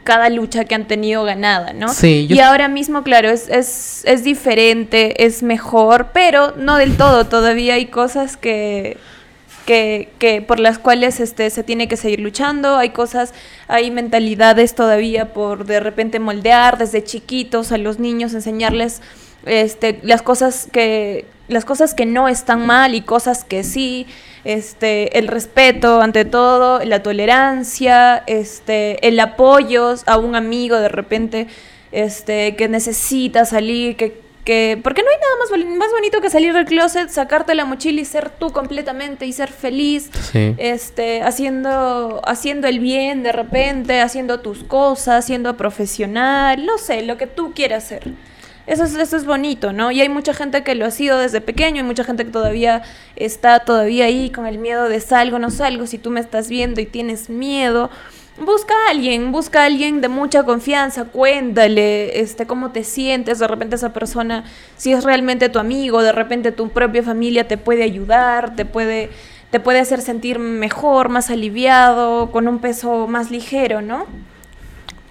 cada 0.05 0.29
lucha 0.29 0.63
que 0.63 0.73
han 0.73 0.87
tenido 0.87 1.25
ganada, 1.25 1.73
¿no? 1.73 1.89
Sí. 1.89 2.27
Y 2.29 2.39
ahora 2.39 2.69
mismo, 2.69 3.03
claro, 3.03 3.29
es, 3.29 3.49
es, 3.49 4.03
es 4.05 4.23
diferente, 4.23 5.25
es 5.25 5.43
mejor, 5.43 6.11
pero 6.13 6.53
no 6.55 6.77
del 6.77 6.95
todo. 6.95 7.25
Todavía 7.25 7.73
hay 7.73 7.87
cosas 7.87 8.37
que, 8.37 8.95
que, 9.65 10.09
que, 10.19 10.41
por 10.41 10.59
las 10.59 10.79
cuales 10.79 11.19
este, 11.19 11.49
se 11.49 11.63
tiene 11.63 11.87
que 11.87 11.97
seguir 11.97 12.19
luchando, 12.19 12.77
hay 12.77 12.89
cosas, 12.89 13.33
hay 13.67 13.91
mentalidades 13.91 14.75
todavía 14.75 15.33
por 15.33 15.65
de 15.65 15.79
repente 15.79 16.19
moldear 16.19 16.77
desde 16.77 17.03
chiquitos 17.03 17.71
a 17.71 17.77
los 17.77 17.99
niños, 17.99 18.33
enseñarles 18.33 19.01
este, 19.45 19.99
las 20.03 20.21
cosas 20.21 20.67
que 20.71 21.25
las 21.47 21.65
cosas 21.65 21.93
que 21.93 22.05
no 22.05 22.29
están 22.29 22.65
mal 22.65 22.95
y 22.95 23.01
cosas 23.01 23.43
que 23.43 23.63
sí, 23.63 24.07
este, 24.45 25.19
el 25.19 25.27
respeto 25.27 26.01
ante 26.01 26.23
todo, 26.23 26.79
la 26.85 27.03
tolerancia, 27.03 28.23
este, 28.25 29.05
el 29.05 29.19
apoyo 29.19 29.95
a 30.05 30.17
un 30.17 30.35
amigo 30.35 30.77
de 30.77 30.87
repente 30.87 31.47
este, 31.91 32.55
que 32.55 32.69
necesita 32.69 33.43
salir, 33.43 33.97
que, 33.97 34.21
que, 34.43 34.79
porque 34.83 35.03
no 35.03 35.09
hay 35.09 35.15
nada 35.17 35.65
más, 35.67 35.77
más 35.77 35.91
bonito 35.91 36.21
que 36.21 36.29
salir 36.29 36.53
del 36.53 36.65
closet, 36.65 37.09
sacarte 37.09 37.53
la 37.55 37.65
mochila 37.65 38.01
y 38.01 38.05
ser 38.05 38.29
tú 38.29 38.51
completamente 38.51 39.25
y 39.25 39.33
ser 39.33 39.51
feliz, 39.51 40.09
este, 40.33 41.21
haciendo, 41.21 42.21
haciendo 42.25 42.67
el 42.67 42.79
bien 42.79 43.23
de 43.23 43.31
repente, 43.31 44.01
haciendo 44.01 44.39
tus 44.39 44.63
cosas, 44.63 45.25
siendo 45.25 45.57
profesional, 45.57 46.65
no 46.65 46.77
sé, 46.77 47.03
lo 47.03 47.17
que 47.17 47.27
tú 47.27 47.53
quieras 47.53 47.85
hacer. 47.85 48.13
Eso 48.67 48.83
es, 48.83 48.95
eso 48.95 49.17
es 49.17 49.25
bonito, 49.25 49.73
¿no? 49.73 49.91
Y 49.91 50.01
hay 50.01 50.09
mucha 50.09 50.33
gente 50.33 50.63
que 50.63 50.75
lo 50.75 50.85
ha 50.85 50.91
sido 50.91 51.17
desde 51.17 51.41
pequeño, 51.41 51.77
hay 51.77 51.83
mucha 51.83 52.03
gente 52.03 52.25
que 52.25 52.31
todavía 52.31 52.83
está 53.15 53.59
todavía 53.59 54.05
ahí 54.05 54.29
con 54.29 54.45
el 54.45 54.59
miedo 54.59 54.87
de 54.87 54.99
salgo, 54.99 55.39
no 55.39 55.49
salgo, 55.49 55.87
si 55.87 55.97
tú 55.97 56.11
me 56.11 56.19
estás 56.19 56.47
viendo 56.47 56.79
y 56.79 56.85
tienes 56.85 57.29
miedo, 57.29 57.89
busca 58.37 58.73
a 58.73 58.91
alguien, 58.91 59.31
busca 59.31 59.63
a 59.63 59.65
alguien 59.65 60.01
de 60.01 60.07
mucha 60.07 60.43
confianza, 60.43 61.05
cuéntale 61.05 62.19
este, 62.19 62.45
cómo 62.45 62.71
te 62.71 62.83
sientes, 62.83 63.39
de 63.39 63.47
repente 63.47 63.75
esa 63.75 63.93
persona, 63.93 64.45
si 64.77 64.93
es 64.93 65.03
realmente 65.03 65.49
tu 65.49 65.59
amigo, 65.59 66.01
de 66.01 66.11
repente 66.11 66.51
tu 66.51 66.69
propia 66.69 67.03
familia 67.03 67.47
te 67.47 67.57
puede 67.57 67.83
ayudar, 67.83 68.55
te 68.55 68.65
puede, 68.65 69.09
te 69.49 69.59
puede 69.59 69.79
hacer 69.79 70.01
sentir 70.01 70.39
mejor, 70.39 71.09
más 71.09 71.29
aliviado, 71.29 72.31
con 72.31 72.47
un 72.47 72.59
peso 72.59 73.07
más 73.07 73.31
ligero, 73.31 73.81
¿no? 73.81 74.05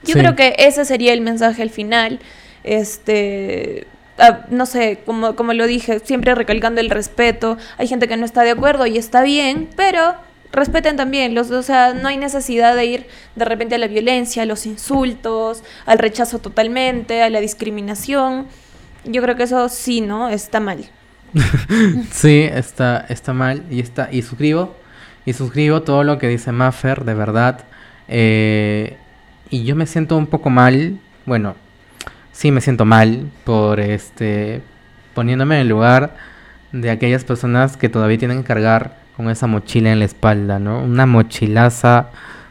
Yo 0.03 0.15
creo 0.15 0.35
que 0.35 0.55
ese 0.57 0.87
sería 0.87 1.13
el 1.13 1.21
mensaje 1.21 1.61
al 1.61 1.69
final 1.69 2.21
este, 2.65 3.87
ah, 4.19 4.47
no 4.51 4.67
sé, 4.67 5.01
como, 5.05 5.37
como 5.37 5.53
lo 5.53 5.67
dije, 5.67 6.01
siempre 6.01 6.35
recalcando 6.35 6.81
el 6.81 6.91
respeto. 6.91 7.57
Hay 7.79 7.89
gente 7.89 8.09
que 8.09 8.17
no 8.17 8.25
está 8.25 8.43
de 8.43 8.51
acuerdo 8.51 8.87
y 8.87 8.99
está 8.99 9.23
bien, 9.23 9.69
pero 9.77 10.15
respeten 10.53 10.97
también, 10.97 11.35
los, 11.35 11.51
o 11.51 11.63
sea, 11.63 11.95
no 11.95 12.09
hay 12.09 12.17
necesidad 12.17 12.75
de 12.75 12.85
ir 12.87 13.07
de 13.37 13.45
repente 13.45 13.75
a 13.75 13.79
la 13.79 13.89
violencia, 13.89 14.43
a 14.43 14.47
los 14.47 14.67
insultos, 14.67 15.63
al 15.87 15.99
rechazo 15.99 16.39
totalmente, 16.39 17.23
a 17.23 17.31
la 17.31 17.41
discriminación. 17.41 18.47
Yo 19.05 19.23
creo 19.23 19.37
que 19.37 19.45
eso 19.45 19.69
sí, 19.69 20.01
¿no? 20.01 20.29
Está 20.29 20.61
mal. 20.61 20.85
sí, 22.11 22.43
está, 22.43 23.07
está 23.09 23.33
mal 23.33 23.63
y 23.71 23.81
está 23.81 24.09
y 24.11 24.23
suscribo 24.23 24.75
y 25.25 25.33
suscribo 25.33 25.83
todo 25.83 26.03
lo 26.03 26.19
que 26.19 26.29
dice 26.29 26.53
Maffer, 26.53 27.05
de 27.05 27.15
verdad. 27.15 27.65
Eh, 28.09 28.97
y 29.49 29.65
yo 29.65 29.77
me 29.77 29.87
siento 29.87 30.17
un 30.17 30.27
poco 30.27 30.51
mal, 30.51 30.99
bueno, 31.27 31.55
sí 32.33 32.51
me 32.51 32.61
siento 32.61 32.85
mal 32.85 33.31
por 33.45 33.81
este 33.81 34.63
poniéndome 35.15 35.57
en 35.57 35.63
el 35.63 35.69
lugar 35.69 36.17
de 36.73 36.91
aquellas 36.91 37.25
personas 37.25 37.77
que 37.77 37.89
todavía 37.89 38.19
tienen 38.19 38.39
que 38.39 38.45
cargar 38.45 38.97
con 39.17 39.31
esa 39.31 39.47
mochila 39.47 39.93
en 39.93 39.99
la 39.99 40.05
espalda, 40.05 40.59
¿no? 40.59 40.83
Una 40.83 41.07
mochilaza 41.07 42.09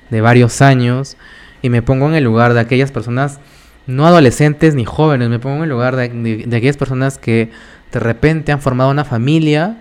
de 0.09 0.21
varios 0.21 0.61
años 0.61 1.17
y 1.61 1.69
me 1.69 1.81
pongo 1.81 2.07
en 2.07 2.15
el 2.15 2.23
lugar 2.23 2.53
de 2.53 2.59
aquellas 2.59 2.91
personas 2.91 3.39
no 3.87 4.05
adolescentes 4.05 4.75
ni 4.75 4.85
jóvenes, 4.85 5.29
me 5.29 5.39
pongo 5.39 5.57
en 5.57 5.63
el 5.63 5.69
lugar 5.69 5.95
de, 5.95 6.09
de 6.09 6.57
aquellas 6.57 6.77
personas 6.77 7.17
que 7.17 7.49
de 7.91 7.99
repente 7.99 8.51
han 8.51 8.61
formado 8.61 8.91
una 8.91 9.03
familia 9.03 9.77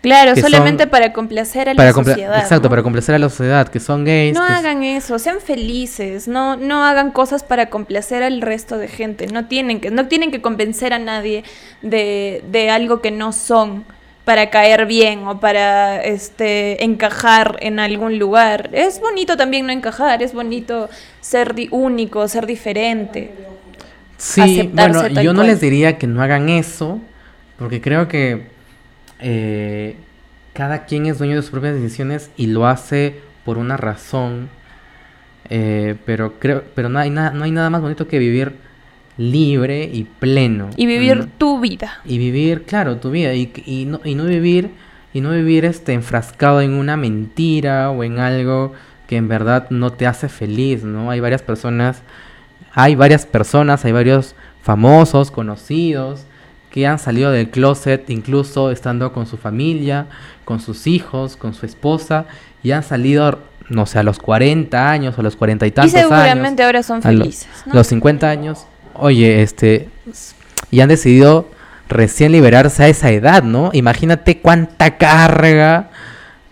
Claro, 0.00 0.36
solamente 0.36 0.86
para 0.86 1.12
complacer 1.12 1.68
a 1.68 1.74
la 1.74 1.92
sociedad. 1.92 2.38
Exacto, 2.38 2.68
para 2.70 2.82
complacer 2.82 3.16
a 3.16 3.18
la 3.18 3.28
sociedad, 3.28 3.68
que 3.68 3.80
son 3.80 4.04
gays. 4.04 4.32
No 4.32 4.44
hagan 4.44 4.84
eso, 4.84 5.18
sean 5.18 5.40
felices, 5.40 6.28
no, 6.28 6.56
no 6.56 6.84
hagan 6.84 7.10
cosas 7.10 7.42
para 7.42 7.68
complacer 7.68 8.22
al 8.22 8.40
resto 8.40 8.78
de 8.78 8.86
gente. 8.86 9.26
No 9.26 9.46
tienen 9.46 9.80
que, 9.80 9.90
no 9.90 10.06
tienen 10.06 10.30
que 10.30 10.40
convencer 10.40 10.92
a 10.92 11.00
nadie 11.00 11.42
de, 11.82 12.44
de 12.48 12.70
algo 12.70 13.00
que 13.00 13.10
no 13.10 13.32
son 13.32 13.84
para 14.28 14.50
caer 14.50 14.84
bien 14.84 15.26
o 15.26 15.40
para 15.40 16.04
este 16.04 16.84
encajar 16.84 17.56
en 17.60 17.80
algún 17.80 18.18
lugar. 18.18 18.68
Es 18.74 19.00
bonito 19.00 19.38
también 19.38 19.64
no 19.64 19.72
encajar, 19.72 20.22
es 20.22 20.34
bonito 20.34 20.90
ser 21.22 21.54
único, 21.70 22.28
ser 22.28 22.44
diferente. 22.44 23.32
Sí, 24.18 24.68
bueno, 24.70 25.08
yo 25.22 25.32
no 25.32 25.44
les 25.44 25.62
diría 25.62 25.96
que 25.96 26.06
no 26.06 26.20
hagan 26.20 26.50
eso, 26.50 27.00
porque 27.58 27.80
creo 27.80 28.06
que 28.06 28.48
eh, 29.18 29.96
cada 30.52 30.84
quien 30.84 31.06
es 31.06 31.16
dueño 31.16 31.36
de 31.36 31.40
sus 31.40 31.50
propias 31.50 31.76
decisiones 31.76 32.30
y 32.36 32.48
lo 32.48 32.66
hace 32.66 33.22
por 33.46 33.56
una 33.56 33.78
razón. 33.78 34.50
Eh, 35.48 35.96
pero 36.04 36.38
creo, 36.38 36.64
pero 36.74 36.90
no 36.90 36.98
hay 36.98 37.08
nada, 37.08 37.30
no 37.30 37.44
hay 37.44 37.50
nada 37.50 37.70
más 37.70 37.80
bonito 37.80 38.06
que 38.06 38.18
vivir 38.18 38.56
libre 39.18 39.84
y 39.92 40.04
pleno. 40.04 40.70
Y 40.76 40.86
vivir 40.86 41.28
tu 41.36 41.60
vida. 41.60 42.00
Y 42.06 42.16
vivir, 42.16 42.62
claro, 42.62 42.96
tu 42.96 43.10
vida. 43.10 43.34
Y, 43.34 43.52
y, 43.66 43.84
no, 43.84 44.00
y 44.04 44.14
no 44.14 44.24
vivir, 44.24 44.70
y 45.12 45.20
no 45.20 45.32
vivir 45.32 45.66
este 45.66 45.92
enfrascado 45.92 46.62
en 46.62 46.72
una 46.72 46.96
mentira 46.96 47.90
o 47.90 48.04
en 48.04 48.18
algo 48.18 48.72
que 49.06 49.16
en 49.16 49.28
verdad 49.28 49.68
no 49.70 49.90
te 49.90 50.06
hace 50.06 50.28
feliz, 50.28 50.84
¿no? 50.84 51.10
Hay 51.10 51.20
varias 51.20 51.42
personas, 51.42 52.02
hay 52.72 52.94
varias 52.94 53.26
personas, 53.26 53.84
hay 53.84 53.92
varios 53.92 54.34
famosos, 54.62 55.30
conocidos, 55.30 56.24
que 56.70 56.86
han 56.86 56.98
salido 56.98 57.30
del 57.30 57.48
closet 57.48 58.08
incluso 58.10 58.70
estando 58.70 59.12
con 59.12 59.26
su 59.26 59.38
familia, 59.38 60.06
con 60.44 60.60
sus 60.60 60.86
hijos, 60.86 61.36
con 61.36 61.54
su 61.54 61.64
esposa, 61.64 62.26
y 62.62 62.72
han 62.72 62.82
salido, 62.82 63.40
no 63.70 63.86
sé, 63.86 63.98
a 63.98 64.02
los 64.02 64.18
40 64.18 64.90
años 64.90 65.16
o 65.16 65.22
a 65.22 65.24
los 65.24 65.36
40 65.36 65.66
y 65.66 65.70
tantos 65.70 65.94
años. 65.94 66.06
Y 66.06 66.14
seguramente 66.14 66.62
ahora 66.62 66.82
son 66.82 67.00
felices. 67.00 67.48
Los, 67.64 67.74
los 67.76 67.86
50 67.86 68.28
años, 68.28 68.66
oye, 68.98 69.42
este, 69.42 69.88
y 70.70 70.80
han 70.80 70.88
decidido 70.88 71.48
recién 71.88 72.32
liberarse 72.32 72.84
a 72.84 72.88
esa 72.88 73.10
edad, 73.10 73.42
¿no? 73.42 73.70
Imagínate 73.72 74.38
cuánta 74.38 74.96
carga, 74.98 75.90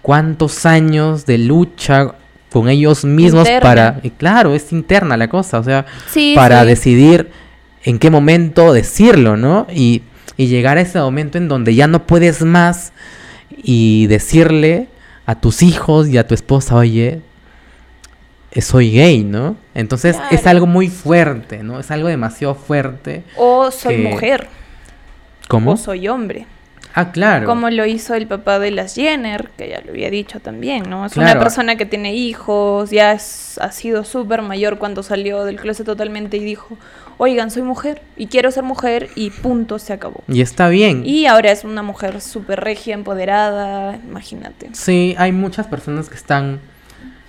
cuántos 0.02 0.64
años 0.66 1.26
de 1.26 1.38
lucha 1.38 2.14
con 2.50 2.68
ellos 2.68 3.04
mismos 3.04 3.48
para, 3.60 4.00
y 4.02 4.10
claro, 4.10 4.54
es 4.54 4.72
interna 4.72 5.16
la 5.16 5.28
cosa, 5.28 5.58
o 5.58 5.64
sea, 5.64 5.84
para 6.34 6.64
decidir 6.64 7.30
en 7.84 7.98
qué 7.98 8.10
momento 8.10 8.72
decirlo, 8.72 9.36
¿no? 9.36 9.66
Y, 9.72 10.02
llegar 10.36 10.76
a 10.76 10.82
ese 10.82 10.98
momento 10.98 11.38
en 11.38 11.48
donde 11.48 11.74
ya 11.74 11.86
no 11.86 12.06
puedes 12.06 12.42
más 12.42 12.92
y 13.50 14.06
decirle 14.06 14.88
a 15.24 15.40
tus 15.40 15.62
hijos 15.62 16.08
y 16.08 16.18
a 16.18 16.26
tu 16.26 16.34
esposa, 16.34 16.76
oye, 16.76 17.22
soy 18.62 18.90
gay, 18.92 19.22
¿no? 19.24 19.56
Entonces 19.74 20.16
es 20.30 20.46
algo 20.46 20.66
muy 20.66 20.88
fuerte, 20.88 21.62
¿no? 21.62 21.78
Es 21.80 21.90
algo 21.90 22.08
demasiado 22.08 22.54
fuerte. 22.54 23.22
O 23.36 23.70
soy 23.70 23.96
que- 23.96 24.02
mujer. 24.02 24.48
¿Cómo? 25.48 25.72
O 25.72 25.76
soy 25.76 26.08
hombre. 26.08 26.46
Ah, 26.98 27.12
claro. 27.12 27.46
Como 27.46 27.68
lo 27.68 27.84
hizo 27.84 28.14
el 28.14 28.26
papá 28.26 28.58
de 28.58 28.70
las 28.70 28.94
Jenner, 28.94 29.50
que 29.58 29.68
ya 29.68 29.82
lo 29.82 29.90
había 29.90 30.08
dicho 30.08 30.40
también, 30.40 30.84
¿no? 30.88 31.04
Es 31.04 31.12
Claro. 31.12 31.32
una 31.32 31.40
persona 31.40 31.76
que 31.76 31.84
tiene 31.84 32.14
hijos, 32.14 32.90
ya 32.90 33.12
es- 33.12 33.58
ha 33.60 33.70
sido 33.70 34.02
súper 34.02 34.40
mayor 34.40 34.78
cuando 34.78 35.02
salió 35.02 35.44
del 35.44 35.60
closet 35.60 35.84
totalmente 35.84 36.38
y 36.38 36.44
dijo, 36.44 36.78
oigan, 37.18 37.50
soy 37.50 37.62
mujer 37.62 38.00
y 38.16 38.28
quiero 38.28 38.50
ser 38.50 38.62
mujer 38.62 39.10
y 39.14 39.28
punto, 39.28 39.78
se 39.78 39.92
acabó. 39.92 40.22
Y 40.26 40.40
está 40.40 40.70
bien. 40.70 41.02
Y 41.04 41.26
ahora 41.26 41.52
es 41.52 41.64
una 41.64 41.82
mujer 41.82 42.22
súper 42.22 42.60
regia, 42.60 42.94
empoderada, 42.94 43.96
imagínate. 43.96 44.70
Sí, 44.72 45.14
hay 45.18 45.32
muchas 45.32 45.66
personas 45.66 46.08
que 46.08 46.14
están 46.16 46.60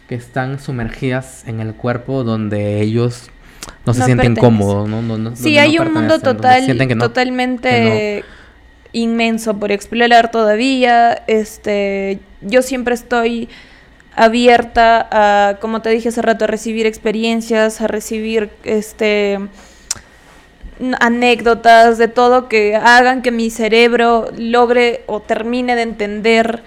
que 0.07 0.15
están 0.15 0.59
sumergidas 0.59 1.43
en 1.47 1.59
el 1.59 1.73
cuerpo 1.73 2.23
donde 2.23 2.81
ellos 2.81 3.29
no 3.85 3.93
se 3.93 3.99
No 3.99 4.05
sienten 4.05 4.35
cómodos, 4.35 4.87
¿no? 4.87 5.01
No- 5.01 5.17
no- 5.17 5.35
Sí, 5.35 5.57
hay 5.57 5.77
un 5.79 5.93
mundo 5.93 6.19
total, 6.19 6.65
que 6.77 6.95
totalmente 6.95 8.23
inmenso 8.93 9.57
por 9.57 9.71
explorar 9.71 10.31
todavía. 10.31 11.23
Este, 11.27 12.19
yo 12.41 12.61
siempre 12.61 12.95
estoy 12.95 13.49
abierta 14.15 15.07
a, 15.11 15.57
como 15.59 15.81
te 15.81 15.89
dije 15.89 16.09
hace 16.09 16.21
rato, 16.21 16.45
a 16.45 16.47
recibir 16.47 16.85
experiencias, 16.85 17.81
a 17.81 17.87
recibir 17.87 18.49
este 18.63 19.39
anécdotas 20.99 21.97
de 21.97 22.07
todo 22.07 22.47
que 22.47 22.75
hagan 22.75 23.21
que 23.21 23.31
mi 23.31 23.49
cerebro 23.49 24.29
logre 24.37 25.01
o 25.07 25.21
termine 25.21 25.75
de 25.75 25.81
entender 25.81 26.63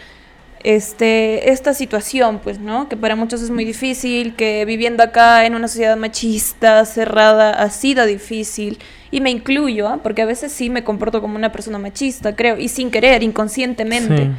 este 0.63 1.51
esta 1.51 1.75
situación, 1.75 2.41
pues, 2.43 2.59
¿no? 2.59 2.89
Que 2.89 2.97
para 2.97 3.17
muchos 3.17 3.43
es 3.43 3.51
muy 3.51 3.65
difícil, 3.65 4.35
que 4.35 4.65
viviendo 4.65 5.03
acá 5.03 5.47
en 5.47 5.55
una 5.55 5.69
sociedad 5.69 5.97
machista, 5.97 6.85
cerrada, 6.85 7.51
ha 7.53 7.71
sido 7.71 8.07
difícil. 8.07 8.79
Y 9.13 9.21
me 9.21 9.31
incluyo, 9.31 9.89
¿ah? 9.89 9.99
porque 10.03 10.23
a 10.23 10.27
veces 10.27 10.53
sí 10.53 10.71
me 10.71 10.85
comporto 10.85 11.21
como 11.21 11.35
una 11.35 11.51
persona 11.51 11.79
machista, 11.79 12.37
creo, 12.37 12.57
y 12.57 12.69
sin 12.69 12.93
querer, 12.93 13.25
inconscientemente. 13.25 14.31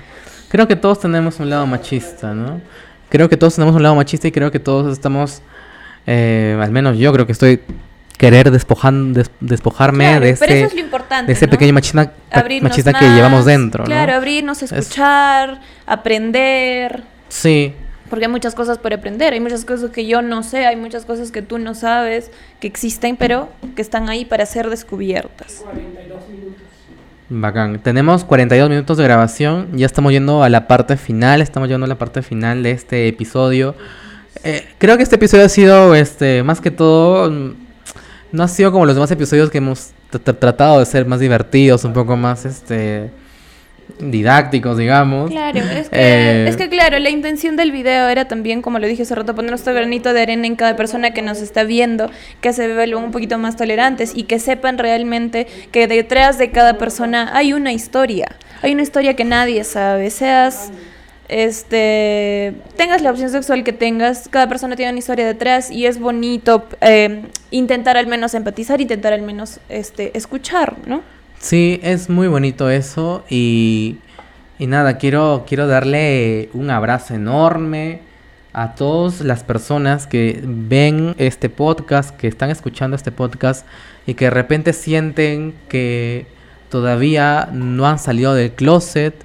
Creo 0.47 0.67
que 0.67 0.77
todos 0.77 0.99
tenemos 0.99 1.39
un 1.39 1.49
lado 1.49 1.65
machista, 1.65 2.33
¿no? 2.33 2.61
Creo 3.09 3.27
que 3.27 3.35
todos 3.35 3.55
tenemos 3.55 3.75
un 3.75 3.83
lado 3.83 3.95
machista 3.95 4.29
y 4.29 4.31
creo 4.31 4.51
que 4.51 4.59
todos 4.59 4.93
estamos, 4.93 5.41
eh, 6.07 6.57
al 6.61 6.71
menos 6.71 6.97
yo 6.97 7.11
creo 7.11 7.25
que 7.25 7.33
estoy 7.33 7.59
querer 8.21 8.51
despojan, 8.51 9.13
des- 9.13 9.31
despojarme 9.39 10.05
Claro, 10.05 10.21
de 10.25 10.29
ese, 10.29 10.43
es 10.63 10.73
de 10.75 11.33
ese 11.33 11.45
¿no? 11.47 11.51
pequeño 11.51 11.73
machista, 11.73 12.11
machista 12.61 12.93
que 12.93 13.05
llevamos 13.09 13.45
dentro, 13.45 13.83
Claro, 13.83 14.11
¿no? 14.13 14.17
abrirnos, 14.19 14.61
Es- 14.63 14.71
escuchar, 14.71 15.59
aprender. 15.87 17.03
Sí, 17.29 17.73
Porque 18.09 18.25
hay 18.25 18.31
muchas 18.31 18.53
cosas 18.55 18.77
por 18.77 18.93
aprender, 18.93 19.33
hay 19.33 19.39
muchas 19.39 19.63
cosas 19.65 19.89
que 19.89 20.05
yo 20.05 20.21
no 20.21 20.43
sé, 20.43 20.65
hay 20.65 20.75
muchas 20.75 21.05
cosas 21.05 21.31
que 21.31 21.41
tú 21.41 21.57
no 21.57 21.73
sabes, 21.75 22.29
que 22.59 22.67
existen, 22.67 23.15
pero 23.17 23.49
que 23.75 23.81
están 23.81 24.09
ahí 24.09 24.25
para 24.25 24.45
ser 24.45 24.69
descubiertas. 24.69 25.63
Bacán. 27.29 27.79
Tenemos 27.79 28.25
42 28.25 28.69
minutos 28.69 28.97
de 28.97 29.03
grabación. 29.05 29.69
Ya 29.73 29.85
estamos 29.85 30.11
yendo 30.11 30.43
a 30.43 30.49
la 30.49 30.67
parte 30.67 30.97
final. 30.97 31.41
Estamos 31.41 31.69
yendo 31.69 31.85
a 31.85 31.87
la 31.87 31.97
parte 31.97 32.21
final 32.21 32.61
de 32.63 32.71
este 32.71 33.07
episodio. 33.07 33.73
Eh, 34.43 34.67
creo 34.77 34.97
que 34.97 35.03
este 35.03 35.15
episodio 35.15 35.45
ha 35.45 35.49
sido, 35.49 35.95
este, 35.95 36.43
más 36.43 36.59
que 36.59 36.71
todo, 36.71 37.31
mm, 37.31 37.53
no 38.31 38.43
ha 38.43 38.47
sido 38.47 38.71
como 38.71 38.85
los 38.85 38.95
demás 38.95 39.11
episodios 39.11 39.49
que 39.49 39.57
hemos 39.59 39.91
tr- 40.11 40.21
tr- 40.23 40.39
tratado 40.39 40.79
de 40.79 40.85
ser 40.85 41.05
más 41.05 41.19
divertidos, 41.19 41.83
un 41.83 41.93
poco 41.93 42.15
más, 42.17 42.45
este, 42.45 43.09
didácticos, 43.99 44.77
digamos. 44.77 45.29
Claro, 45.29 45.59
es 45.59 45.89
que, 45.89 45.95
Eh, 45.99 46.47
es 46.47 46.55
que 46.55 46.69
claro, 46.69 46.97
la 46.99 47.09
intención 47.09 47.55
del 47.57 47.71
video 47.71 48.07
era 48.07 48.25
también, 48.27 48.61
como 48.61 48.79
lo 48.79 48.87
dije 48.87 49.03
hace 49.03 49.15
rato, 49.15 49.35
poner 49.35 49.51
nuestro 49.51 49.73
granito 49.73 50.13
de 50.13 50.21
arena 50.21 50.47
en 50.47 50.55
cada 50.55 50.75
persona 50.75 51.11
que 51.13 51.21
nos 51.21 51.41
está 51.41 51.63
viendo, 51.63 52.09
que 52.39 52.53
se 52.53 52.73
vuelvan 52.73 53.03
un 53.03 53.11
poquito 53.11 53.37
más 53.37 53.57
tolerantes 53.57 54.13
y 54.15 54.23
que 54.23 54.39
sepan 54.39 54.77
realmente 54.77 55.45
que 55.71 55.87
detrás 55.87 56.37
de 56.37 56.51
cada 56.51 56.77
persona 56.77 57.31
hay 57.35 57.53
una 57.53 57.73
historia, 57.73 58.27
hay 58.61 58.73
una 58.73 58.81
historia 58.83 59.15
que 59.15 59.25
nadie 59.25 59.63
sabe, 59.65 60.09
seas 60.09 60.71
este 61.31 62.53
tengas 62.75 63.01
la 63.01 63.09
opción 63.09 63.29
sexual 63.29 63.63
que 63.63 63.73
tengas, 63.73 64.27
cada 64.29 64.47
persona 64.49 64.75
tiene 64.75 64.91
una 64.91 64.99
historia 64.99 65.25
detrás 65.25 65.71
y 65.71 65.85
es 65.85 65.99
bonito 65.99 66.67
eh, 66.81 67.23
intentar 67.49 67.97
al 67.97 68.05
menos 68.05 68.33
empatizar, 68.33 68.81
intentar 68.81 69.13
al 69.13 69.21
menos 69.21 69.59
este 69.69 70.15
escuchar, 70.17 70.75
¿no? 70.85 71.01
Sí, 71.39 71.79
es 71.81 72.09
muy 72.09 72.27
bonito 72.27 72.69
eso 72.69 73.23
y, 73.29 73.97
y 74.59 74.67
nada, 74.67 74.97
quiero, 74.97 75.45
quiero 75.47 75.67
darle 75.67 76.49
un 76.53 76.69
abrazo 76.69 77.15
enorme 77.15 78.01
a 78.53 78.75
todas 78.75 79.21
las 79.21 79.43
personas 79.43 80.07
que 80.07 80.41
ven 80.43 81.15
este 81.17 81.49
podcast, 81.49 82.15
que 82.15 82.27
están 82.27 82.49
escuchando 82.49 82.95
este 82.95 83.11
podcast 83.11 83.65
y 84.05 84.15
que 84.15 84.25
de 84.25 84.31
repente 84.31 84.73
sienten 84.73 85.55
que 85.69 86.27
todavía 86.69 87.49
no 87.51 87.87
han 87.87 87.99
salido 87.99 88.33
del 88.33 88.51
closet, 88.51 89.15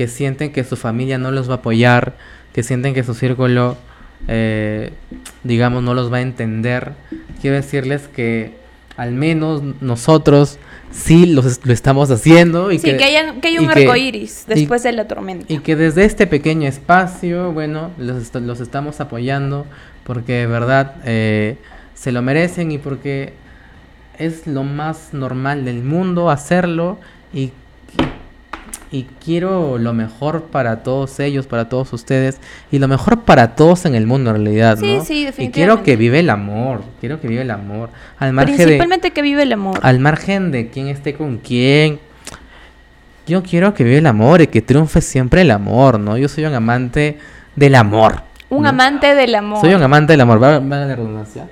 que 0.00 0.08
sienten 0.08 0.50
que 0.50 0.64
su 0.64 0.76
familia 0.78 1.18
no 1.18 1.30
los 1.30 1.50
va 1.50 1.52
a 1.52 1.56
apoyar, 1.58 2.14
que 2.54 2.62
sienten 2.62 2.94
que 2.94 3.04
su 3.04 3.12
círculo, 3.12 3.76
eh, 4.28 4.94
digamos, 5.44 5.82
no 5.82 5.92
los 5.92 6.10
va 6.10 6.16
a 6.16 6.20
entender. 6.22 6.92
Quiero 7.42 7.56
decirles 7.56 8.08
que 8.08 8.54
al 8.96 9.12
menos 9.12 9.60
nosotros 9.82 10.58
sí 10.90 11.26
los, 11.26 11.66
lo 11.66 11.74
estamos 11.74 12.10
haciendo 12.10 12.72
y 12.72 12.78
sí, 12.78 12.92
que, 12.92 12.96
que 12.96 13.04
hay 13.48 13.58
un 13.58 13.66
y 13.66 13.68
arco 13.68 13.94
iris 13.94 14.46
y- 14.48 14.54
después 14.54 14.82
de 14.84 14.92
la 14.92 15.06
tormenta. 15.06 15.44
y 15.52 15.58
que 15.58 15.76
desde 15.76 16.06
este 16.06 16.26
pequeño 16.26 16.66
espacio, 16.66 17.52
bueno, 17.52 17.90
los 17.98 18.60
estamos 18.62 19.00
apoyando 19.02 19.66
porque 20.04 20.32
de 20.32 20.46
verdad 20.46 20.94
eh, 21.04 21.58
se 21.92 22.10
lo 22.10 22.22
merecen 22.22 22.72
y 22.72 22.78
porque 22.78 23.34
es 24.18 24.46
lo 24.46 24.62
más 24.64 25.12
normal 25.12 25.66
del 25.66 25.82
mundo 25.82 26.30
hacerlo 26.30 26.98
y, 27.34 27.52
y 28.92 29.04
quiero 29.24 29.78
lo 29.78 29.92
mejor 29.92 30.44
para 30.44 30.82
todos 30.82 31.20
ellos, 31.20 31.46
para 31.46 31.68
todos 31.68 31.92
ustedes 31.92 32.40
y 32.72 32.78
lo 32.80 32.88
mejor 32.88 33.20
para 33.22 33.54
todos 33.54 33.84
en 33.84 33.94
el 33.94 34.06
mundo 34.06 34.30
en 34.30 34.36
realidad, 34.44 34.78
Sí, 34.78 34.96
¿no? 34.96 35.04
sí, 35.04 35.12
Y 35.14 35.22
quiero 35.22 35.26
definitivamente. 35.76 35.82
que 35.84 35.96
vive 35.96 36.18
el 36.20 36.30
amor, 36.30 36.82
quiero 36.98 37.20
que 37.20 37.28
vive 37.28 37.42
el 37.42 37.50
amor. 37.52 37.90
Al 38.18 38.32
margen 38.32 38.56
de, 38.56 38.64
Principalmente 38.64 39.10
que 39.12 39.22
vive 39.22 39.44
el 39.44 39.52
amor. 39.52 39.78
al 39.82 40.00
margen 40.00 40.50
de 40.50 40.68
quién 40.70 40.88
esté 40.88 41.14
con 41.14 41.38
quién. 41.38 42.00
Yo 43.26 43.42
quiero 43.44 43.74
que 43.74 43.84
vive 43.84 43.98
el 43.98 44.06
amor 44.06 44.40
y 44.40 44.48
que 44.48 44.60
triunfe 44.60 45.00
siempre 45.00 45.42
el 45.42 45.52
amor, 45.52 46.00
¿no? 46.00 46.18
Yo 46.18 46.28
soy 46.28 46.44
un 46.46 46.54
amante 46.54 47.18
del 47.54 47.76
amor. 47.76 48.22
Un 48.48 48.64
¿no? 48.64 48.70
amante 48.70 49.14
del 49.14 49.34
amor. 49.36 49.60
Soy 49.60 49.72
un 49.74 49.82
amante 49.84 50.14
del 50.14 50.20
amor, 50.22 50.42
va, 50.42 50.58
va 50.58 50.76
la 50.78 50.96
redundancia. 50.96 51.46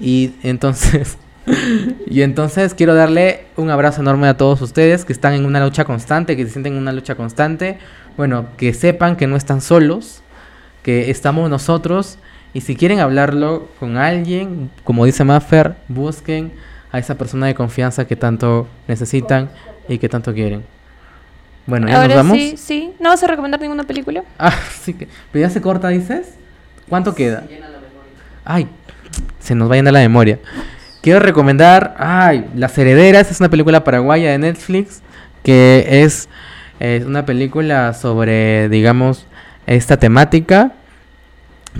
Y 0.00 0.32
entonces, 0.42 1.18
y 2.06 2.22
entonces 2.22 2.74
quiero 2.74 2.94
darle 2.94 3.46
un 3.56 3.70
abrazo 3.70 4.00
enorme 4.00 4.28
a 4.28 4.36
todos 4.36 4.60
ustedes 4.62 5.04
que 5.04 5.12
están 5.12 5.34
en 5.34 5.44
una 5.44 5.64
lucha 5.64 5.84
constante, 5.84 6.36
que 6.36 6.44
se 6.46 6.52
sienten 6.52 6.74
en 6.74 6.78
una 6.80 6.92
lucha 6.92 7.14
constante. 7.14 7.78
Bueno, 8.16 8.46
que 8.56 8.74
sepan 8.74 9.16
que 9.16 9.26
no 9.26 9.36
están 9.36 9.60
solos, 9.60 10.22
que 10.82 11.10
estamos 11.10 11.48
nosotros. 11.50 12.18
Y 12.54 12.62
si 12.62 12.76
quieren 12.76 13.00
hablarlo 13.00 13.68
con 13.78 13.96
alguien, 13.96 14.70
como 14.84 15.04
dice 15.04 15.24
Maffer, 15.24 15.76
busquen 15.88 16.52
a 16.90 16.98
esa 16.98 17.16
persona 17.16 17.46
de 17.46 17.54
confianza 17.54 18.06
que 18.06 18.16
tanto 18.16 18.66
necesitan 18.86 19.50
y 19.88 19.98
que 19.98 20.08
tanto 20.08 20.32
quieren. 20.32 20.64
Bueno, 21.66 21.86
ya 21.86 21.96
Ahora 21.96 22.08
nos 22.08 22.16
vamos. 22.16 22.38
sí, 22.38 22.54
sí. 22.56 22.92
¿No 22.98 23.10
vas 23.10 23.22
a 23.22 23.26
recomendar 23.26 23.60
ninguna 23.60 23.84
película? 23.84 24.24
Ah, 24.38 24.54
sí 24.80 24.94
que. 24.94 25.06
Pero 25.30 25.46
ya 25.46 25.50
se 25.50 25.60
corta, 25.60 25.88
dices. 25.88 26.34
¿Cuánto 26.88 27.14
queda? 27.14 27.44
Ay, 28.44 28.66
se 29.38 29.54
nos 29.54 29.68
va 29.68 29.74
a 29.74 29.76
llenar 29.76 29.92
la 29.92 30.00
memoria. 30.00 30.38
Quiero 31.00 31.20
recomendar, 31.20 31.94
ay, 31.98 32.46
Las 32.54 32.76
Herederas 32.76 33.30
es 33.30 33.40
una 33.40 33.48
película 33.48 33.84
paraguaya 33.84 34.30
de 34.30 34.38
Netflix 34.38 35.02
que 35.42 36.02
es, 36.02 36.28
es 36.80 37.04
una 37.04 37.24
película 37.24 37.94
sobre, 37.94 38.68
digamos, 38.68 39.26
esta 39.66 39.96
temática. 39.96 40.72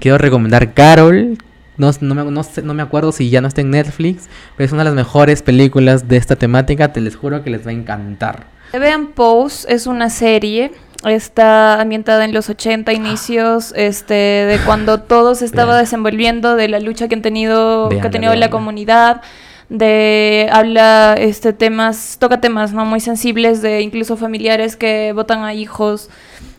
Quiero 0.00 0.18
recomendar 0.18 0.72
Carol. 0.72 1.36
No, 1.76 1.90
no, 2.00 2.14
me, 2.14 2.24
no, 2.30 2.42
no 2.62 2.74
me 2.74 2.82
acuerdo 2.82 3.12
si 3.12 3.30
ya 3.30 3.40
no 3.40 3.48
está 3.48 3.60
en 3.60 3.70
Netflix, 3.70 4.28
pero 4.56 4.66
es 4.66 4.72
una 4.72 4.82
de 4.82 4.90
las 4.90 4.94
mejores 4.94 5.42
películas 5.42 6.08
de 6.08 6.16
esta 6.16 6.36
temática. 6.36 6.92
Te 6.92 7.00
les 7.00 7.16
juro 7.16 7.42
que 7.42 7.50
les 7.50 7.66
va 7.66 7.70
a 7.70 7.74
encantar. 7.74 8.46
Vean 8.72 9.08
Pose, 9.08 9.72
es 9.72 9.86
una 9.86 10.10
serie. 10.10 10.72
Está 11.05 11.80
ambientada 11.80 12.24
en 12.24 12.32
los 12.32 12.49
80 12.49 12.92
inicios, 12.92 13.72
este, 13.76 14.14
de 14.14 14.59
cuando 14.66 15.01
todo 15.03 15.34
se 15.34 15.44
estaba 15.44 15.78
desenvolviendo, 15.78 16.57
de 16.57 16.68
la 16.68 16.80
lucha 16.80 17.09
que 17.09 17.14
han 17.14 17.22
tenido, 17.22 17.88
que 17.88 18.01
ha 18.01 18.11
tenido 18.11 18.32
la 18.32 18.40
veanla. 18.40 18.51
comunidad, 18.51 19.22
de 19.68 20.49
habla 20.51 21.14
este 21.18 21.53
temas, 21.53 22.16
toca 22.18 22.40
temas 22.40 22.72
no 22.72 22.84
muy 22.84 23.01
sensibles 23.01 23.61
de 23.62 23.82
incluso 23.82 24.16
familiares 24.16 24.76
que 24.76 25.12
votan 25.12 25.44
a 25.44 25.55
hijos 25.55 26.09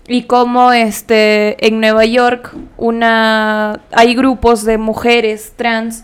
y 0.08 0.24
cómo 0.24 0.72
este 0.74 1.68
en 1.68 1.80
Nueva 1.80 2.06
York 2.06 2.54
una 2.78 3.80
hay 3.92 4.16
grupos 4.16 4.64
de 4.64 4.78
mujeres 4.78 5.54
trans 5.56 6.04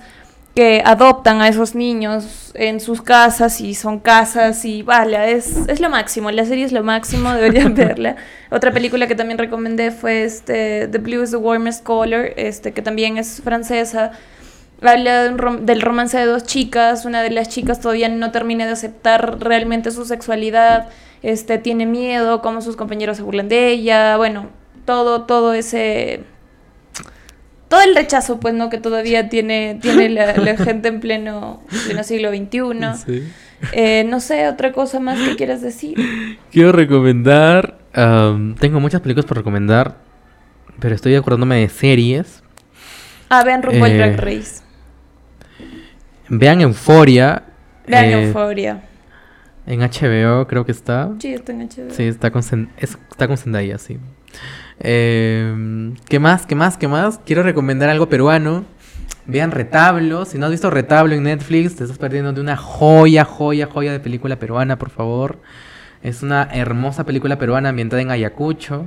que 0.56 0.82
adoptan 0.86 1.42
a 1.42 1.50
esos 1.50 1.76
niños 1.76 2.52
en 2.54 2.80
sus 2.80 3.02
casas 3.02 3.60
y 3.60 3.76
son 3.76 4.00
casas 4.00 4.64
y 4.64 4.84
vale, 4.84 5.34
es, 5.34 5.58
es 5.68 5.82
lo 5.82 5.90
máximo, 5.90 6.32
la 6.32 6.46
serie 6.46 6.64
es 6.64 6.72
lo 6.72 6.82
máximo, 6.82 7.32
deberían 7.34 7.76
verla. 7.76 8.16
Otra 8.50 8.72
película 8.72 9.06
que 9.08 9.16
también 9.16 9.38
recomendé 9.38 9.92
fue 9.92 10.24
este 10.24 10.88
The 10.88 10.98
Blue 11.00 11.24
is 11.24 11.32
the 11.32 11.38
Warmest 11.38 11.84
Color, 11.84 12.32
este, 12.38 12.72
que 12.72 12.82
también 12.82 13.18
es 13.18 13.42
francesa. 13.44 14.12
Habla 14.82 15.24
de 15.24 15.30
un 15.30 15.38
rom- 15.38 15.60
del 15.66 15.82
romance 15.82 16.18
de 16.18 16.26
dos 16.26 16.44
chicas, 16.44 17.06
una 17.06 17.22
de 17.22 17.32
las 17.32 17.50
chicas 17.50 17.80
todavía 17.82 18.08
no 18.08 18.32
termina 18.32 18.66
de 18.66 18.72
aceptar 18.74 19.38
realmente 19.40 19.92
su 19.92 20.06
sexualidad, 20.06 20.88
este, 21.22 21.58
tiene 21.58 21.86
miedo, 21.86 22.42
cómo 22.42 22.62
sus 22.62 22.76
compañeros 22.78 23.18
se 23.18 23.24
burlan 23.24 23.50
de 23.50 23.70
ella, 23.72 24.16
bueno, 24.18 24.48
todo, 24.86 25.24
todo 25.24 25.54
ese 25.54 26.24
todo 27.76 27.90
el 27.90 27.96
rechazo, 27.96 28.40
pues, 28.40 28.54
¿no? 28.54 28.70
Que 28.70 28.78
todavía 28.78 29.28
tiene, 29.30 29.78
tiene 29.82 30.10
la, 30.10 30.36
la 30.38 30.58
gente 30.58 30.88
en 30.88 31.00
pleno, 31.00 31.62
pleno 31.86 32.04
siglo 32.04 32.30
XXI. 32.30 33.04
Sí. 33.06 33.28
Eh, 33.74 34.04
no 34.08 34.20
sé, 34.20 34.48
otra 34.48 34.72
cosa 34.72 35.00
más 35.00 35.18
que 35.20 35.36
quieras 35.36 35.62
decir. 35.62 35.98
Quiero 36.52 36.72
recomendar. 36.72 37.78
tengo 37.94 38.80
muchas 38.80 39.02
películas 39.02 39.26
por 39.26 39.38
recomendar. 39.38 39.96
Pero 40.80 40.94
estoy 40.96 41.16
acordándome 41.16 41.58
de 41.62 41.70
series. 41.70 42.44
Ah, 43.30 43.44
vean 43.44 43.64
RuPaul 43.64 43.90
Eh, 43.92 43.98
Drag 43.98 44.18
Race. 44.20 44.62
Vean 46.30 46.62
Euforia. 46.62 47.44
Vean 47.88 48.06
eh, 48.06 48.24
Euphoria. 48.28 48.82
En 49.68 49.80
HBO 49.82 50.48
creo 50.48 50.66
que 50.66 50.72
está. 50.72 51.12
Sí, 51.20 51.34
está 51.34 51.52
en 51.54 51.68
HBO. 51.70 51.90
Sí, 51.92 52.04
está 52.04 52.32
con, 52.32 52.42
Zen- 52.44 52.70
es- 52.78 52.98
está 53.10 53.28
con 53.28 53.38
Zendaya, 53.38 53.78
sí. 53.78 53.98
Eh, 54.80 55.94
¿Qué 56.08 56.20
más? 56.20 56.46
¿Qué 56.46 56.56
más? 56.56 56.78
¿Qué 56.78 56.88
más? 56.88 57.20
Quiero 57.26 57.44
recomendar 57.44 57.90
algo 57.90 58.10
peruano. 58.10 58.66
Vean 59.26 59.52
Retablo. 59.52 60.26
Si 60.26 60.38
no 60.38 60.46
has 60.46 60.52
visto 60.52 60.70
Retablo 60.70 61.16
en 61.16 61.24
Netflix, 61.24 61.76
te 61.76 61.84
estás 61.84 61.98
perdiendo 61.98 62.34
de 62.34 62.42
una 62.42 62.58
joya, 62.58 63.26
joya, 63.26 63.68
joya 63.68 63.92
de 63.92 64.00
película 64.00 64.38
peruana, 64.38 64.78
por 64.78 64.90
favor. 64.90 65.40
Es 66.04 66.22
una 66.22 66.44
hermosa 66.52 67.04
película 67.06 67.40
peruana 67.40 67.70
ambientada 67.70 68.02
en 68.02 68.12
Ayacucho. 68.12 68.86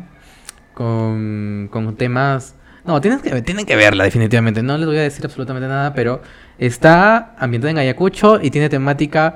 Con, 0.75 1.69
con 1.73 1.97
temas... 1.97 2.55
No, 2.85 3.01
tienes 3.01 3.21
que, 3.21 3.43
tienen 3.43 3.67
que 3.67 3.77
verla 3.77 4.05
definitivamente. 4.05 4.63
No 4.63 4.79
les 4.79 4.87
voy 4.87 4.97
a 4.99 5.03
decir 5.03 5.25
absolutamente 5.25 5.69
nada, 5.69 5.93
pero 5.93 6.23
está 6.59 7.35
ambientada 7.39 7.73
en 7.73 7.79
Ayacucho 7.79 8.39
y 8.41 8.51
tiene 8.51 8.69
temática 8.69 9.35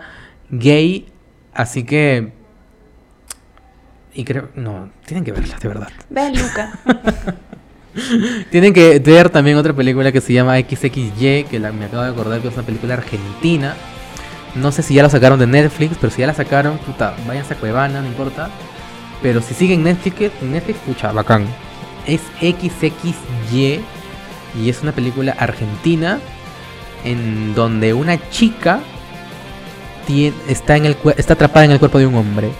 gay. 0.51 1.07
Así 1.53 1.85
que 1.85 2.33
y 4.15 4.25
creo, 4.25 4.49
no, 4.55 4.91
tienen 5.07 5.25
que 5.25 5.33
verla, 5.33 5.57
de 5.61 5.69
verdad. 5.69 5.89
Vean 6.11 6.33
Luca. 6.37 6.73
Tienen 8.51 8.73
que 8.73 8.99
ver 9.01 9.29
también 9.29 9.59
otra 9.59 9.75
película 9.75 10.11
que 10.13 10.23
se 10.23 10.33
llama 10.33 10.57
XXY, 10.59 11.45
que 11.51 11.59
la- 11.61 11.73
me 11.73 11.85
acabo 11.85 12.03
de 12.03 12.09
acordar 12.11 12.41
que 12.41 12.49
es 12.49 12.55
una 12.55 12.63
película 12.65 12.95
argentina. 12.95 13.75
No 14.55 14.73
sé 14.73 14.83
si 14.83 14.95
ya 14.95 15.03
la 15.03 15.11
sacaron 15.11 15.39
de 15.39 15.47
Netflix, 15.47 15.97
pero 16.01 16.11
si 16.11 16.21
ya 16.21 16.27
la 16.27 16.35
sacaron, 16.35 16.79
puta, 16.79 17.15
váyanse 17.27 17.53
a 17.55 17.57
Cuevana, 17.59 18.01
no 18.01 18.07
importa. 18.07 18.49
Pero 19.21 19.43
si 19.43 19.53
siguen 19.55 19.83
Netflix, 19.85 20.33
Netflix, 20.43 20.79
pucha, 20.81 21.13
bacán. 21.13 21.47
Es 22.07 22.23
XXY 22.41 23.81
y 24.59 24.69
es 24.71 24.83
una 24.83 24.93
película 24.93 25.33
argentina 25.39 26.19
en 27.05 27.55
donde 27.55 27.93
una 27.95 28.19
chica 28.31 28.81
está, 30.49 30.77
en 30.77 30.87
el, 30.87 30.97
está 31.17 31.35
atrapada 31.35 31.65
en 31.67 31.73
el 31.73 31.79
cuerpo 31.79 31.99
de 31.99 32.07
un 32.07 32.15
hombre. 32.15 32.51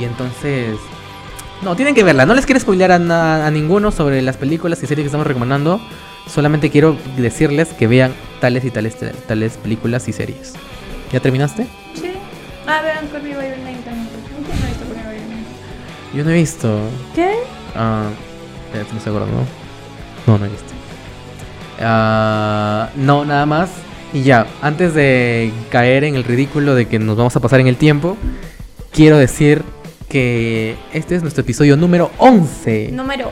Y 0.00 0.04
entonces... 0.04 0.76
No, 1.62 1.76
tienen 1.76 1.94
que 1.94 2.02
verla. 2.02 2.26
No 2.26 2.34
les 2.34 2.44
quiero 2.44 2.58
spoilear 2.60 2.92
a, 2.92 2.98
na- 2.98 3.46
a 3.46 3.50
ninguno 3.50 3.92
sobre 3.92 4.20
las 4.22 4.36
películas 4.36 4.82
y 4.82 4.86
series 4.86 5.04
que 5.04 5.06
estamos 5.06 5.26
recomendando. 5.26 5.80
Solamente 6.28 6.70
quiero 6.70 6.96
decirles 7.16 7.68
que 7.68 7.86
vean 7.86 8.12
tales 8.40 8.64
y 8.64 8.70
tales, 8.70 8.96
tales 9.26 9.56
películas 9.58 10.08
y 10.08 10.12
series. 10.12 10.54
¿Ya 11.12 11.20
terminaste? 11.20 11.66
sí. 11.94 12.12
Ah, 12.66 12.80
vean 12.82 13.04
Me 13.24 13.36
By 13.36 13.48
Name 13.50 13.76
también. 13.84 14.08
¿Quién 14.46 14.58
no 14.58 14.64
ha 14.64 14.68
visto 14.68 14.84
Your 14.86 15.28
Name? 15.28 16.14
Yo 16.14 16.24
no 16.24 16.30
he 16.30 16.34
visto. 16.34 16.78
¿Qué? 17.14 17.34
Ah, 17.76 18.08
espérate, 18.66 18.92
no 18.94 19.00
acordando. 19.00 19.44
No, 20.26 20.38
no 20.38 20.46
he 20.46 20.48
visto. 20.48 20.72
Ah, 21.80 22.90
no, 22.96 23.24
nada 23.24 23.46
más. 23.46 23.70
Y 24.12 24.22
ya, 24.22 24.46
antes 24.60 24.94
de 24.94 25.52
caer 25.70 26.04
en 26.04 26.14
el 26.16 26.24
ridículo 26.24 26.74
de 26.74 26.86
que 26.86 26.98
nos 26.98 27.16
vamos 27.16 27.34
a 27.36 27.40
pasar 27.40 27.60
en 27.60 27.66
el 27.66 27.76
tiempo, 27.76 28.16
quiero 28.92 29.16
decir 29.18 29.62
que 30.12 30.76
este 30.92 31.14
es 31.16 31.22
nuestro 31.22 31.40
episodio 31.40 31.74
número 31.74 32.10
11. 32.18 32.90
Número. 32.92 33.30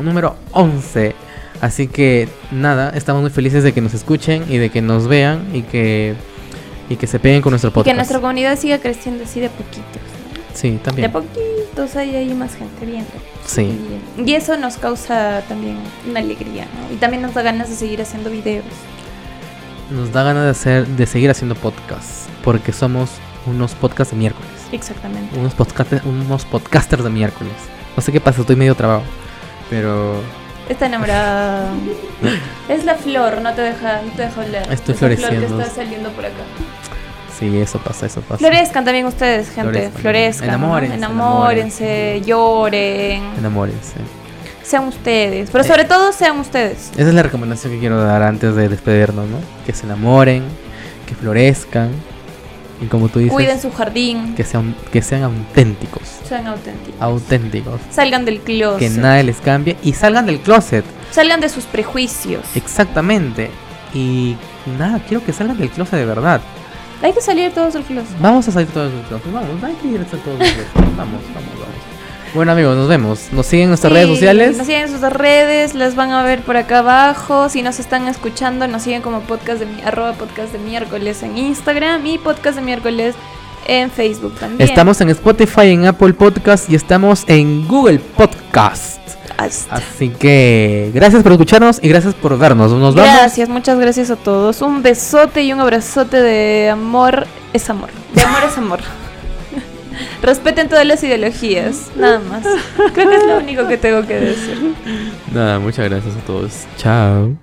número 0.00 0.34
11. 0.50 1.14
Así 1.60 1.86
que 1.86 2.28
nada, 2.50 2.90
estamos 2.96 3.22
muy 3.22 3.30
felices 3.30 3.62
de 3.62 3.72
que 3.72 3.80
nos 3.80 3.94
escuchen 3.94 4.44
y 4.48 4.56
de 4.58 4.70
que 4.70 4.82
nos 4.82 5.06
vean 5.06 5.46
y 5.54 5.62
que 5.62 6.14
y 6.88 6.96
que 6.96 7.06
se 7.06 7.20
peguen 7.20 7.42
con 7.42 7.52
nuestro 7.52 7.70
Y 7.70 7.72
podcast. 7.72 7.90
que 7.92 7.94
nuestra 7.94 8.18
comunidad 8.18 8.58
siga 8.58 8.78
creciendo 8.78 9.22
así 9.22 9.38
de 9.38 9.50
poquitos. 9.50 9.84
¿no? 9.84 10.40
Sí, 10.52 10.70
De 10.72 10.78
también. 10.78 11.12
poquitos 11.12 11.94
hay 11.94 12.16
ahí 12.16 12.34
más 12.34 12.56
gente 12.56 12.84
viendo. 12.84 13.12
Sí. 13.46 13.78
Y, 14.18 14.28
y 14.28 14.34
eso 14.34 14.56
nos 14.56 14.78
causa 14.78 15.42
también 15.48 15.76
una 16.08 16.18
alegría, 16.18 16.64
¿no? 16.64 16.92
Y 16.92 16.96
también 16.98 17.22
nos 17.22 17.34
da 17.34 17.42
ganas 17.42 17.70
de 17.70 17.76
seguir 17.76 18.02
haciendo 18.02 18.30
videos. 18.30 18.64
Nos 19.92 20.10
da 20.12 20.24
ganas 20.24 20.42
de 20.44 20.50
hacer 20.50 20.86
de 20.88 21.06
seguir 21.06 21.30
haciendo 21.30 21.54
podcasts 21.54 22.26
porque 22.42 22.72
somos 22.72 23.10
unos 23.46 23.74
podcasts 23.76 24.12
de 24.12 24.18
miércoles. 24.18 24.50
Exactamente. 24.72 25.38
Unos 25.38 25.54
podcasters, 25.54 26.04
unos 26.04 26.44
podcasters 26.44 27.04
de 27.04 27.10
miércoles. 27.10 27.52
No 27.96 28.02
sé 28.02 28.12
qué 28.12 28.20
pasa, 28.20 28.40
estoy 28.42 28.56
medio 28.56 28.74
trabado. 28.74 29.02
Pero 29.68 30.20
Está 30.68 30.86
enamorada. 30.86 31.70
es 32.68 32.84
la 32.84 32.94
flor, 32.94 33.40
no 33.42 33.52
te 33.54 33.62
deja, 33.62 34.02
no 34.02 34.12
te 34.12 34.22
deja 34.22 34.40
hablar. 34.42 34.72
Estoy 34.72 34.94
Es 34.94 35.00
la 35.02 35.08
flor 35.08 35.18
floreciendo. 35.18 35.56
que 35.56 35.62
está 35.64 35.74
saliendo 35.74 36.10
por 36.10 36.24
acá. 36.26 36.34
sí, 37.38 37.58
eso 37.58 37.78
pasa, 37.78 38.06
eso 38.06 38.20
pasa. 38.20 38.38
Florezcan 38.38 38.84
también 38.84 39.06
ustedes, 39.06 39.48
gente. 39.50 39.62
Florezcan. 39.72 40.00
Florezcan. 40.00 40.46
¿no? 40.48 40.54
Enamórense, 40.54 40.94
Enamórense, 40.96 42.22
lloren. 42.24 43.22
Enamórense. 43.38 43.94
Sean 44.62 44.84
ustedes. 44.86 45.50
Pero 45.50 45.64
Eh. 45.64 45.66
sobre 45.66 45.84
todo 45.84 46.12
sean 46.12 46.38
ustedes. 46.38 46.90
Esa 46.96 47.08
es 47.08 47.14
la 47.14 47.24
recomendación 47.24 47.72
que 47.72 47.80
quiero 47.80 48.00
dar 48.04 48.22
antes 48.22 48.54
de 48.54 48.68
despedirnos, 48.68 49.26
¿no? 49.28 49.38
Que 49.66 49.72
se 49.72 49.86
enamoren, 49.86 50.44
que 51.08 51.16
florezcan 51.16 51.90
y 52.80 52.86
como 52.86 53.08
tú 53.08 53.18
dices, 53.18 53.32
Cuiden 53.32 53.60
su 53.60 53.70
jardín. 53.72 54.34
que 54.34 54.44
sean 54.44 54.74
que 54.92 55.02
sean 55.02 55.22
auténticos, 55.24 56.02
Sean 56.26 56.46
auténticos. 56.46 57.00
auténticos, 57.00 57.80
Salgan 57.90 58.24
del 58.24 58.40
closet. 58.40 58.78
que 58.78 58.90
nada 58.90 59.22
les 59.22 59.36
cambie 59.40 59.76
y 59.82 59.92
salgan 59.92 60.26
del 60.26 60.40
closet, 60.40 60.84
Salgan 61.10 61.40
de 61.40 61.48
sus 61.48 61.64
prejuicios. 61.64 62.44
exactamente. 62.54 63.50
Y 63.92 64.36
nada, 64.78 65.00
quiero 65.06 65.24
que 65.24 65.32
salgan 65.32 65.58
del 65.58 65.68
closet 65.70 65.98
de 65.98 66.04
verdad. 66.06 66.40
Hay 67.02 67.12
que 67.12 67.20
salir 67.20 67.50
todos 67.52 67.74
del 67.74 67.82
closet. 67.82 68.16
Vamos 68.20 68.46
a 68.46 68.52
salir 68.52 68.68
todos 68.68 68.92
del 68.92 69.02
closet, 69.02 69.32
vamos, 69.32 69.62
hay 69.64 69.74
que 69.74 69.88
ir 69.88 70.00
a 70.00 70.04
todos 70.04 70.38
del 70.38 70.52
closet. 70.52 70.74
Vamos, 70.96 70.96
vamos, 70.96 71.22
vamos. 71.34 71.89
Bueno 72.34 72.52
amigos, 72.52 72.76
nos 72.76 72.88
vemos. 72.88 73.28
Nos 73.32 73.46
siguen 73.46 73.64
en 73.64 73.68
nuestras 73.70 73.90
Sí, 73.92 73.94
redes 73.94 74.08
sociales. 74.10 74.56
Nos 74.56 74.66
siguen 74.66 74.82
en 74.82 74.88
sus 74.88 75.00
redes, 75.00 75.74
las 75.74 75.96
van 75.96 76.10
a 76.12 76.22
ver 76.22 76.40
por 76.42 76.56
acá 76.56 76.78
abajo. 76.78 77.48
Si 77.48 77.62
nos 77.62 77.80
están 77.80 78.06
escuchando, 78.06 78.68
nos 78.68 78.82
siguen 78.82 79.02
como 79.02 79.20
podcast 79.22 79.58
de 79.60 79.66
mi- 79.66 79.82
arroba 79.82 80.12
podcast 80.12 80.52
de 80.52 80.58
miércoles 80.60 81.22
en 81.24 81.36
Instagram 81.36 82.06
y 82.06 82.18
podcast 82.18 82.56
de 82.56 82.62
miércoles 82.62 83.14
en 83.66 83.90
Facebook 83.90 84.34
también. 84.38 84.68
Estamos 84.68 85.00
en 85.00 85.10
Spotify, 85.10 85.70
en 85.72 85.86
Apple 85.86 86.12
Podcast 86.14 86.70
y 86.70 86.76
estamos 86.76 87.24
en 87.26 87.66
Google 87.66 87.98
Podcast. 87.98 88.98
Así 89.70 90.10
que 90.10 90.90
gracias 90.94 91.22
por 91.22 91.32
escucharnos 91.32 91.78
y 91.82 91.88
gracias 91.88 92.14
por 92.14 92.36
vernos. 92.38 92.70
Nos 92.72 92.94
vamos. 92.94 93.10
Gracias, 93.12 93.48
muchas 93.48 93.78
gracias 93.78 94.10
a 94.10 94.16
todos. 94.16 94.60
Un 94.62 94.82
besote 94.82 95.42
y 95.42 95.52
un 95.52 95.60
abrazote 95.60 96.20
de 96.20 96.68
amor 96.70 97.26
es 97.54 97.68
amor. 97.70 97.88
De 98.14 98.22
amor 98.22 98.40
es 98.46 98.56
amor. 98.58 98.80
Respeten 100.22 100.68
todas 100.68 100.86
las 100.86 101.02
ideologías, 101.02 101.90
nada 101.96 102.18
más. 102.20 102.44
Creo 102.94 103.10
que 103.10 103.16
es 103.16 103.26
lo 103.26 103.38
único 103.38 103.66
que 103.68 103.76
tengo 103.78 104.06
que 104.06 104.14
decir. 104.20 104.74
Nada, 105.32 105.58
muchas 105.58 105.88
gracias 105.88 106.14
a 106.16 106.20
todos. 106.20 106.52
Chao. 106.76 107.36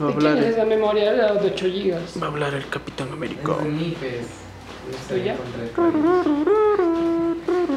Va 0.00 0.08
a 0.08 0.12
hablar, 0.12 0.34
¿Quién 0.38 0.48
es 0.50 0.56
la 0.56 0.64
memoria 0.64 1.12
de 1.12 1.50
8 1.52 1.66
gigas? 1.66 2.14
va 2.20 2.26
a 2.26 2.30
hablar 2.30 2.54
el 2.54 2.66
Capitán 2.68 3.12
América. 3.12 3.52
¿Tuya? 5.08 5.36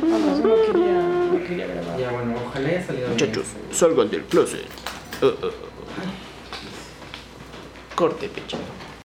Además, 0.01 0.39
no 0.39 0.55
quería, 0.65 1.01
no 1.31 1.39
quería 1.47 1.67
grabar. 1.67 1.99
Ya 1.99 2.11
bueno, 2.11 2.35
ojalá 2.45 2.69
haya 2.69 2.85
salido 2.85 3.09
Muchachos, 3.09 3.45
salgan 3.71 4.09
del 4.09 4.23
closet. 4.25 4.65
Uh, 5.21 5.25
uh, 5.25 5.29
uh. 5.47 5.51
Corte, 7.95 8.29
pecho. 8.29 8.57